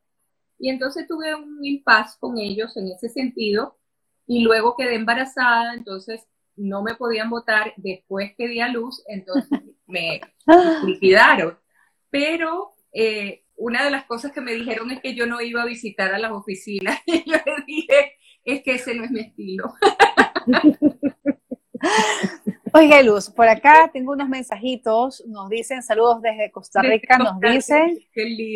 y 0.62 0.68
entonces 0.68 1.09
tuve 1.09 1.35
un 1.35 1.59
impasse 1.64 2.16
con 2.20 2.39
ellos 2.39 2.76
en 2.76 2.87
ese 2.87 3.09
sentido 3.09 3.80
y 4.28 4.45
luego 4.45 4.76
quedé 4.76 4.95
embarazada, 4.95 5.74
entonces 5.74 6.28
no 6.55 6.85
me 6.85 6.95
podían 6.95 7.30
votar 7.30 7.74
después 7.78 8.33
que 8.39 8.47
di 8.47 8.61
a 8.61 8.68
luz, 8.68 9.03
entonces 9.09 9.51
me 9.87 10.20
liquidaron. 10.87 11.59
Pero 12.11 12.70
eh, 12.93 13.43
una 13.57 13.85
de 13.85 13.91
las 13.91 14.05
cosas 14.05 14.30
que 14.30 14.41
me 14.41 14.55
dijeron 14.55 14.93
es 14.93 15.01
que 15.01 15.16
yo 15.16 15.26
no 15.26 15.41
iba 15.41 15.62
a 15.62 15.66
visitar 15.66 16.14
a 16.14 16.18
las 16.20 16.30
oficinas. 16.30 17.01
Y 17.07 17.28
yo 17.28 17.39
le 17.45 17.64
dije, 17.66 18.12
es 18.45 18.62
que 18.62 18.74
ese 18.74 18.95
no 18.95 19.03
es 19.03 19.11
mi 19.11 19.20
estilo. 19.20 19.74
Oiga, 22.74 23.03
Luz, 23.03 23.28
por 23.28 23.49
acá 23.49 23.90
tengo 23.93 24.12
unos 24.12 24.28
mensajitos, 24.28 25.24
nos 25.26 25.51
dicen 25.51 25.82
saludos 25.82 26.22
desde 26.22 26.51
Costa 26.51 26.80
Rica, 26.80 27.18
nos 27.18 27.38
dicen, 27.40 27.99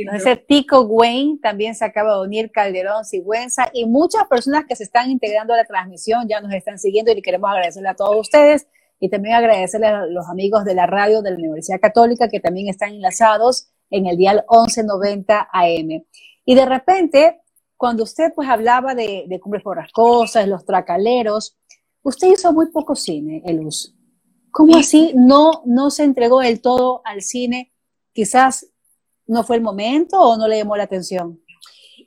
nos 0.07 0.14
dice 0.14 0.37
Tico 0.37 0.82
Wayne, 0.82 1.39
también 1.43 1.74
se 1.74 1.84
acaba 1.84 2.14
de 2.14 2.22
unir 2.22 2.51
Calderón 2.51 3.05
Sigüenza 3.05 3.68
y 3.74 3.84
muchas 3.84 4.26
personas 4.26 4.64
que 4.66 4.74
se 4.74 4.84
están 4.84 5.11
integrando 5.11 5.53
a 5.53 5.59
la 5.59 5.64
transmisión 5.64 6.26
ya 6.28 6.41
nos 6.41 6.53
están 6.55 6.78
siguiendo 6.78 7.12
y 7.12 7.20
queremos 7.20 7.51
agradecerle 7.51 7.91
a 7.91 7.95
todos 7.95 8.16
ustedes 8.16 8.68
y 9.01 9.11
también 9.11 9.34
agradecerle 9.34 9.89
a 9.89 10.07
los 10.07 10.28
amigos 10.28 10.64
de 10.64 10.74
la 10.74 10.87
radio 10.87 11.20
de 11.20 11.32
la 11.32 11.37
Universidad 11.37 11.80
Católica 11.80 12.28
que 12.28 12.41
también 12.41 12.68
están 12.68 12.95
enlazados 12.95 13.68
en 13.91 14.07
el 14.07 14.16
dial 14.16 14.45
1190 14.51 15.49
AM. 15.53 16.05
Y 16.45 16.55
de 16.55 16.64
repente, 16.64 17.41
cuando 17.76 18.05
usted 18.05 18.32
pues 18.34 18.49
hablaba 18.49 18.95
de, 18.95 19.24
de 19.28 19.41
Cumbres 19.41 19.62
por 19.62 19.76
las 19.76 19.93
Cosas, 19.93 20.49
los 20.49 20.64
tracaleros, 20.64 21.57
usted 22.07 22.28
hizo 22.28 22.52
muy 22.52 22.66
poco 22.70 22.94
cine, 22.94 23.42
Elus. 23.44 23.92
¿Cómo 24.52 24.76
así 24.76 25.12
no, 25.14 25.62
no 25.66 25.90
se 25.90 26.04
entregó 26.04 26.40
del 26.40 26.61
todo 26.61 27.02
al 27.04 27.20
cine? 27.20 27.72
Quizás 28.12 28.72
no 29.26 29.42
fue 29.42 29.57
el 29.57 29.62
momento 29.62 30.20
o 30.20 30.36
no 30.36 30.46
le 30.46 30.59
llamó 30.59 30.76
la 30.76 30.84
atención. 30.84 31.42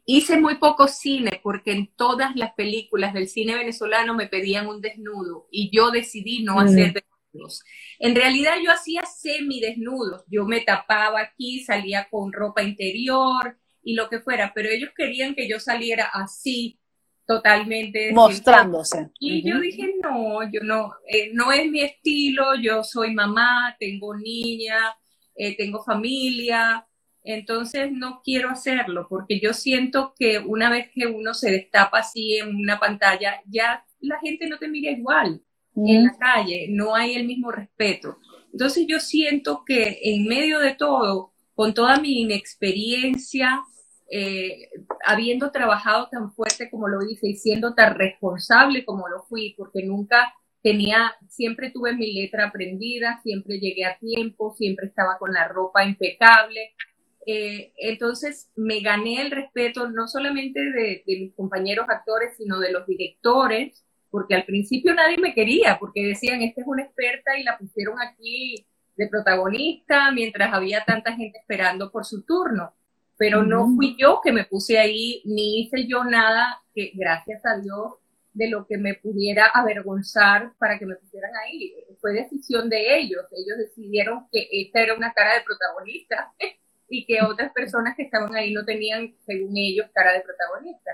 Hice 0.06 0.40
muy 0.40 0.56
poco 0.56 0.88
cine 0.88 1.42
porque 1.44 1.74
en 1.74 1.92
todas 1.96 2.36
las 2.36 2.54
películas 2.54 3.14
del 3.14 3.28
cine 3.28 3.56
venezolano 3.56 4.16
me 4.16 4.28
pedían 4.28 4.68
un 4.68 4.82
desnudo 4.82 5.48
y 5.52 5.70
yo 5.76 5.92
decidí 5.92 6.44
no 6.44 6.60
hacer 6.60 6.94
desnudos. 6.94 7.62
En 8.00 8.16
realidad 8.16 8.54
yo 8.64 8.72
hacía 8.72 9.04
semi-desnudos, 9.06 10.24
yo 10.28 10.46
me 10.46 10.62
tapaba 10.62 11.20
aquí, 11.20 11.64
salía 11.64 12.08
con 12.10 12.32
ropa 12.32 12.64
interior 12.64 13.60
y 13.84 13.96
lo 13.96 14.10
que 14.10 14.22
fuera, 14.22 14.54
pero 14.56 14.70
ellos 14.70 14.92
querían 14.96 15.36
que 15.36 15.48
yo 15.48 15.60
saliera 15.60 16.10
así, 16.14 16.79
totalmente 17.30 18.12
mostrándose. 18.12 19.12
Y 19.20 19.48
yo 19.48 19.60
dije, 19.60 19.94
no, 20.02 20.42
yo 20.52 20.62
no, 20.64 20.94
eh, 21.08 21.30
no 21.32 21.52
es 21.52 21.70
mi 21.70 21.82
estilo, 21.82 22.56
yo 22.60 22.84
soy 22.84 23.14
mamá, 23.14 23.76
tengo 23.80 24.18
niña, 24.18 24.80
eh, 25.36 25.56
tengo 25.56 25.84
familia, 25.84 26.88
entonces 27.24 27.92
no 27.92 28.22
quiero 28.24 28.50
hacerlo 28.50 29.06
porque 29.08 29.40
yo 29.40 29.54
siento 29.54 30.16
que 30.18 30.40
una 30.40 30.72
vez 30.72 30.90
que 30.92 31.06
uno 31.06 31.36
se 31.36 31.52
destapa 31.52 32.00
así 32.00 32.38
en 32.38 32.56
una 32.56 32.80
pantalla, 32.80 33.40
ya 33.46 33.86
la 34.00 34.18
gente 34.18 34.48
no 34.48 34.58
te 34.58 34.68
mira 34.68 34.90
igual 34.90 35.40
en 35.76 36.06
la 36.06 36.18
calle, 36.18 36.66
no 36.72 36.96
hay 36.96 37.14
el 37.14 37.28
mismo 37.28 37.52
respeto. 37.52 38.18
Entonces 38.52 38.88
yo 38.88 39.00
siento 39.00 39.64
que 39.68 40.00
en 40.02 40.26
medio 40.26 40.58
de 40.58 40.74
todo, 40.74 41.32
con 41.54 41.76
toda 41.76 42.00
mi 42.00 42.22
inexperiencia, 42.22 43.62
eh, 44.12 44.70
habiendo 45.06 45.52
trabajado 45.52 46.08
tan 46.10 46.32
fuerte 46.32 46.70
como 46.72 46.88
lo 46.88 47.06
hice 47.06 47.28
y 47.28 47.36
siendo 47.36 47.76
tan 47.76 47.96
responsable 47.96 48.84
como 48.84 49.08
lo 49.08 49.24
fui, 49.24 49.54
porque 49.56 49.84
nunca 49.84 50.34
tenía, 50.64 51.14
siempre 51.28 51.72
tuve 51.72 51.94
mi 51.94 52.14
letra 52.14 52.48
aprendida, 52.48 53.20
siempre 53.24 53.60
llegué 53.60 53.86
a 53.86 53.98
tiempo, 54.00 54.56
siempre 54.58 54.88
estaba 54.88 55.18
con 55.20 55.32
la 55.32 55.48
ropa 55.48 55.86
impecable. 55.86 56.74
Eh, 57.26 57.74
entonces 57.78 58.52
me 58.56 58.80
gané 58.82 59.22
el 59.22 59.32
respeto 59.32 59.90
no 59.90 60.08
solamente 60.08 60.60
de, 60.60 61.04
de, 61.06 61.20
mis 61.20 61.36
compañeros 61.36 61.86
actores, 61.88 62.36
sino 62.38 62.60
de 62.60 62.72
los 62.72 62.88
directores, 62.88 63.86
porque 64.10 64.34
al 64.34 64.46
principio 64.46 64.96
nadie 64.96 65.18
me 65.18 65.36
quería, 65.36 65.78
porque 65.80 66.04
decían, 66.08 66.42
esta 66.42 66.62
es 66.62 66.68
una 66.68 66.84
experta 66.84 67.38
y 67.38 67.44
la 67.44 67.58
pusieron 67.60 68.02
aquí 68.02 68.66
de 68.98 69.08
protagonista 69.08 70.12
mientras 70.12 70.52
había 70.52 70.84
tanta 70.84 71.16
gente 71.16 71.38
esperando 71.38 71.92
por 71.92 72.06
su 72.06 72.24
turno 72.26 72.74
pero 73.20 73.44
no 73.44 73.68
fui 73.76 73.98
yo 74.00 74.22
que 74.24 74.32
me 74.32 74.46
puse 74.46 74.80
ahí, 74.80 75.22
ni 75.26 75.60
hice 75.60 75.86
yo 75.88 76.06
nada 76.06 76.64
que, 76.74 76.94
gracias 76.96 77.46
a 77.46 77.60
Dios, 77.60 77.96
de 78.32 78.50
lo 78.50 78.66
que 78.66 78.78
me 78.78 78.94
pudiera 78.94 79.48
avergonzar 79.48 80.54
para 80.58 80.80
que 80.80 80.86
me 80.86 80.96
pusieran 80.96 81.32
ahí. 81.36 81.76
Fue 82.00 82.14
decisión 82.14 82.70
de 82.70 82.98
ellos. 82.98 83.26
Ellos 83.32 83.58
decidieron 83.58 84.26
que 84.32 84.48
esta 84.50 84.82
era 84.84 84.94
una 84.94 85.12
cara 85.12 85.34
de 85.34 85.42
protagonista 85.42 86.32
y 86.90 87.06
que 87.06 87.22
otras 87.22 87.52
personas 87.52 87.98
que 87.98 88.04
estaban 88.04 88.34
ahí 88.34 88.54
no 88.54 88.64
tenían, 88.64 89.14
según 89.26 89.58
ellos, 89.58 89.88
cara 89.94 90.14
de 90.14 90.22
protagonista. 90.22 90.92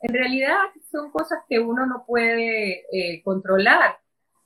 En 0.00 0.14
realidad 0.14 0.56
son 0.90 1.10
cosas 1.10 1.40
que 1.50 1.58
uno 1.58 1.84
no 1.84 2.04
puede 2.06 2.86
eh, 2.90 3.20
controlar, 3.22 3.98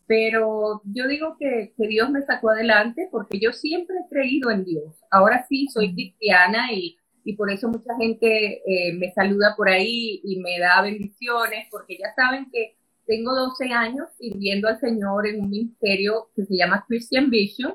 pero 0.08 0.82
yo 0.86 1.06
digo 1.06 1.36
que, 1.38 1.72
que 1.76 1.86
Dios 1.86 2.10
me 2.10 2.22
sacó 2.22 2.50
adelante 2.50 3.08
porque 3.12 3.38
yo 3.38 3.52
siempre 3.52 3.94
he 3.94 4.08
creído 4.08 4.50
en 4.50 4.64
Dios. 4.64 4.96
Ahora 5.08 5.46
sí 5.48 5.68
soy 5.72 5.94
cristiana 5.94 6.72
y 6.72 6.98
y 7.24 7.34
por 7.34 7.50
eso 7.50 7.68
mucha 7.68 7.96
gente 7.96 8.62
eh, 8.66 8.92
me 8.94 9.12
saluda 9.12 9.54
por 9.56 9.68
ahí 9.68 10.20
y 10.24 10.40
me 10.40 10.58
da 10.58 10.82
bendiciones, 10.82 11.68
porque 11.70 11.96
ya 11.98 12.12
saben 12.14 12.50
que 12.50 12.76
tengo 13.06 13.34
12 13.34 13.66
años 13.72 14.08
sirviendo 14.18 14.68
al 14.68 14.80
Señor 14.80 15.26
en 15.26 15.40
un 15.40 15.50
ministerio 15.50 16.30
que 16.34 16.44
se 16.44 16.56
llama 16.56 16.84
Christian 16.88 17.30
Vision, 17.30 17.74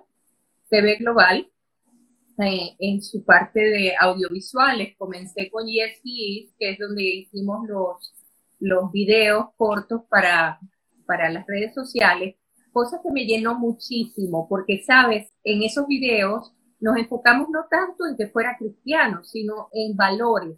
TV 0.69 0.97
Global, 0.97 1.49
eh, 2.39 2.75
en 2.79 3.01
su 3.01 3.23
parte 3.23 3.59
de 3.59 3.93
audiovisuales. 3.99 4.95
Comencé 4.97 5.49
con 5.49 5.67
ESPs, 5.67 6.53
que 6.59 6.71
es 6.71 6.79
donde 6.79 7.03
hicimos 7.03 7.67
los, 7.67 8.13
los 8.59 8.91
videos 8.91 9.47
cortos 9.57 10.01
para, 10.09 10.59
para 11.05 11.29
las 11.29 11.45
redes 11.47 11.73
sociales, 11.73 12.35
cosa 12.71 12.99
que 13.03 13.11
me 13.11 13.25
llenó 13.25 13.57
muchísimo, 13.57 14.47
porque, 14.47 14.83
sabes, 14.85 15.31
en 15.43 15.63
esos 15.63 15.87
videos 15.87 16.53
nos 16.79 16.97
enfocamos 16.97 17.49
no 17.49 17.65
tanto 17.69 18.05
en 18.05 18.15
que 18.15 18.27
fuera 18.27 18.57
cristiano, 18.57 19.23
sino 19.23 19.69
en 19.73 19.95
valores. 19.95 20.57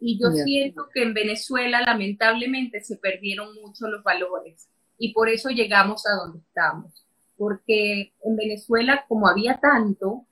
Y 0.00 0.18
yo 0.20 0.32
siento 0.32 0.88
que 0.92 1.02
en 1.02 1.14
Venezuela 1.14 1.80
lamentablemente 1.80 2.82
se 2.82 2.96
perdieron 2.96 3.54
mucho 3.54 3.86
los 3.86 4.02
valores 4.02 4.68
y 4.98 5.12
por 5.12 5.28
eso 5.28 5.50
llegamos 5.50 6.04
a 6.06 6.14
donde 6.14 6.38
estamos. 6.38 7.04
Porque 7.36 8.12
en 8.24 8.36
Venezuela, 8.36 9.04
como 9.08 9.28
había 9.28 9.58
tanto, 9.58 10.26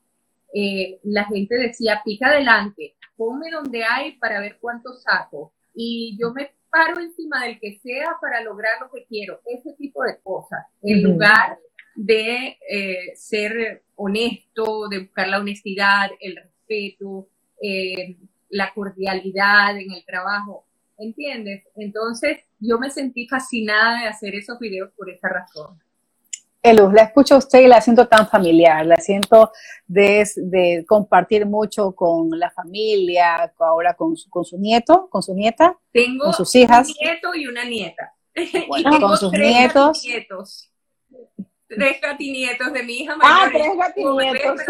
eh, 0.54 0.98
la 1.04 1.24
gente 1.24 1.56
decía, 1.56 2.02
pica 2.04 2.28
adelante, 2.28 2.94
ponme 3.16 3.50
donde 3.50 3.84
hay 3.84 4.12
para 4.18 4.40
ver 4.40 4.58
cuánto 4.60 4.94
saco. 4.94 5.52
Y 5.74 6.16
yo 6.20 6.32
me 6.32 6.52
paro 6.70 7.00
encima 7.00 7.44
del 7.44 7.58
que 7.58 7.78
sea 7.82 8.16
para 8.20 8.42
lograr 8.42 8.80
lo 8.80 8.90
que 8.90 9.04
quiero. 9.06 9.40
Ese 9.44 9.72
tipo 9.74 10.02
de 10.02 10.18
cosas. 10.20 10.66
En 10.82 11.02
lugar 11.02 11.58
de 11.94 12.58
eh, 12.70 13.16
ser 13.16 13.82
honesto, 14.01 14.88
de 14.88 15.01
buscar 15.01 15.28
la 15.28 15.38
honestidad, 15.38 16.11
el 16.20 16.36
respeto, 16.36 17.28
eh, 17.62 18.16
la 18.48 18.72
cordialidad 18.72 19.76
en 19.76 19.92
el 19.92 20.05
trabajo, 20.07 20.64
¿entiendes? 20.98 21.64
Entonces 21.76 22.38
yo 22.59 22.78
me 22.78 22.90
sentí 22.90 23.28
fascinada 23.28 24.01
de 24.01 24.09
hacer 24.09 24.34
esos 24.34 24.59
videos 24.59 24.90
por 24.96 25.11
esa 25.11 25.28
razón. 25.28 25.78
Elus, 26.62 26.92
la 26.92 27.03
escucho 27.03 27.34
a 27.34 27.38
usted 27.38 27.61
y 27.61 27.68
la 27.68 27.80
siento 27.80 28.07
tan 28.09 28.26
familiar, 28.28 28.84
la 28.84 28.96
siento 28.96 29.51
de, 29.86 30.28
de 30.36 30.84
compartir 30.86 31.46
mucho 31.46 31.92
con 31.92 32.30
la 32.38 32.51
familia, 32.51 33.53
ahora 33.59 33.94
con 33.94 34.16
su, 34.16 34.28
con 34.28 34.44
su 34.44 34.59
nieto, 34.59 35.09
con 35.11 35.22
su 35.22 35.34
nieta, 35.34 35.78
tengo 35.92 36.24
con 36.24 36.34
sus 36.34 36.55
hijas. 36.55 36.88
un 36.88 36.94
nieto 37.03 37.34
y 37.34 37.46
una 37.46 37.64
nieta. 37.64 38.14
Bueno, 38.68 38.90
y 38.90 38.92
tengo 38.92 39.09
con 39.09 39.16
sus 39.16 39.32
nietos. 39.32 40.05
nietos 40.05 40.69
tres 41.70 42.00
gatinietos 42.00 42.72
de 42.72 42.82
mi 42.82 42.92
hija 42.98 43.16
mayor. 43.16 43.38
Ah, 43.42 43.48
tres 43.52 43.76
gatinietos. 43.76 44.60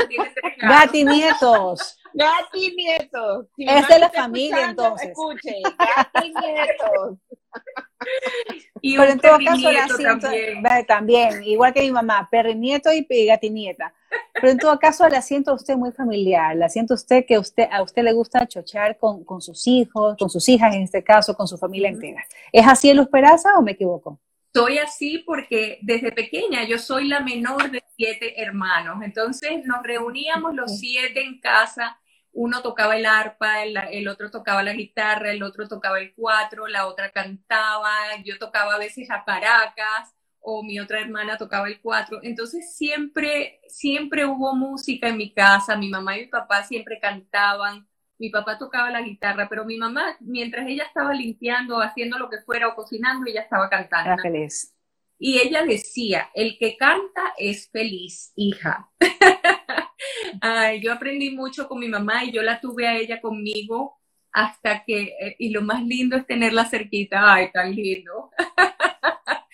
Gatinietos. 0.58 1.96
Gatinietos. 2.14 3.46
Si 3.56 3.68
es 3.68 3.88
de 3.88 3.98
la 3.98 4.10
familia 4.10 4.70
entonces. 4.70 5.08
Escuche, 5.08 5.54
gatinietos. 5.96 7.18
y 8.80 8.96
Pero 8.96 9.04
un 9.04 9.10
en 9.12 9.20
todo 9.20 9.38
caso 9.44 9.70
la 9.72 9.88
siento, 9.88 10.28
también. 10.28 10.86
también, 10.86 11.44
igual 11.44 11.72
que 11.72 11.82
mi 11.82 11.92
mamá, 11.92 12.28
perrinieto 12.30 12.90
y 12.92 13.26
gatinieta. 13.26 13.94
Pero 14.34 14.48
en 14.48 14.58
todo 14.58 14.78
caso 14.78 15.08
la 15.08 15.22
siento 15.22 15.52
a 15.52 15.54
usted 15.54 15.76
muy 15.76 15.92
familiar, 15.92 16.56
la 16.56 16.68
siento 16.68 16.94
a 16.94 16.96
usted 16.96 17.24
que 17.26 17.38
usted, 17.38 17.68
a 17.70 17.82
usted 17.82 18.02
le 18.02 18.12
gusta 18.12 18.46
chochear 18.46 18.98
con, 18.98 19.24
con 19.24 19.40
sus 19.40 19.66
hijos, 19.66 20.16
con 20.18 20.30
sus 20.30 20.48
hijas 20.48 20.74
en 20.74 20.82
este 20.82 21.04
caso, 21.04 21.36
con 21.36 21.46
su 21.46 21.58
familia 21.58 21.88
entera. 21.90 22.24
¿Es 22.52 22.66
así 22.66 22.90
en 22.90 22.96
Luz 22.96 23.08
Peraza 23.08 23.50
o 23.56 23.62
me 23.62 23.72
equivoco? 23.72 24.18
Soy 24.52 24.78
así 24.78 25.18
porque 25.24 25.78
desde 25.82 26.10
pequeña 26.10 26.64
yo 26.64 26.78
soy 26.78 27.06
la 27.06 27.20
menor 27.20 27.70
de 27.70 27.84
siete 27.96 28.42
hermanos. 28.42 28.98
Entonces 29.02 29.64
nos 29.64 29.82
reuníamos 29.82 30.54
los 30.54 30.78
siete 30.78 31.22
en 31.22 31.40
casa. 31.40 32.00
Uno 32.32 32.60
tocaba 32.62 32.96
el 32.96 33.06
arpa, 33.06 33.62
el, 33.62 34.08
otro 34.08 34.30
tocaba 34.30 34.62
la 34.62 34.72
guitarra, 34.72 35.32
el 35.32 35.42
otro 35.42 35.68
tocaba 35.68 36.00
el 36.00 36.14
cuatro, 36.14 36.66
la 36.66 36.86
otra 36.86 37.10
cantaba, 37.10 37.92
yo 38.24 38.38
tocaba 38.38 38.74
a 38.74 38.78
veces 38.78 39.10
a 39.10 39.24
paracas 39.24 40.14
o 40.40 40.62
mi 40.62 40.80
otra 40.80 41.00
hermana 41.00 41.36
tocaba 41.36 41.68
el 41.68 41.80
cuatro. 41.80 42.20
Entonces 42.22 42.76
siempre, 42.76 43.60
siempre 43.68 44.24
hubo 44.26 44.54
música 44.54 45.08
en 45.08 45.16
mi 45.16 45.32
casa. 45.32 45.76
Mi 45.76 45.88
mamá 45.88 46.16
y 46.16 46.22
mi 46.22 46.26
papá 46.28 46.64
siempre 46.64 46.98
cantaban 47.00 47.86
mi 48.20 48.28
papá 48.28 48.58
tocaba 48.58 48.90
la 48.90 49.00
guitarra, 49.00 49.48
pero 49.48 49.64
mi 49.64 49.78
mamá, 49.78 50.16
mientras 50.20 50.68
ella 50.68 50.84
estaba 50.84 51.14
limpiando, 51.14 51.80
haciendo 51.80 52.18
lo 52.18 52.28
que 52.28 52.42
fuera 52.42 52.68
o 52.68 52.74
cocinando, 52.74 53.26
ella 53.26 53.40
estaba 53.40 53.70
cantando. 53.70 54.12
Era 54.12 54.22
feliz. 54.22 54.76
Y 55.18 55.38
ella 55.38 55.64
decía, 55.64 56.30
el 56.34 56.58
que 56.58 56.76
canta 56.76 57.32
es 57.38 57.70
feliz, 57.70 58.32
hija. 58.36 58.90
yo 60.82 60.92
aprendí 60.92 61.30
mucho 61.30 61.66
con 61.66 61.80
mi 61.80 61.88
mamá 61.88 62.24
y 62.24 62.32
yo 62.32 62.42
la 62.42 62.60
tuve 62.60 62.86
a 62.86 62.96
ella 62.96 63.22
conmigo 63.22 63.98
hasta 64.32 64.84
que, 64.84 65.14
eh, 65.18 65.36
y 65.38 65.50
lo 65.50 65.62
más 65.62 65.82
lindo 65.82 66.16
es 66.16 66.26
tenerla 66.26 66.66
cerquita, 66.66 67.32
ay, 67.34 67.50
tan 67.52 67.74
lindo. 67.74 68.30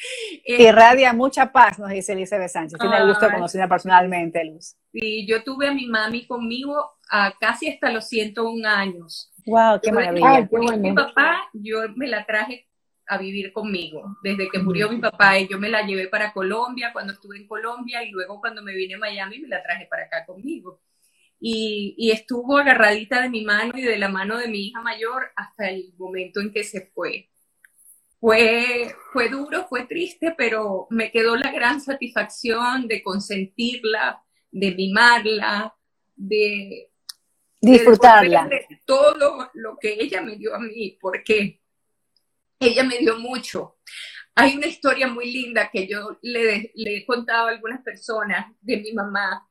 Irradia 0.45 1.13
mucha 1.13 1.53
paz, 1.53 1.79
nos 1.79 1.91
dice 1.91 2.13
Elizabeth 2.13 2.51
Sánchez. 2.51 2.79
Tiene 2.79 2.99
el 2.99 3.09
gusto 3.09 3.27
de 3.27 3.33
conocerla 3.33 3.69
personalmente, 3.69 4.45
Luz. 4.45 4.77
Sí, 4.93 5.27
yo 5.27 5.43
tuve 5.43 5.69
a 5.69 5.73
mi 5.73 5.87
mami 5.87 6.27
conmigo 6.27 6.99
a 7.11 7.35
casi 7.39 7.69
hasta 7.69 7.91
los 7.91 8.09
101 8.09 8.69
años. 8.69 9.33
¡Wow! 9.47 9.81
¡Qué 9.83 9.93
maravilla! 9.93 10.49
Mi 10.79 10.93
papá, 10.93 11.49
yo 11.53 11.81
me 11.95 12.07
la 12.09 12.25
traje 12.25 12.67
a 13.07 13.19
vivir 13.19 13.53
conmigo. 13.53 14.17
Desde 14.23 14.49
que 14.49 14.59
murió 14.59 14.91
mi 14.91 14.99
papá, 14.99 15.39
y 15.39 15.49
yo 15.49 15.59
me 15.59 15.69
la 15.69 15.83
llevé 15.83 16.09
para 16.09 16.33
Colombia 16.33 16.91
cuando 16.93 17.13
estuve 17.13 17.37
en 17.37 17.47
Colombia 17.47 18.03
y 18.03 18.11
luego 18.11 18.41
cuando 18.41 18.63
me 18.63 18.75
vine 18.75 18.95
a 18.95 18.99
Miami 18.99 19.39
me 19.39 19.49
la 19.49 19.63
traje 19.63 19.87
para 19.87 20.05
acá 20.05 20.27
conmigo. 20.27 20.81
Y, 21.39 21.95
y, 21.99 22.13
estuvo 22.13 22.57
agarradita 22.57 23.21
de 23.21 23.29
mi 23.29 23.45
mano 23.45 23.73
y 23.77 23.83
de 23.83 23.99
la 23.99 24.09
mano 24.09 24.39
de 24.39 24.49
mi 24.49 24.69
hija 24.69 24.81
mayor 24.81 25.33
hasta 25.37 25.69
el 25.69 25.93
momento 25.99 26.41
en 26.41 26.51
que 26.51 26.65
se 26.65 26.91
fue. 26.95 27.29
Fue, 28.27 28.93
fue 29.13 29.29
duro, 29.29 29.69
fue 29.69 29.87
triste, 29.87 30.35
pero 30.37 30.89
me 30.91 31.13
quedó 31.13 31.37
la 31.37 31.53
gran 31.53 31.81
satisfacción 31.81 32.89
de 32.89 33.01
consentirla, 33.01 34.21
de 34.51 34.75
mimarla, 34.75 35.73
de 36.17 36.91
disfrutarla. 37.61 38.49
De, 38.49 38.81
todo 38.85 39.49
lo 39.55 39.79
que 39.81 39.93
ella 40.01 40.23
me 40.23 40.35
dio 40.35 40.57
a 40.57 40.59
mí, 40.59 40.99
porque 41.01 41.61
ella 42.59 42.83
me 42.83 42.99
dio 42.99 43.17
mucho. 43.17 43.77
Hay 44.35 44.57
una 44.57 44.67
historia 44.67 45.07
muy 45.07 45.31
linda 45.31 45.71
que 45.73 45.87
yo 45.87 46.19
le, 46.21 46.73
le 46.75 46.97
he 46.97 47.07
contado 47.07 47.47
a 47.47 47.51
algunas 47.51 47.81
personas 47.83 48.53
de 48.61 48.79
mi 48.79 48.93
mamá. 48.93 49.49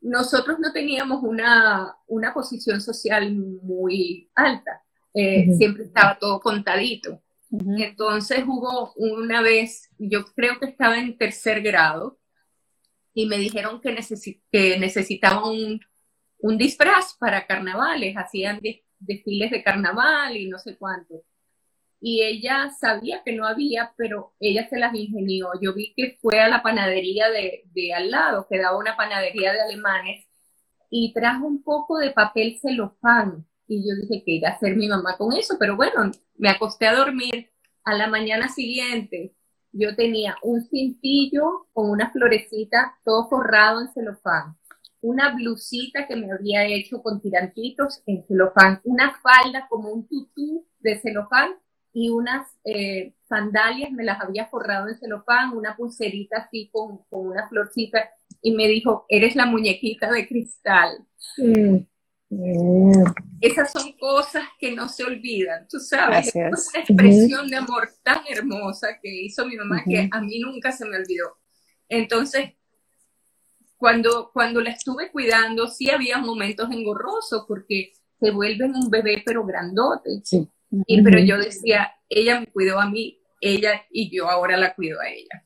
Nosotros 0.00 0.58
no 0.58 0.72
teníamos 0.72 1.22
una, 1.22 1.98
una 2.06 2.32
posición 2.32 2.80
social 2.80 3.30
muy 3.30 4.30
alta, 4.34 4.82
eh, 5.12 5.52
siempre 5.54 5.84
estaba 5.84 6.18
todo 6.18 6.40
contadito. 6.40 7.20
Entonces 7.50 8.44
hubo 8.46 8.92
una 8.94 9.42
vez, 9.42 9.90
yo 9.98 10.24
creo 10.34 10.58
que 10.60 10.66
estaba 10.66 10.98
en 10.98 11.18
tercer 11.18 11.62
grado, 11.62 12.18
y 13.12 13.26
me 13.26 13.38
dijeron 13.38 13.80
que, 13.80 13.96
que 14.52 14.78
necesitaban 14.78 15.44
un, 15.44 15.80
un, 16.38 16.58
disfraz 16.58 17.16
para 17.18 17.46
carnavales, 17.46 18.16
hacían 18.16 18.60
desfiles 18.98 19.50
de 19.50 19.64
carnaval 19.64 20.36
y 20.36 20.48
no 20.48 20.58
sé 20.58 20.76
cuánto 20.76 21.24
y 22.00 22.22
ella 22.22 22.70
sabía 22.70 23.22
que 23.24 23.32
no 23.32 23.46
había, 23.46 23.92
pero 23.96 24.34
ella 24.40 24.68
se 24.68 24.78
las 24.78 24.94
ingenió. 24.94 25.50
Yo 25.60 25.74
vi 25.74 25.92
que 25.94 26.18
fue 26.20 26.40
a 26.40 26.48
la 26.48 26.62
panadería 26.62 27.28
de, 27.30 27.64
de 27.74 27.92
al 27.92 28.10
lado, 28.10 28.46
que 28.48 28.58
daba 28.58 28.78
una 28.78 28.96
panadería 28.96 29.52
de 29.52 29.60
alemanes, 29.60 30.26
y 30.88 31.12
trajo 31.12 31.46
un 31.46 31.62
poco 31.62 31.98
de 31.98 32.10
papel 32.10 32.58
celofán. 32.60 33.46
Y 33.70 33.88
yo 33.88 33.94
dije, 33.94 34.24
¿qué 34.26 34.32
iba 34.32 34.48
a 34.48 34.52
hacer 34.54 34.74
mi 34.74 34.88
mamá 34.88 35.16
con 35.16 35.32
eso? 35.32 35.54
Pero 35.56 35.76
bueno, 35.76 36.10
me 36.36 36.48
acosté 36.48 36.88
a 36.88 36.96
dormir. 36.96 37.52
A 37.84 37.94
la 37.94 38.08
mañana 38.08 38.48
siguiente, 38.48 39.32
yo 39.70 39.94
tenía 39.94 40.36
un 40.42 40.60
cintillo 40.62 41.68
con 41.72 41.88
una 41.88 42.10
florecita, 42.10 42.98
todo 43.04 43.28
forrado 43.28 43.80
en 43.80 43.92
celofán. 43.92 44.56
Una 45.00 45.36
blusita 45.36 46.08
que 46.08 46.16
me 46.16 46.32
había 46.32 46.66
hecho 46.66 47.00
con 47.00 47.20
tirantitos 47.20 48.02
en 48.06 48.26
celofán. 48.26 48.80
Una 48.82 49.14
falda 49.20 49.68
como 49.68 49.90
un 49.90 50.08
tutú 50.08 50.66
de 50.80 50.98
celofán 50.98 51.52
y 51.92 52.10
unas 52.10 52.48
eh, 52.64 53.14
sandalias, 53.28 53.92
me 53.92 54.02
las 54.02 54.20
había 54.20 54.46
forrado 54.46 54.88
en 54.88 54.98
celofán, 54.98 55.56
una 55.56 55.76
pulserita 55.76 56.38
así 56.38 56.70
con, 56.72 57.04
con, 57.08 57.28
una 57.28 57.48
florcita, 57.48 58.10
y 58.42 58.50
me 58.52 58.66
dijo, 58.66 59.06
eres 59.08 59.36
la 59.36 59.46
muñequita 59.46 60.10
de 60.10 60.26
cristal. 60.26 61.06
Mm. 61.38 61.84
Esas 63.40 63.72
son 63.72 63.92
cosas 63.98 64.44
que 64.58 64.70
no 64.70 64.88
se 64.88 65.02
olvidan, 65.02 65.66
tú 65.68 65.80
sabes, 65.80 66.28
es 66.28 66.34
una 66.34 66.80
expresión 66.80 67.48
de 67.48 67.56
amor 67.56 67.88
tan 68.04 68.20
hermosa 68.28 68.98
que 69.02 69.08
hizo 69.08 69.44
mi 69.46 69.56
mamá 69.56 69.82
que 69.84 70.08
a 70.10 70.20
mí 70.20 70.38
nunca 70.38 70.70
se 70.70 70.84
me 70.84 70.96
olvidó. 70.96 71.38
Entonces, 71.88 72.52
cuando, 73.76 74.30
cuando 74.32 74.60
la 74.60 74.70
estuve 74.70 75.10
cuidando, 75.10 75.66
sí 75.66 75.90
había 75.90 76.18
momentos 76.18 76.70
engorrosos 76.70 77.46
porque 77.48 77.92
se 78.20 78.30
vuelven 78.30 78.76
un 78.76 78.90
bebé 78.90 79.22
pero 79.24 79.44
grandote. 79.44 80.20
Sí. 80.22 80.48
Y, 80.86 81.02
pero 81.02 81.18
yo 81.18 81.36
decía, 81.36 81.92
ella 82.08 82.40
me 82.40 82.46
cuidó 82.46 82.78
a 82.78 82.88
mí, 82.88 83.20
ella 83.40 83.82
y 83.90 84.14
yo 84.14 84.28
ahora 84.30 84.56
la 84.56 84.74
cuido 84.74 85.00
a 85.00 85.08
ella. 85.08 85.44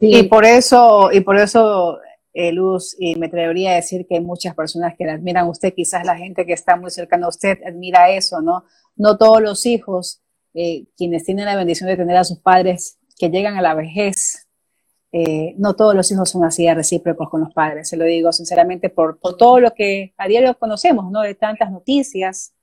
Y 0.00 0.22
por 0.24 0.44
eso, 0.44 1.10
y 1.12 1.20
por 1.20 1.36
eso, 1.36 1.98
eh, 2.40 2.52
Luz, 2.52 2.94
y 3.00 3.16
me 3.16 3.26
atrevería 3.26 3.72
a 3.72 3.74
decir 3.74 4.06
que 4.06 4.14
hay 4.14 4.20
muchas 4.20 4.54
personas 4.54 4.94
que 4.96 5.04
la 5.04 5.14
admiran 5.14 5.46
a 5.46 5.50
usted, 5.50 5.74
quizás 5.74 6.04
la 6.04 6.16
gente 6.16 6.46
que 6.46 6.52
está 6.52 6.76
muy 6.76 6.88
cercana 6.92 7.26
a 7.26 7.30
usted 7.30 7.58
admira 7.66 8.10
eso, 8.10 8.40
¿no? 8.40 8.62
No 8.94 9.18
todos 9.18 9.42
los 9.42 9.66
hijos, 9.66 10.22
eh, 10.54 10.84
quienes 10.96 11.24
tienen 11.24 11.46
la 11.46 11.56
bendición 11.56 11.88
de 11.88 11.96
tener 11.96 12.16
a 12.16 12.22
sus 12.22 12.38
padres 12.38 12.96
que 13.18 13.28
llegan 13.28 13.56
a 13.56 13.60
la 13.60 13.74
vejez, 13.74 14.46
eh, 15.10 15.56
no 15.58 15.74
todos 15.74 15.96
los 15.96 16.12
hijos 16.12 16.30
son 16.30 16.44
así 16.44 16.64
de 16.64 16.76
recíprocos 16.76 17.28
con 17.28 17.40
los 17.40 17.52
padres, 17.52 17.88
se 17.88 17.96
lo 17.96 18.04
digo 18.04 18.30
sinceramente 18.32 18.88
por, 18.88 19.18
por 19.18 19.36
todo 19.36 19.58
lo 19.58 19.74
que 19.74 20.14
a 20.16 20.28
diario 20.28 20.56
conocemos, 20.56 21.10
¿no? 21.10 21.22
De 21.22 21.34
tantas 21.34 21.72
noticias, 21.72 22.54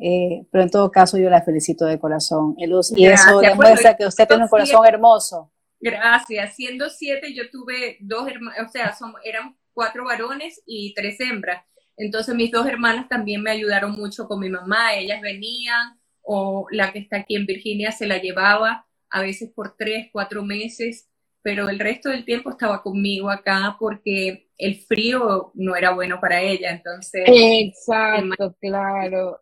eh, 0.00 0.46
pero 0.50 0.64
en 0.64 0.70
todo 0.70 0.90
caso 0.90 1.16
yo 1.16 1.30
la 1.30 1.42
felicito 1.42 1.84
de 1.84 2.00
corazón, 2.00 2.56
Luz, 2.58 2.92
y 2.96 3.06
eso 3.06 3.38
demuestra 3.38 3.96
que 3.96 4.04
usted 4.04 4.26
tiene 4.26 4.42
un 4.42 4.48
corazón 4.48 4.84
hermoso. 4.84 5.52
Gracias. 5.80 6.56
Siendo 6.56 6.88
siete, 6.88 7.34
yo 7.34 7.50
tuve 7.50 7.98
dos 8.00 8.28
hermanos, 8.28 8.66
o 8.66 8.70
sea, 8.70 8.94
eran 9.24 9.56
cuatro 9.72 10.04
varones 10.04 10.62
y 10.66 10.94
tres 10.94 11.20
hembras. 11.20 11.64
Entonces 11.96 12.34
mis 12.34 12.50
dos 12.50 12.66
hermanas 12.66 13.08
también 13.08 13.42
me 13.42 13.50
ayudaron 13.50 13.92
mucho 13.92 14.26
con 14.26 14.40
mi 14.40 14.50
mamá, 14.50 14.94
ellas 14.94 15.20
venían, 15.22 15.98
o 16.22 16.66
la 16.70 16.92
que 16.92 16.98
está 16.98 17.18
aquí 17.18 17.36
en 17.36 17.46
Virginia 17.46 17.92
se 17.92 18.06
la 18.06 18.18
llevaba 18.18 18.86
a 19.10 19.20
veces 19.22 19.50
por 19.54 19.76
tres, 19.76 20.08
cuatro 20.12 20.42
meses, 20.42 21.08
pero 21.42 21.68
el 21.68 21.78
resto 21.78 22.10
del 22.10 22.24
tiempo 22.24 22.50
estaba 22.50 22.82
conmigo 22.82 23.30
acá 23.30 23.76
porque 23.78 24.50
el 24.58 24.80
frío 24.80 25.52
no 25.54 25.76
era 25.76 25.94
bueno 25.94 26.20
para 26.20 26.42
ella, 26.42 26.70
entonces... 26.70 27.22
Exacto, 27.26 28.56
claro. 28.60 29.40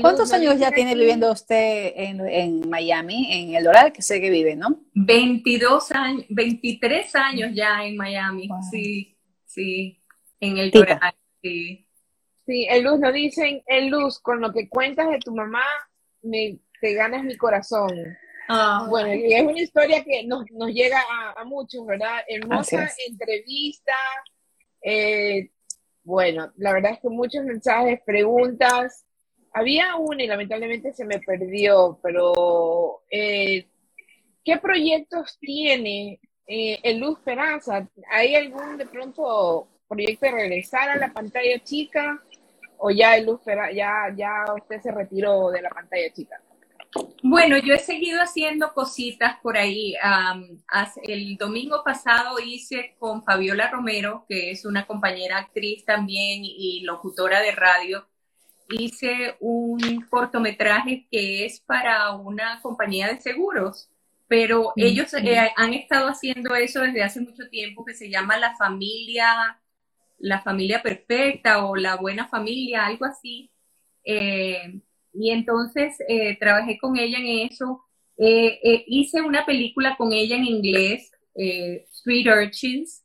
¿Cuántos 0.00 0.32
años 0.32 0.58
ya 0.58 0.70
tiene 0.70 0.94
viviendo 0.94 1.32
usted 1.32 1.92
en, 1.96 2.68
Miami, 2.70 3.26
en 3.32 3.54
El 3.54 3.64
Doral, 3.64 3.92
que 3.92 4.02
sé 4.02 4.20
que 4.20 4.30
vive, 4.30 4.54
no? 4.54 4.80
22 4.94 5.90
años, 5.92 6.24
23 6.28 7.14
años 7.16 7.50
ya 7.52 7.84
en 7.84 7.96
Miami, 7.96 8.48
sí, 8.70 9.16
sí, 9.44 10.00
en 10.38 10.58
El 10.58 10.70
Doral, 10.70 11.14
sí. 11.42 11.86
Sí, 12.46 12.66
el 12.68 12.82
Luz 12.82 12.98
nos 12.98 13.12
dicen, 13.12 13.62
el 13.66 13.88
Luz, 13.88 14.18
con 14.18 14.40
lo 14.40 14.52
que 14.52 14.68
cuentas 14.68 15.08
de 15.10 15.18
tu 15.18 15.34
mamá, 15.34 15.64
me, 16.22 16.58
te 16.80 16.94
ganas 16.94 17.22
mi 17.24 17.36
corazón. 17.36 17.90
Ah. 18.48 18.86
Bueno, 18.88 19.14
y 19.14 19.32
es 19.32 19.42
una 19.42 19.60
historia 19.60 20.02
que 20.02 20.24
nos, 20.24 20.44
llega 20.72 21.00
a, 21.36 21.44
muchos, 21.44 21.86
¿verdad? 21.86 22.22
Hermosa 22.26 22.90
entrevista. 23.08 23.94
Eh, 24.82 25.50
bueno, 26.02 26.52
la 26.56 26.72
verdad 26.72 26.92
es 26.92 27.00
que 27.00 27.08
muchos 27.08 27.44
mensajes, 27.44 28.00
preguntas. 28.04 29.04
Había 29.52 29.96
una 29.96 30.22
y 30.22 30.26
lamentablemente 30.26 30.92
se 30.92 31.04
me 31.04 31.18
perdió, 31.18 31.98
pero 32.02 33.02
eh, 33.10 33.68
¿qué 34.44 34.56
proyectos 34.56 35.38
tiene 35.38 36.20
eh, 36.46 36.78
el 36.82 36.98
Luz 36.98 37.18
Peraza? 37.20 37.86
¿Hay 38.10 38.34
algún 38.34 38.78
de 38.78 38.86
pronto 38.86 39.68
proyecto 39.88 40.26
de 40.26 40.32
regresar 40.32 40.88
a 40.90 40.96
la 40.96 41.12
pantalla 41.12 41.62
chica 41.62 42.22
o 42.78 42.90
ya 42.90 43.16
el 43.16 43.26
Luz 43.26 43.40
ya, 43.74 44.12
ya 44.16 44.44
usted 44.54 44.80
se 44.80 44.90
retiró 44.90 45.50
de 45.50 45.62
la 45.62 45.68
pantalla 45.68 46.10
chica? 46.12 46.40
Bueno, 47.22 47.56
yo 47.56 47.74
he 47.74 47.78
seguido 47.78 48.20
haciendo 48.20 48.72
cositas 48.74 49.38
por 49.42 49.56
ahí. 49.56 49.94
el 51.04 51.36
domingo 51.36 51.82
pasado 51.84 52.38
hice 52.38 52.96
con 52.98 53.22
Fabiola 53.22 53.70
Romero, 53.70 54.26
que 54.28 54.50
es 54.50 54.64
una 54.64 54.86
compañera 54.86 55.38
actriz 55.38 55.84
también 55.84 56.42
y 56.44 56.82
locutora 56.84 57.40
de 57.40 57.52
radio, 57.52 58.06
hice 58.68 59.36
un 59.40 60.06
cortometraje 60.08 61.06
que 61.10 61.44
es 61.44 61.60
para 61.60 62.12
una 62.12 62.60
compañía 62.62 63.08
de 63.08 63.20
seguros, 63.20 63.90
pero 64.28 64.72
ellos 64.76 65.12
eh, 65.14 65.50
han 65.56 65.74
estado 65.74 66.08
haciendo 66.08 66.54
eso 66.54 66.80
desde 66.80 67.02
hace 67.02 67.20
mucho 67.20 67.48
tiempo 67.50 67.84
que 67.84 67.94
se 67.94 68.08
llama 68.08 68.38
la 68.38 68.56
familia, 68.56 69.60
la 70.18 70.40
familia 70.40 70.82
perfecta 70.82 71.64
o 71.66 71.76
la 71.76 71.96
buena 71.96 72.28
familia, 72.28 72.86
algo 72.86 73.04
así. 73.04 73.50
Eh, 74.04 74.80
y 75.12 75.30
entonces 75.30 75.96
eh, 76.08 76.38
trabajé 76.38 76.78
con 76.78 76.96
ella 76.96 77.18
en 77.18 77.50
eso. 77.50 77.84
hice 78.16 79.20
una 79.20 79.44
película 79.44 79.96
con 79.96 80.12
ella 80.12 80.36
en 80.36 80.44
inglés, 80.44 81.10
Street 81.34 82.26
Urchins. 82.26 83.04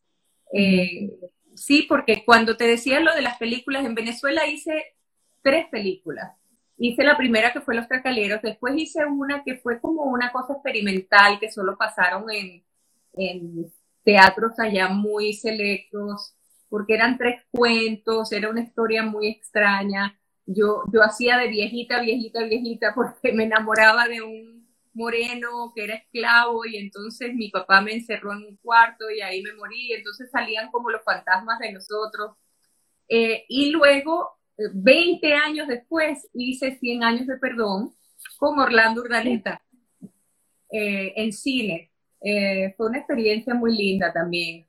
Sí, 1.55 1.85
porque 1.89 2.23
cuando 2.23 2.55
te 2.55 2.67
decía 2.67 2.99
lo 2.99 3.13
de 3.13 3.21
las 3.23 3.37
películas 3.37 3.83
en 3.85 3.95
Venezuela 3.95 4.47
hice 4.47 4.96
tres 5.41 5.67
películas. 5.69 6.33
hice 6.77 7.03
la 7.03 7.17
primera 7.17 7.51
que 7.53 7.61
fue 7.61 7.75
Los 7.75 7.87
Tracaleros, 7.87 8.41
después 8.41 8.75
hice 8.77 9.05
una 9.05 9.43
que 9.43 9.57
fue 9.57 9.79
como 9.81 10.03
una 10.03 10.31
cosa 10.31 10.53
experimental 10.53 11.39
que 11.39 11.51
solo 11.51 11.77
pasaron 11.77 12.29
en, 12.31 12.63
en 13.13 13.71
teatros 14.03 14.59
allá 14.59 14.89
muy 14.89 15.33
selectos, 15.33 16.35
porque 16.69 16.93
eran 16.95 17.17
tres 17.17 17.43
cuentos, 17.51 18.31
era 18.31 18.49
una 18.49 18.61
historia 18.61 19.03
muy 19.03 19.27
extraña. 19.27 20.19
Yo, 20.45 20.83
yo 20.93 21.03
hacía 21.03 21.37
de 21.37 21.49
viejita, 21.49 22.01
viejita, 22.01 22.43
viejita, 22.43 22.93
porque 22.95 23.33
me 23.33 23.45
enamoraba 23.45 24.07
de 24.07 24.21
un 24.21 24.67
moreno 24.93 25.71
que 25.75 25.83
era 25.83 25.95
esclavo 25.95 26.65
y 26.65 26.77
entonces 26.77 27.33
mi 27.35 27.49
papá 27.49 27.81
me 27.81 27.93
encerró 27.93 28.33
en 28.33 28.45
un 28.45 28.57
cuarto 28.57 29.09
y 29.11 29.21
ahí 29.21 29.41
me 29.43 29.53
morí, 29.53 29.93
entonces 29.93 30.29
salían 30.31 30.71
como 30.71 30.89
los 30.89 31.03
fantasmas 31.03 31.59
de 31.59 31.71
nosotros. 31.73 32.31
Eh, 33.09 33.45
y 33.47 33.71
luego, 33.71 34.36
20 34.73 35.33
años 35.33 35.67
después, 35.67 36.27
hice 36.33 36.77
100 36.77 37.03
años 37.03 37.27
de 37.27 37.37
perdón 37.37 37.93
con 38.37 38.59
Orlando 38.59 39.01
Urdaneta 39.01 39.61
eh, 40.69 41.13
en 41.15 41.31
cine. 41.31 41.91
Eh, 42.21 42.73
fue 42.75 42.87
una 42.87 42.97
experiencia 42.99 43.53
muy 43.53 43.75
linda 43.75 44.11
también. 44.11 44.65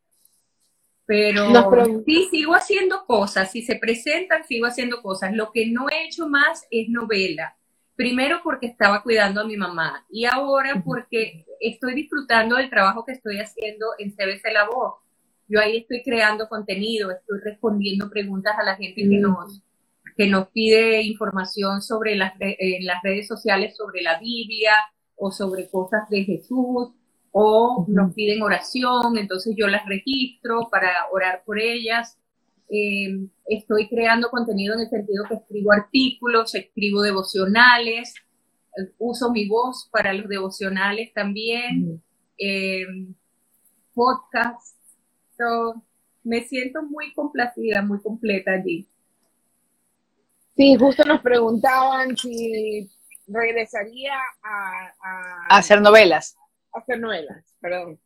Pero 1.06 2.02
sí, 2.04 2.28
sigo 2.30 2.54
haciendo 2.54 3.06
cosas. 3.06 3.50
Si 3.50 3.62
se 3.62 3.76
presentan, 3.76 4.44
sigo 4.44 4.66
haciendo 4.66 5.00
cosas. 5.00 5.32
Lo 5.32 5.50
que 5.52 5.66
no 5.66 5.88
he 5.88 6.04
hecho 6.04 6.28
más 6.28 6.66
es 6.70 6.88
novela. 6.90 7.56
Primero 7.96 8.40
porque 8.44 8.66
estaba 8.66 9.02
cuidando 9.02 9.40
a 9.40 9.46
mi 9.46 9.56
mamá 9.56 10.06
y 10.08 10.24
ahora 10.26 10.82
porque 10.84 11.46
estoy 11.60 11.94
disfrutando 11.94 12.56
del 12.56 12.70
trabajo 12.70 13.04
que 13.04 13.12
estoy 13.12 13.40
haciendo 13.40 13.86
en 13.98 14.12
CBC 14.12 14.52
La 14.52 14.68
Voz. 14.68 14.96
Yo 15.48 15.58
ahí 15.60 15.78
estoy 15.78 16.02
creando 16.02 16.48
contenido, 16.48 17.10
estoy 17.10 17.40
respondiendo 17.40 18.10
preguntas 18.10 18.54
a 18.58 18.62
la 18.62 18.76
gente 18.76 19.02
que 19.02 19.16
nos, 19.16 19.62
que 20.18 20.26
nos 20.26 20.48
pide 20.48 21.00
información 21.02 21.80
sobre 21.80 22.16
las, 22.16 22.32
en 22.40 22.84
las 22.84 23.00
redes 23.04 23.28
sociales 23.28 23.76
sobre 23.76 24.02
la 24.02 24.18
Biblia 24.18 24.72
o 25.14 25.30
sobre 25.30 25.70
cosas 25.70 26.10
de 26.10 26.24
Jesús 26.24 26.88
o 27.30 27.84
nos 27.86 28.14
piden 28.14 28.42
oración, 28.42 29.16
entonces 29.16 29.54
yo 29.56 29.68
las 29.68 29.86
registro 29.86 30.68
para 30.72 31.06
orar 31.12 31.44
por 31.46 31.60
ellas. 31.60 32.18
Eh, 32.68 33.28
estoy 33.46 33.88
creando 33.88 34.28
contenido 34.28 34.74
en 34.74 34.80
el 34.80 34.88
sentido 34.88 35.24
que 35.28 35.36
escribo 35.36 35.70
artículos, 35.70 36.52
escribo 36.56 37.02
devocionales, 37.02 38.12
uso 38.98 39.30
mi 39.30 39.46
voz 39.46 39.88
para 39.92 40.12
los 40.12 40.28
devocionales 40.28 41.12
también, 41.14 42.02
eh, 42.38 42.86
podcasts. 43.94 44.74
me 46.24 46.42
siento 46.42 46.82
muy 46.82 47.14
complacida, 47.14 47.82
muy 47.82 48.00
completa 48.00 48.50
allí. 48.54 48.88
Sí, 50.58 50.76
justo 50.78 51.02
nos 51.04 51.22
preguntaban 51.22 52.14
si 52.14 52.90
regresaría 53.26 54.12
a, 54.42 54.92
a 55.02 55.56
hacer 55.56 55.80
novelas 55.80 56.36
hacer 56.72 57.00
novelas, 57.00 57.56
perdón. 57.60 58.00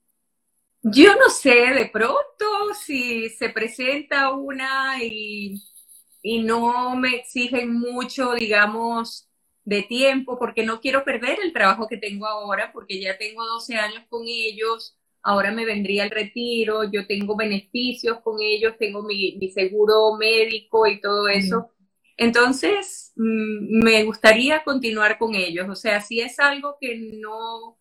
Yo 0.82 1.14
no 1.14 1.28
sé, 1.30 1.72
de 1.74 1.86
pronto, 1.92 2.74
si 2.84 3.28
se 3.30 3.50
presenta 3.50 4.32
una 4.32 5.03
y, 5.03 5.62
y 6.22 6.42
no 6.42 6.96
me 6.96 7.16
exigen 7.16 7.72
mucho, 7.72 8.34
digamos, 8.34 9.28
de 9.64 9.82
tiempo, 9.82 10.38
porque 10.38 10.64
no 10.64 10.80
quiero 10.80 11.05
perder 11.05 11.38
el 11.42 11.53
trabajo 11.53 11.86
que 11.86 11.98
tengo 11.98 12.26
ahora, 12.26 12.72
porque 12.72 13.00
ya 13.00 13.16
tengo 13.16 13.44
12 13.46 13.76
años 13.76 14.05
con 14.09 14.22
ellos, 14.26 14.96
ahora 15.22 15.53
me 15.53 15.64
vendría 15.64 16.03
el 16.03 16.11
retiro, 16.11 16.90
yo 16.90 17.07
tengo 17.07 17.36
beneficios 17.36 18.18
con 18.20 18.42
ellos, 18.42 18.74
tengo 18.76 19.05
mi, 19.05 19.38
seguro 19.55 20.16
médico 20.18 20.88
y 20.88 21.00
todo 21.00 21.28
eso. 21.28 21.70
Entonces, 22.23 23.12
mm, 23.16 23.83
me 23.83 24.05
gustaría 24.05 24.62
continuar 24.62 25.18
con 25.18 25.35
ellos. 25.35 25.68
O 25.68 25.75
sea, 25.75 26.01
si 26.01 26.20
es 26.20 26.39
algo 26.39 26.77
que 26.81 27.11
no, 27.20 27.79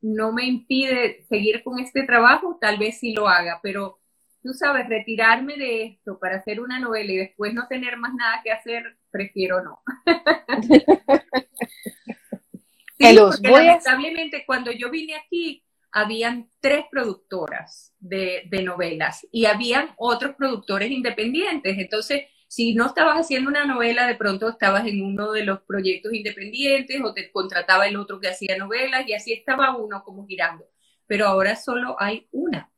no 0.00 0.32
me 0.32 0.44
impide 0.44 1.24
seguir 1.28 1.62
con 1.62 1.78
este 1.78 2.02
trabajo, 2.02 2.58
tal 2.60 2.78
vez 2.78 2.98
sí 2.98 3.12
lo 3.12 3.28
haga, 3.28 3.60
pero 3.62 4.00
tú 4.42 4.52
sabes, 4.54 4.88
retirarme 4.88 5.56
de 5.56 5.84
esto 5.84 6.18
para 6.18 6.36
hacer 6.36 6.60
una 6.60 6.80
novela 6.80 7.12
y 7.12 7.16
después 7.16 7.54
no 7.54 7.68
tener 7.68 7.96
más 7.96 8.12
nada 8.14 8.40
que 8.42 8.50
hacer, 8.50 8.98
prefiero 9.10 9.62
no. 9.62 9.80
sí, 12.98 13.16
porque 13.16 13.50
lamentablemente 13.50 14.44
cuando 14.46 14.72
yo 14.72 14.90
vine 14.90 15.14
aquí, 15.14 15.62
habían 15.92 16.50
tres 16.60 16.86
productoras 16.90 17.94
de, 18.00 18.42
de 18.50 18.62
novelas 18.64 19.24
y 19.30 19.46
habían 19.46 19.90
otros 19.96 20.34
productores 20.34 20.90
independientes. 20.90 21.78
Entonces, 21.78 22.24
si 22.48 22.74
no 22.74 22.86
estabas 22.86 23.18
haciendo 23.18 23.50
una 23.50 23.64
novela, 23.64 24.06
de 24.06 24.14
pronto 24.14 24.48
estabas 24.48 24.86
en 24.86 25.02
uno 25.02 25.32
de 25.32 25.44
los 25.44 25.60
proyectos 25.62 26.12
independientes 26.12 27.00
o 27.02 27.12
te 27.12 27.30
contrataba 27.30 27.86
el 27.86 27.96
otro 27.96 28.20
que 28.20 28.28
hacía 28.28 28.56
novelas 28.56 29.06
y 29.06 29.14
así 29.14 29.32
estaba 29.32 29.76
uno 29.76 30.02
como 30.04 30.26
girando. 30.26 30.64
Pero 31.06 31.26
ahora 31.26 31.56
solo 31.56 31.96
hay 31.98 32.28
una. 32.32 32.70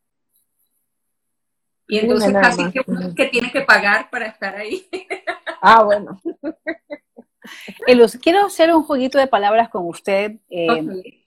Y 1.87 1.99
entonces 1.99 2.33
casi 2.33 2.71
que 2.71 2.83
uno 2.87 3.15
que 3.15 3.27
tiene 3.27 3.51
que 3.51 3.63
pagar 3.63 4.11
para 4.11 4.27
estar 4.27 4.55
ahí. 4.57 4.87
Ah, 5.61 5.83
bueno. 5.83 6.21
Elus, 7.87 8.17
quiero 8.17 8.47
hacer 8.47 8.75
un 8.75 8.85
jueguito 8.85 9.19
de 9.19 9.27
palabras 9.27 9.71
con 9.71 9.87
usted. 9.87 10.37
Eh, 10.51 11.25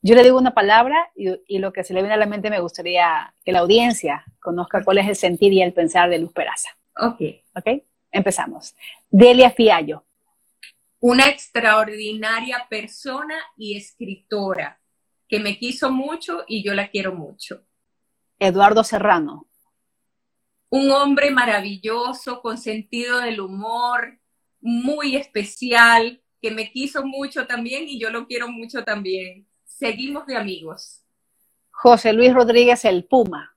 yo 0.00 0.14
le 0.14 0.22
digo 0.22 0.38
una 0.38 0.54
palabra 0.54 1.10
y, 1.14 1.28
y, 1.46 1.58
lo 1.58 1.72
que 1.72 1.84
se 1.84 1.92
le 1.92 2.00
viene 2.00 2.14
a 2.14 2.18
la 2.18 2.26
mente 2.26 2.48
me 2.50 2.60
gustaría 2.60 3.34
que 3.44 3.52
la 3.52 3.58
audiencia 3.58 4.24
conozca 4.40 4.82
cuál 4.82 4.98
es 4.98 5.08
el 5.08 5.16
sentir 5.16 5.52
y 5.52 5.60
el 5.60 5.72
pensar 5.72 6.08
de 6.08 6.18
Luz 6.18 6.32
Peraza. 6.32 6.70
Ok. 7.00 7.20
Ok, 7.56 7.82
empezamos. 8.10 8.74
Delia 9.08 9.50
Fiallo. 9.50 10.04
Una 11.00 11.28
extraordinaria 11.28 12.66
persona 12.68 13.34
y 13.56 13.76
escritora 13.76 14.80
que 15.28 15.40
me 15.40 15.58
quiso 15.58 15.90
mucho 15.90 16.44
y 16.46 16.62
yo 16.62 16.74
la 16.74 16.90
quiero 16.90 17.14
mucho. 17.14 17.64
Eduardo 18.38 18.84
Serrano. 18.84 19.48
Un 20.68 20.90
hombre 20.90 21.30
maravilloso, 21.30 22.42
con 22.42 22.58
sentido 22.58 23.20
del 23.20 23.40
humor, 23.40 24.20
muy 24.60 25.16
especial, 25.16 26.22
que 26.42 26.50
me 26.50 26.70
quiso 26.70 27.04
mucho 27.04 27.46
también 27.46 27.88
y 27.88 27.98
yo 27.98 28.10
lo 28.10 28.26
quiero 28.26 28.48
mucho 28.48 28.84
también. 28.84 29.46
Seguimos 29.64 30.26
de 30.26 30.36
amigos. 30.36 31.02
José 31.70 32.12
Luis 32.12 32.34
Rodríguez 32.34 32.84
el 32.84 33.04
Puma. 33.04 33.49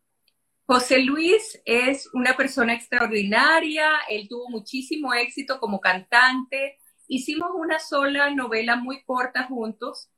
José 0.65 0.99
Luis 0.99 1.61
es 1.65 2.09
una 2.13 2.37
persona 2.37 2.73
extraordinaria, 2.73 3.89
él 4.09 4.27
tuvo 4.29 4.49
muchísimo 4.49 5.13
éxito 5.13 5.59
como 5.59 5.81
cantante, 5.81 6.79
hicimos 7.07 7.49
una 7.53 7.79
sola 7.79 8.29
novela 8.31 8.77
muy 8.77 9.03
corta 9.03 9.43
juntos 9.43 10.09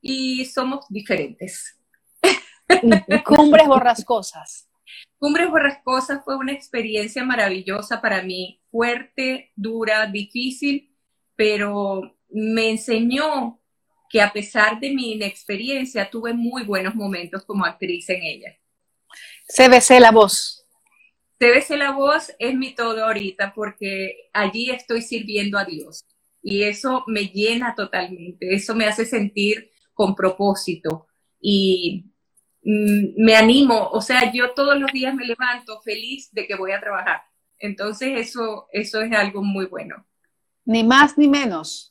y 0.00 0.46
somos 0.46 0.86
diferentes. 0.88 1.78
Cumbres 3.24 3.66
borrascosas. 3.66 4.68
Cumbres 5.18 5.50
borrascosas 5.50 6.24
fue 6.24 6.36
una 6.36 6.52
experiencia 6.52 7.22
maravillosa 7.22 8.00
para 8.00 8.22
mí, 8.22 8.62
fuerte, 8.70 9.52
dura, 9.54 10.06
difícil, 10.06 10.96
pero 11.36 12.16
me 12.30 12.70
enseñó 12.70 13.60
que 14.08 14.22
a 14.22 14.32
pesar 14.32 14.80
de 14.80 14.94
mi 14.94 15.12
inexperiencia 15.12 16.08
tuve 16.10 16.32
muy 16.32 16.64
buenos 16.64 16.94
momentos 16.94 17.44
como 17.44 17.66
actriz 17.66 18.08
en 18.08 18.22
ella. 18.22 18.56
CBC 19.56 19.98
La 19.98 20.12
Voz. 20.12 20.64
CBC 21.38 21.76
La 21.76 21.92
Voz 21.92 22.32
es 22.38 22.54
mi 22.54 22.74
todo 22.74 23.04
ahorita 23.04 23.52
porque 23.54 24.30
allí 24.32 24.70
estoy 24.70 25.02
sirviendo 25.02 25.58
a 25.58 25.64
Dios 25.64 26.04
y 26.42 26.62
eso 26.62 27.02
me 27.06 27.24
llena 27.26 27.74
totalmente, 27.74 28.54
eso 28.54 28.74
me 28.74 28.86
hace 28.86 29.04
sentir 29.04 29.70
con 29.92 30.14
propósito 30.14 31.06
y 31.40 32.12
mm, 32.62 33.24
me 33.24 33.34
animo, 33.34 33.88
o 33.88 34.00
sea, 34.00 34.32
yo 34.32 34.52
todos 34.52 34.78
los 34.78 34.92
días 34.92 35.14
me 35.14 35.26
levanto 35.26 35.80
feliz 35.82 36.30
de 36.32 36.46
que 36.46 36.54
voy 36.54 36.72
a 36.72 36.80
trabajar. 36.80 37.22
Entonces 37.58 38.12
eso, 38.16 38.68
eso 38.72 39.00
es 39.00 39.12
algo 39.12 39.42
muy 39.42 39.66
bueno. 39.66 40.06
Ni 40.64 40.84
más 40.84 41.18
ni 41.18 41.26
menos 41.28 41.89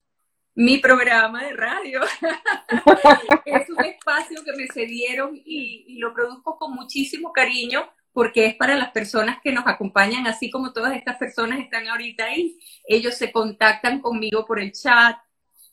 mi 0.59 0.77
programa 0.77 1.41
de 1.45 1.53
radio. 1.53 2.01
es 3.45 3.69
un 3.69 3.85
espacio 3.85 4.43
que 4.43 4.51
me 4.57 4.67
cedieron 4.67 5.33
y, 5.33 5.85
y, 5.87 5.99
lo 5.99 6.13
produzco 6.13 6.57
con 6.57 6.73
muchísimo 6.73 7.31
cariño 7.31 7.89
porque 8.11 8.45
es 8.45 8.55
para 8.55 8.75
las 8.75 8.91
personas 8.91 9.37
que 9.41 9.53
nos 9.53 9.65
acompañan, 9.65 10.27
así 10.27 10.49
como 10.51 10.73
todas 10.73 10.97
estas 10.97 11.15
personas 11.15 11.59
están 11.59 11.87
ahorita 11.87 12.25
ahí. 12.25 12.59
Ellos 12.83 13.15
se 13.15 13.31
contactan 13.31 14.01
conmigo 14.01 14.45
por 14.45 14.59
el 14.59 14.73
chat 14.73 15.15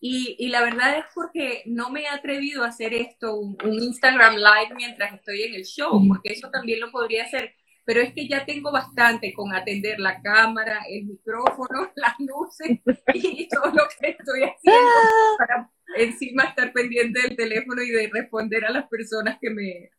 y, 0.01 0.37
y 0.39 0.51
la 0.51 0.61
verdad 0.61 0.99
es 0.99 1.07
porque 1.12 1.64
no 1.66 1.91
me 1.91 2.03
he 2.03 2.09
atrevido 2.09 2.62
a 2.62 2.68
hacer 2.68 2.95
esto, 2.95 3.34
un, 3.34 3.59
un 3.64 3.82
Instagram 3.82 4.37
Live 4.37 4.76
mientras 4.76 5.14
estoy 5.14 5.43
en 5.43 5.55
el 5.57 5.64
show, 5.64 6.01
porque 6.07 6.32
eso 6.32 6.49
también 6.51 6.78
lo 6.78 6.93
podría 6.93 7.24
hacer 7.24 7.57
pero 7.87 8.01
es 8.01 8.12
que 8.12 8.26
ya 8.26 8.45
tengo 8.45 8.72
bastante 8.72 9.32
con 9.32 9.55
atender 9.55 10.01
la 10.01 10.20
cámara, 10.20 10.80
el 10.91 11.05
micrófono, 11.05 11.91
las 11.95 12.14
luces 12.18 12.80
y 13.14 13.49
todo 13.49 13.66
lo 13.66 13.84
que 13.99 14.09
estoy 14.09 14.43
haciendo 14.43 14.91
para 15.39 15.70
encima 15.97 16.45
estar 16.45 16.72
pendiente 16.72 17.22
del 17.22 17.37
teléfono 17.37 17.80
y 17.82 17.91
de 17.91 18.11
responder 18.12 18.64
a 18.64 18.72
las 18.72 18.89
personas 18.89 19.39
que 19.41 19.51
me 19.51 19.91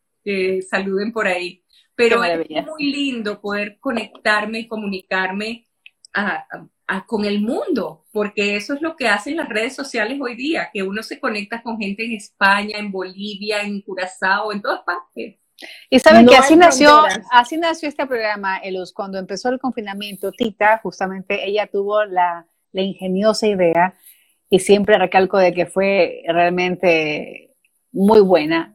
saluden 0.60 1.10
por 1.12 1.26
ahí. 1.26 1.64
Pero 1.94 2.22
es 2.22 2.66
muy 2.66 2.92
lindo 2.92 3.40
poder 3.40 3.78
conectarme 3.80 4.60
y 4.60 4.68
comunicarme 4.68 5.66
con 7.06 7.24
el 7.24 7.40
mundo, 7.40 8.04
porque 8.12 8.54
eso 8.56 8.74
es 8.74 8.82
lo 8.82 8.96
que 8.96 9.08
hacen 9.08 9.36
las 9.36 9.48
redes 9.48 9.74
sociales 9.74 10.18
hoy 10.20 10.36
día, 10.36 10.68
que 10.72 10.82
uno 10.82 11.02
se 11.02 11.18
conecta 11.18 11.62
con 11.62 11.78
gente 11.78 12.04
en 12.04 12.12
España, 12.12 12.78
en 12.78 12.92
Bolivia, 12.92 13.62
en 13.62 13.80
Curazao, 13.80 14.52
en 14.52 14.60
todas 14.60 14.82
partes. 14.84 15.38
Y 15.90 15.98
saben 15.98 16.26
que 16.26 16.36
así 16.36 16.56
nació, 16.56 17.02
así 17.32 17.56
nació 17.56 17.88
este 17.88 18.06
programa, 18.06 18.58
Elus, 18.58 18.92
cuando 18.92 19.18
empezó 19.18 19.48
el 19.48 19.58
confinamiento, 19.58 20.30
Tita, 20.32 20.78
justamente 20.82 21.48
ella 21.48 21.66
tuvo 21.66 22.04
la, 22.04 22.46
la 22.72 22.82
ingeniosa 22.82 23.46
idea, 23.46 23.94
y 24.50 24.60
siempre 24.60 24.98
recalco 24.98 25.38
de 25.38 25.52
que 25.52 25.66
fue 25.66 26.22
realmente 26.26 27.54
muy 27.92 28.20
buena, 28.20 28.74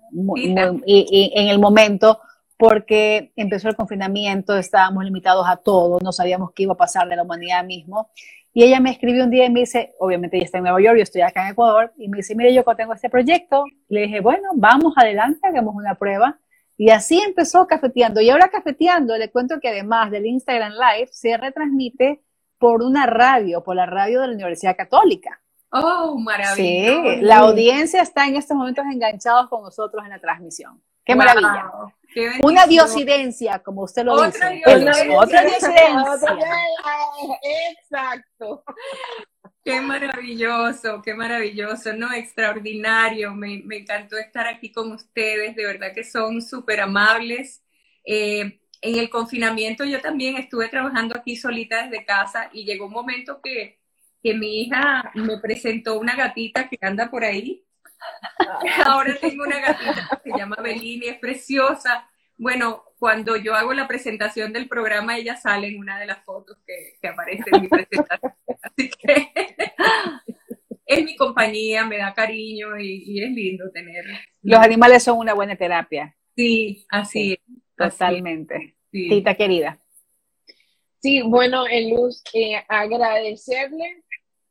y, 0.86 1.32
en 1.36 1.48
el 1.48 1.60
momento, 1.60 2.20
porque 2.58 3.32
empezó 3.36 3.70
el 3.70 3.76
confinamiento, 3.76 4.56
estábamos 4.58 5.04
limitados 5.06 5.46
a 5.48 5.58
todo, 5.58 6.00
no 6.02 6.12
sabíamos 6.12 6.52
qué 6.54 6.64
iba 6.64 6.74
a 6.74 6.78
pasar 6.78 7.08
de 7.10 7.16
la 7.16 7.24
humanidad 7.24 7.64
mismo. 7.66 8.10
Y 8.56 8.64
ella 8.64 8.80
me 8.80 8.92
escribió 8.92 9.24
un 9.24 9.32
día 9.32 9.46
y 9.46 9.50
me 9.50 9.62
dice, 9.62 9.96
obviamente 10.00 10.38
ella 10.38 10.46
está 10.46 10.60
en 10.60 10.66
Nueva 10.66 10.80
York, 10.80 10.98
yo 10.98 11.04
estoy 11.04 11.22
acá 11.22 11.44
en 11.44 11.54
Ecuador, 11.54 11.92
y 11.98 12.08
me 12.08 12.18
dice, 12.18 12.36
mire, 12.36 12.54
yo 12.54 12.64
tengo 12.78 12.94
este 12.94 13.10
proyecto. 13.10 13.66
le 13.90 14.02
dije, 14.02 14.20
bueno, 14.20 14.50
vamos 14.54 14.94
adelante, 14.96 15.40
hagamos 15.48 15.74
una 15.76 15.96
prueba. 15.96 16.40
Y 16.78 16.90
así 16.90 17.20
empezó 17.20 17.68
cafeteando. 17.68 18.22
Y 18.22 18.30
ahora 18.30 18.50
cafeteando, 18.50 19.18
le 19.18 19.32
cuento 19.32 19.60
que 19.60 19.70
además 19.70 20.12
del 20.12 20.26
Instagram 20.26 20.74
Live, 20.74 21.10
se 21.12 21.38
retransmite 21.38 22.24
por 22.58 22.82
una 22.82 23.06
radio, 23.06 23.64
por 23.64 23.76
la 23.76 23.86
radio 23.86 24.22
de 24.22 24.28
la 24.28 24.34
Universidad 24.34 24.76
Católica. 24.76 25.42
Oh, 25.72 26.18
maravilloso. 26.18 26.56
Sí, 26.56 27.22
la 27.22 27.40
audiencia 27.40 28.02
está 28.02 28.28
en 28.28 28.36
estos 28.36 28.56
momentos 28.56 28.86
enganchados 28.92 29.50
con 29.50 29.64
nosotros 29.64 30.04
en 30.04 30.12
la 30.12 30.20
transmisión. 30.20 30.82
Qué 31.04 31.16
maravilla. 31.16 31.72
una 32.44 32.66
diosidencia, 32.66 33.60
como 33.60 33.84
usted 33.84 34.06
lo 34.06 34.24
dice. 34.24 34.38
otra 35.18 35.42
diosidencia. 35.42 35.98
Exacto. 37.82 38.64
Qué 39.64 39.80
maravilloso, 39.80 41.02
qué 41.02 41.14
maravilloso, 41.14 41.94
¿no? 41.94 42.14
Extraordinario. 42.14 43.34
Me, 43.34 43.64
encantó 43.78 44.18
estar 44.18 44.48
aquí 44.48 44.72
con 44.72 44.92
ustedes. 44.92 45.56
De 45.56 45.66
verdad 45.66 45.94
que 45.94 46.04
son 46.04 46.42
súper 46.42 46.82
amables. 46.82 47.64
Eh, 48.06 48.60
en 48.82 49.00
el 49.00 49.10
confinamiento 49.10 49.86
yo 49.86 50.02
también 50.02 50.36
estuve 50.36 50.68
trabajando 50.68 51.18
aquí 51.18 51.38
solita 51.38 51.88
desde 51.88 52.06
casa 52.06 52.50
y 52.52 52.66
llegó 52.66 52.88
un 52.88 52.92
momento 52.94 53.42
que 53.42 53.80
que 54.24 54.34
mi 54.34 54.62
hija 54.62 55.12
me 55.16 55.38
presentó 55.40 56.00
una 56.00 56.16
gatita 56.16 56.70
que 56.70 56.78
anda 56.82 57.10
por 57.12 57.26
ahí. 57.26 57.66
Ahora 58.86 59.16
tengo 59.20 59.44
una 59.44 59.60
gatita 59.60 60.22
que 60.24 60.32
se 60.32 60.38
llama 60.38 60.56
Belini, 60.64 61.08
es 61.08 61.20
preciosa. 61.20 62.10
Bueno, 62.38 62.86
cuando 63.04 63.36
yo 63.36 63.54
hago 63.54 63.74
la 63.74 63.86
presentación 63.86 64.54
del 64.54 64.70
programa, 64.70 65.18
ella 65.18 65.36
sale 65.36 65.68
en 65.68 65.78
una 65.78 66.00
de 66.00 66.06
las 66.06 66.24
fotos 66.24 66.58
que, 66.66 66.94
que 67.02 67.08
aparece 67.10 67.44
en 67.52 67.64
mi 67.64 67.68
presentación. 67.68 68.32
Así 68.62 68.90
que 68.92 69.30
es 70.86 71.04
mi 71.04 71.14
compañía, 71.18 71.84
me 71.84 71.98
da 71.98 72.14
cariño 72.14 72.80
y, 72.80 73.22
es 73.22 73.30
lindo 73.30 73.70
tener. 73.72 74.06
Los 74.42 74.58
animales 74.58 75.04
son 75.04 75.18
una 75.18 75.34
buena 75.34 75.58
terapia. 75.58 76.16
Sí, 76.34 76.86
así 76.90 77.34
es. 77.34 77.40
Totalmente. 77.76 78.78
Tita 78.90 79.36
querida. 79.36 79.84
Sí, 81.02 81.24
bueno, 81.24 81.68
en 81.68 81.90
Luz, 81.90 82.24
eh, 82.34 82.64
agradecerle 82.70 84.02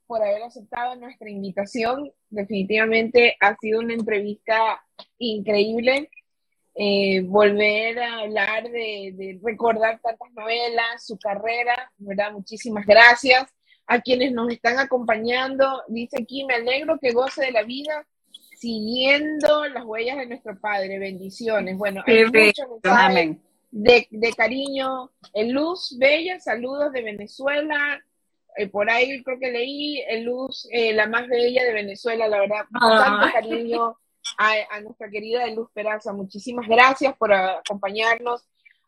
por 0.07 0.21
haber 0.21 0.43
aceptado 0.43 0.95
nuestra 0.97 1.31
invitación. 1.31 2.13
Definitivamente 2.29 3.35
ha 3.41 3.57
sido 3.57 3.81
una 3.81 3.95
entrevista 3.95 4.85
increíble. 5.17 6.11
Eh, 6.75 7.20
volver 7.27 7.99
a 7.99 8.20
hablar 8.20 8.70
de, 8.70 9.39
recordar 9.43 10.01
tantas 10.01 10.33
novelas, 10.33 11.07
su 11.07 11.18
carrera, 11.18 11.93
¿verdad? 11.99 12.33
Muchísimas 12.33 12.87
gracias 12.87 13.45
a 13.87 14.01
quienes 14.01 14.33
nos 14.33 14.51
están 14.51 14.79
acompañando. 14.79 15.83
Dice 15.89 16.23
aquí, 16.23 16.45
me 16.45 16.55
alegro 16.55 16.99
que 16.99 17.12
goce 17.12 17.45
de 17.45 17.53
la 17.53 17.62
vida 17.62 18.07
siguiendo 18.59 19.66
las 19.68 19.85
huellas 19.85 20.16
de 20.16 20.27
nuestro 20.27 20.59
Padre. 20.59 20.99
Bendiciones. 20.99 21.77
Bueno, 21.77 22.03
hay 22.07 22.25
muchos 22.25 22.66
mensajes 22.83 23.37
de, 23.70 24.07
de 24.11 24.33
cariño. 24.33 25.11
En 25.35 25.53
Luz 25.53 25.97
Bella, 25.99 26.41
saludos 26.41 26.93
de 26.93 27.03
Venezuela. 27.03 28.03
Eh, 28.57 28.68
por 28.68 28.89
ahí 28.89 29.23
creo 29.23 29.39
que 29.39 29.51
leí 29.51 30.03
el 30.09 30.25
Luz, 30.25 30.66
eh, 30.70 30.93
la 30.93 31.07
más 31.07 31.27
bella 31.27 31.64
de 31.64 31.73
Venezuela, 31.73 32.29
la 32.29 32.41
verdad, 32.41 32.64
bastante 32.70 33.33
cariño 33.33 33.97
a, 34.39 34.81
nuestra 34.81 35.11
querida 35.11 35.47
Luz 35.49 35.68
Peraza. 35.73 36.12
Muchísimas 36.12 36.66
gracias 36.68 37.16
por 37.16 37.33
acompañarnos. 37.33 38.43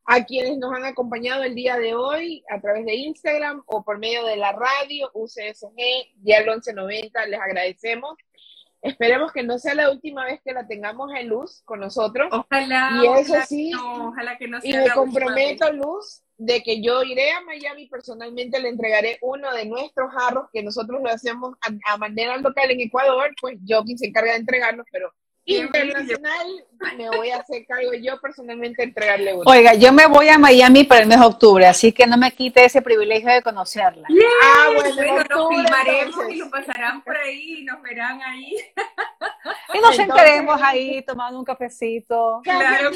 A 0.07 0.23
quienes 0.23 0.59
nos 0.59 0.71
han 0.75 0.85
acompañado 0.85 1.45
el 1.45 1.55
día 1.55 1.79
de 1.79 1.95
hoy 1.95 2.45
a 2.51 2.61
través 2.61 2.85
de 2.85 2.95
Instagram 2.95 3.63
o 3.65 3.83
por 3.83 3.99
medio 3.99 4.25
de 4.27 4.37
la 4.37 4.53
radio 4.53 5.11
UCSG, 5.15 5.77
Dial 6.17 6.45
1190, 6.45 7.27
les 7.27 7.41
agradecemos. 7.41 8.15
Esperemos 8.83 9.33
que 9.33 9.43
no 9.43 9.59
sea 9.59 9.75
la 9.75 9.91
última 9.91 10.27
vez 10.27 10.43
que 10.45 10.53
la 10.53 10.67
tengamos 10.67 11.11
en 11.19 11.29
luz 11.29 11.63
con 11.65 11.81
nosotros. 11.81 12.29
Ojalá. 12.31 12.91
Y 13.03 13.07
eso 13.19 13.35
sí. 13.49 13.73
ojalá 13.75 14.37
que 14.37 14.47
no 14.47 14.61
sea. 14.61 14.71
Y 14.71 14.85
me 14.85 14.91
comprometo, 14.91 15.73
Luz, 15.73 16.23
de 16.37 16.63
que 16.63 16.83
yo 16.83 17.03
iré 17.03 17.33
a 17.33 17.41
Miami 17.43 17.87
personalmente, 17.87 18.61
le 18.61 18.69
entregaré 18.69 19.19
uno 19.23 19.53
de 19.53 19.67
nuestros 19.67 20.13
jarros 20.13 20.49
que 20.53 20.63
nosotros 20.63 21.01
lo 21.03 21.09
hacemos 21.09 21.55
a, 21.87 21.97
manera 21.97 22.37
local 22.37 22.71
en 22.71 22.81
Ecuador, 22.81 23.31
pues 23.41 23.59
yo 23.63 23.85
quien 23.85 23.97
se 23.97 24.09
encarga 24.09 24.33
de 24.33 24.39
entregarlos, 24.39 24.87
pero 24.91 25.13
internacional 25.47 26.65
me 26.97 27.09
voy 27.11 27.31
a 27.31 27.39
hacer 27.39 27.67
cargo 27.67 27.93
yo 27.95 28.21
personalmente 28.21 28.83
entregarle 28.83 29.35
uno. 29.35 29.45
Oiga, 29.47 29.75
yo 29.75 29.93
me 29.93 30.07
voy 30.07 30.29
a 30.29 30.39
Miami 30.39 30.85
para 30.85 31.03
el 31.03 31.09
mes 31.09 31.19
de 31.19 31.27
octubre, 31.27 31.67
así 31.67 31.93
que 31.93 32.07
no 32.07 32.17
me 32.17 32.31
quite 32.33 32.65
ese 32.65 32.83
privilegio 32.83 33.31
de 33.31 33.43
conocerla. 33.43 34.07
Ah, 34.43 34.71
bueno, 34.75 35.25
nos 35.29 35.49
filmaremos 35.49 36.31
y 36.31 36.37
lo 36.37 36.51
pasarán 36.51 37.03
por 37.03 37.17
ahí 37.17 37.61
y 37.61 37.65
nos 37.65 37.83
verán 37.83 38.21
ahí. 38.23 38.55
Y 39.75 39.81
nos 39.81 39.97
sentaremos 39.97 40.61
ahí 40.63 41.03
tomando 41.03 41.39
un 41.39 41.45
cafecito. 41.45 42.41
Claro, 42.43 42.91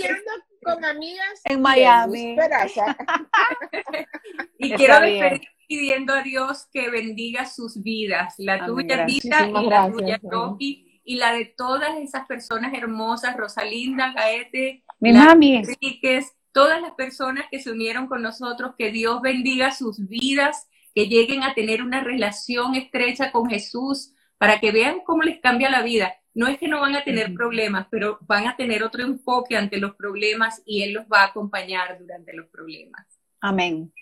con 0.62 0.84
amigas 0.84 1.40
en 1.44 1.61
Miami. 1.61 2.36
y 4.59 4.72
quiero 4.72 5.01
despedir 5.01 5.49
pidiendo 5.68 6.14
a 6.14 6.22
Dios 6.22 6.66
que 6.72 6.88
bendiga 6.88 7.44
sus 7.44 7.82
vidas, 7.82 8.34
la 8.38 8.64
tuya, 8.64 9.05
Rita, 9.05 9.46
y 9.46 9.66
la 9.66 9.90
tuya, 9.90 10.18
Rocky, 10.22 10.88
y 11.09 11.16
la 11.16 11.32
de 11.32 11.46
todas 11.46 11.96
esas 11.98 12.26
personas 12.26 12.72
hermosas, 12.74 13.36
Rosalinda, 13.36 14.12
Gaete, 14.12 14.84
mi 15.00 15.12
mami. 15.12 15.56
Enríquez, 15.56 16.36
todas 16.52 16.80
las 16.80 16.92
personas 16.92 17.46
que 17.50 17.61
se 17.61 17.70
unieron 17.70 18.06
con 18.09 18.22
nosotros, 18.22 18.74
que 18.76 18.90
Dios 18.92 19.20
bendiga 19.22 19.72
sus 19.72 20.06
vidas, 20.06 20.68
que 20.94 21.09
lleguen 21.09 21.42
a 21.42 21.54
tener 21.54 21.82
una 21.82 22.00
relación 22.00 22.74
estrecha 22.74 23.32
con 23.32 23.48
Jesús, 23.48 24.12
para 24.36 24.61
que 24.61 24.70
vean 24.70 25.00
cómo 25.04 25.22
les 25.22 25.40
cambia 25.40 25.70
la 25.70 25.82
vida 25.82 26.14
no 26.38 26.46
es 26.46 26.56
que 26.56 26.68
no 26.68 26.80
van 26.80 26.94
a 26.94 27.02
tener 27.02 27.34
problemas, 27.34 27.88
pero 27.90 28.18
van 28.20 28.46
a 28.46 28.54
tener 28.54 28.84
otro 28.84 29.02
enfoque 29.02 29.56
ante 29.56 29.78
los 29.78 29.96
problemas 29.96 30.62
y 30.64 30.84
Él 30.84 30.92
los 30.92 31.04
va 31.06 31.22
a 31.22 31.26
acompañar 31.26 31.98
durante 31.98 32.32
los 32.32 32.46
problemas. 32.46 33.04
Amén. 33.40 33.92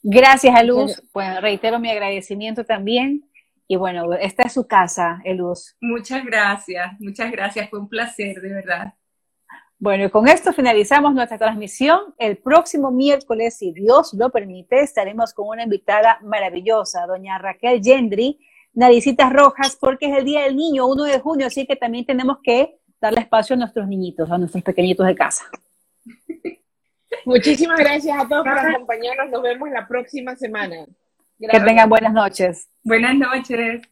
Gracias, 0.00 0.54
a 0.54 0.62
Luz. 0.62 1.02
Pues 1.10 1.40
reitero 1.40 1.80
mi 1.80 1.90
agradecimiento 1.90 2.64
también. 2.64 3.28
Y 3.70 3.76
bueno, 3.76 4.12
esta 4.14 4.42
es 4.42 4.54
su 4.54 4.66
casa, 4.66 5.20
Eluz. 5.24 5.76
Muchas 5.80 6.24
gracias, 6.24 6.98
muchas 6.98 7.30
gracias. 7.30 7.70
Fue 7.70 7.78
un 7.78 7.88
placer, 7.88 8.40
de 8.40 8.52
verdad. 8.52 8.94
Bueno, 9.78 10.06
y 10.06 10.10
con 10.10 10.26
esto 10.26 10.52
finalizamos 10.52 11.14
nuestra 11.14 11.38
transmisión. 11.38 12.12
El 12.18 12.38
próximo 12.38 12.90
miércoles, 12.90 13.56
si 13.56 13.70
Dios 13.70 14.12
lo 14.14 14.30
permite, 14.30 14.80
estaremos 14.80 15.32
con 15.32 15.46
una 15.46 15.62
invitada 15.62 16.18
maravillosa, 16.22 17.06
doña 17.06 17.38
Raquel 17.38 17.80
Gendry, 17.80 18.40
naricitas 18.72 19.32
rojas 19.32 19.78
porque 19.80 20.06
es 20.06 20.18
el 20.18 20.24
Día 20.24 20.42
del 20.42 20.56
Niño, 20.56 20.88
1 20.88 21.04
de 21.04 21.20
junio, 21.20 21.46
así 21.46 21.64
que 21.64 21.76
también 21.76 22.04
tenemos 22.04 22.38
que 22.42 22.80
darle 23.00 23.20
espacio 23.20 23.54
a 23.54 23.58
nuestros 23.60 23.86
niñitos, 23.86 24.28
a 24.32 24.36
nuestros 24.36 24.64
pequeñitos 24.64 25.06
de 25.06 25.14
casa. 25.14 25.44
Muchísimas 27.24 27.78
gracias 27.78 28.18
a 28.18 28.26
todos 28.26 28.42
por 28.42 28.58
acompañarnos. 28.58 29.30
Nos 29.30 29.42
vemos 29.42 29.70
la 29.70 29.86
próxima 29.86 30.34
semana. 30.34 30.86
Que 31.40 31.60
tengan 31.60 31.88
buenas 31.88 32.12
noches. 32.12 32.68
Buenas 32.82 33.16
noches. 33.16 33.82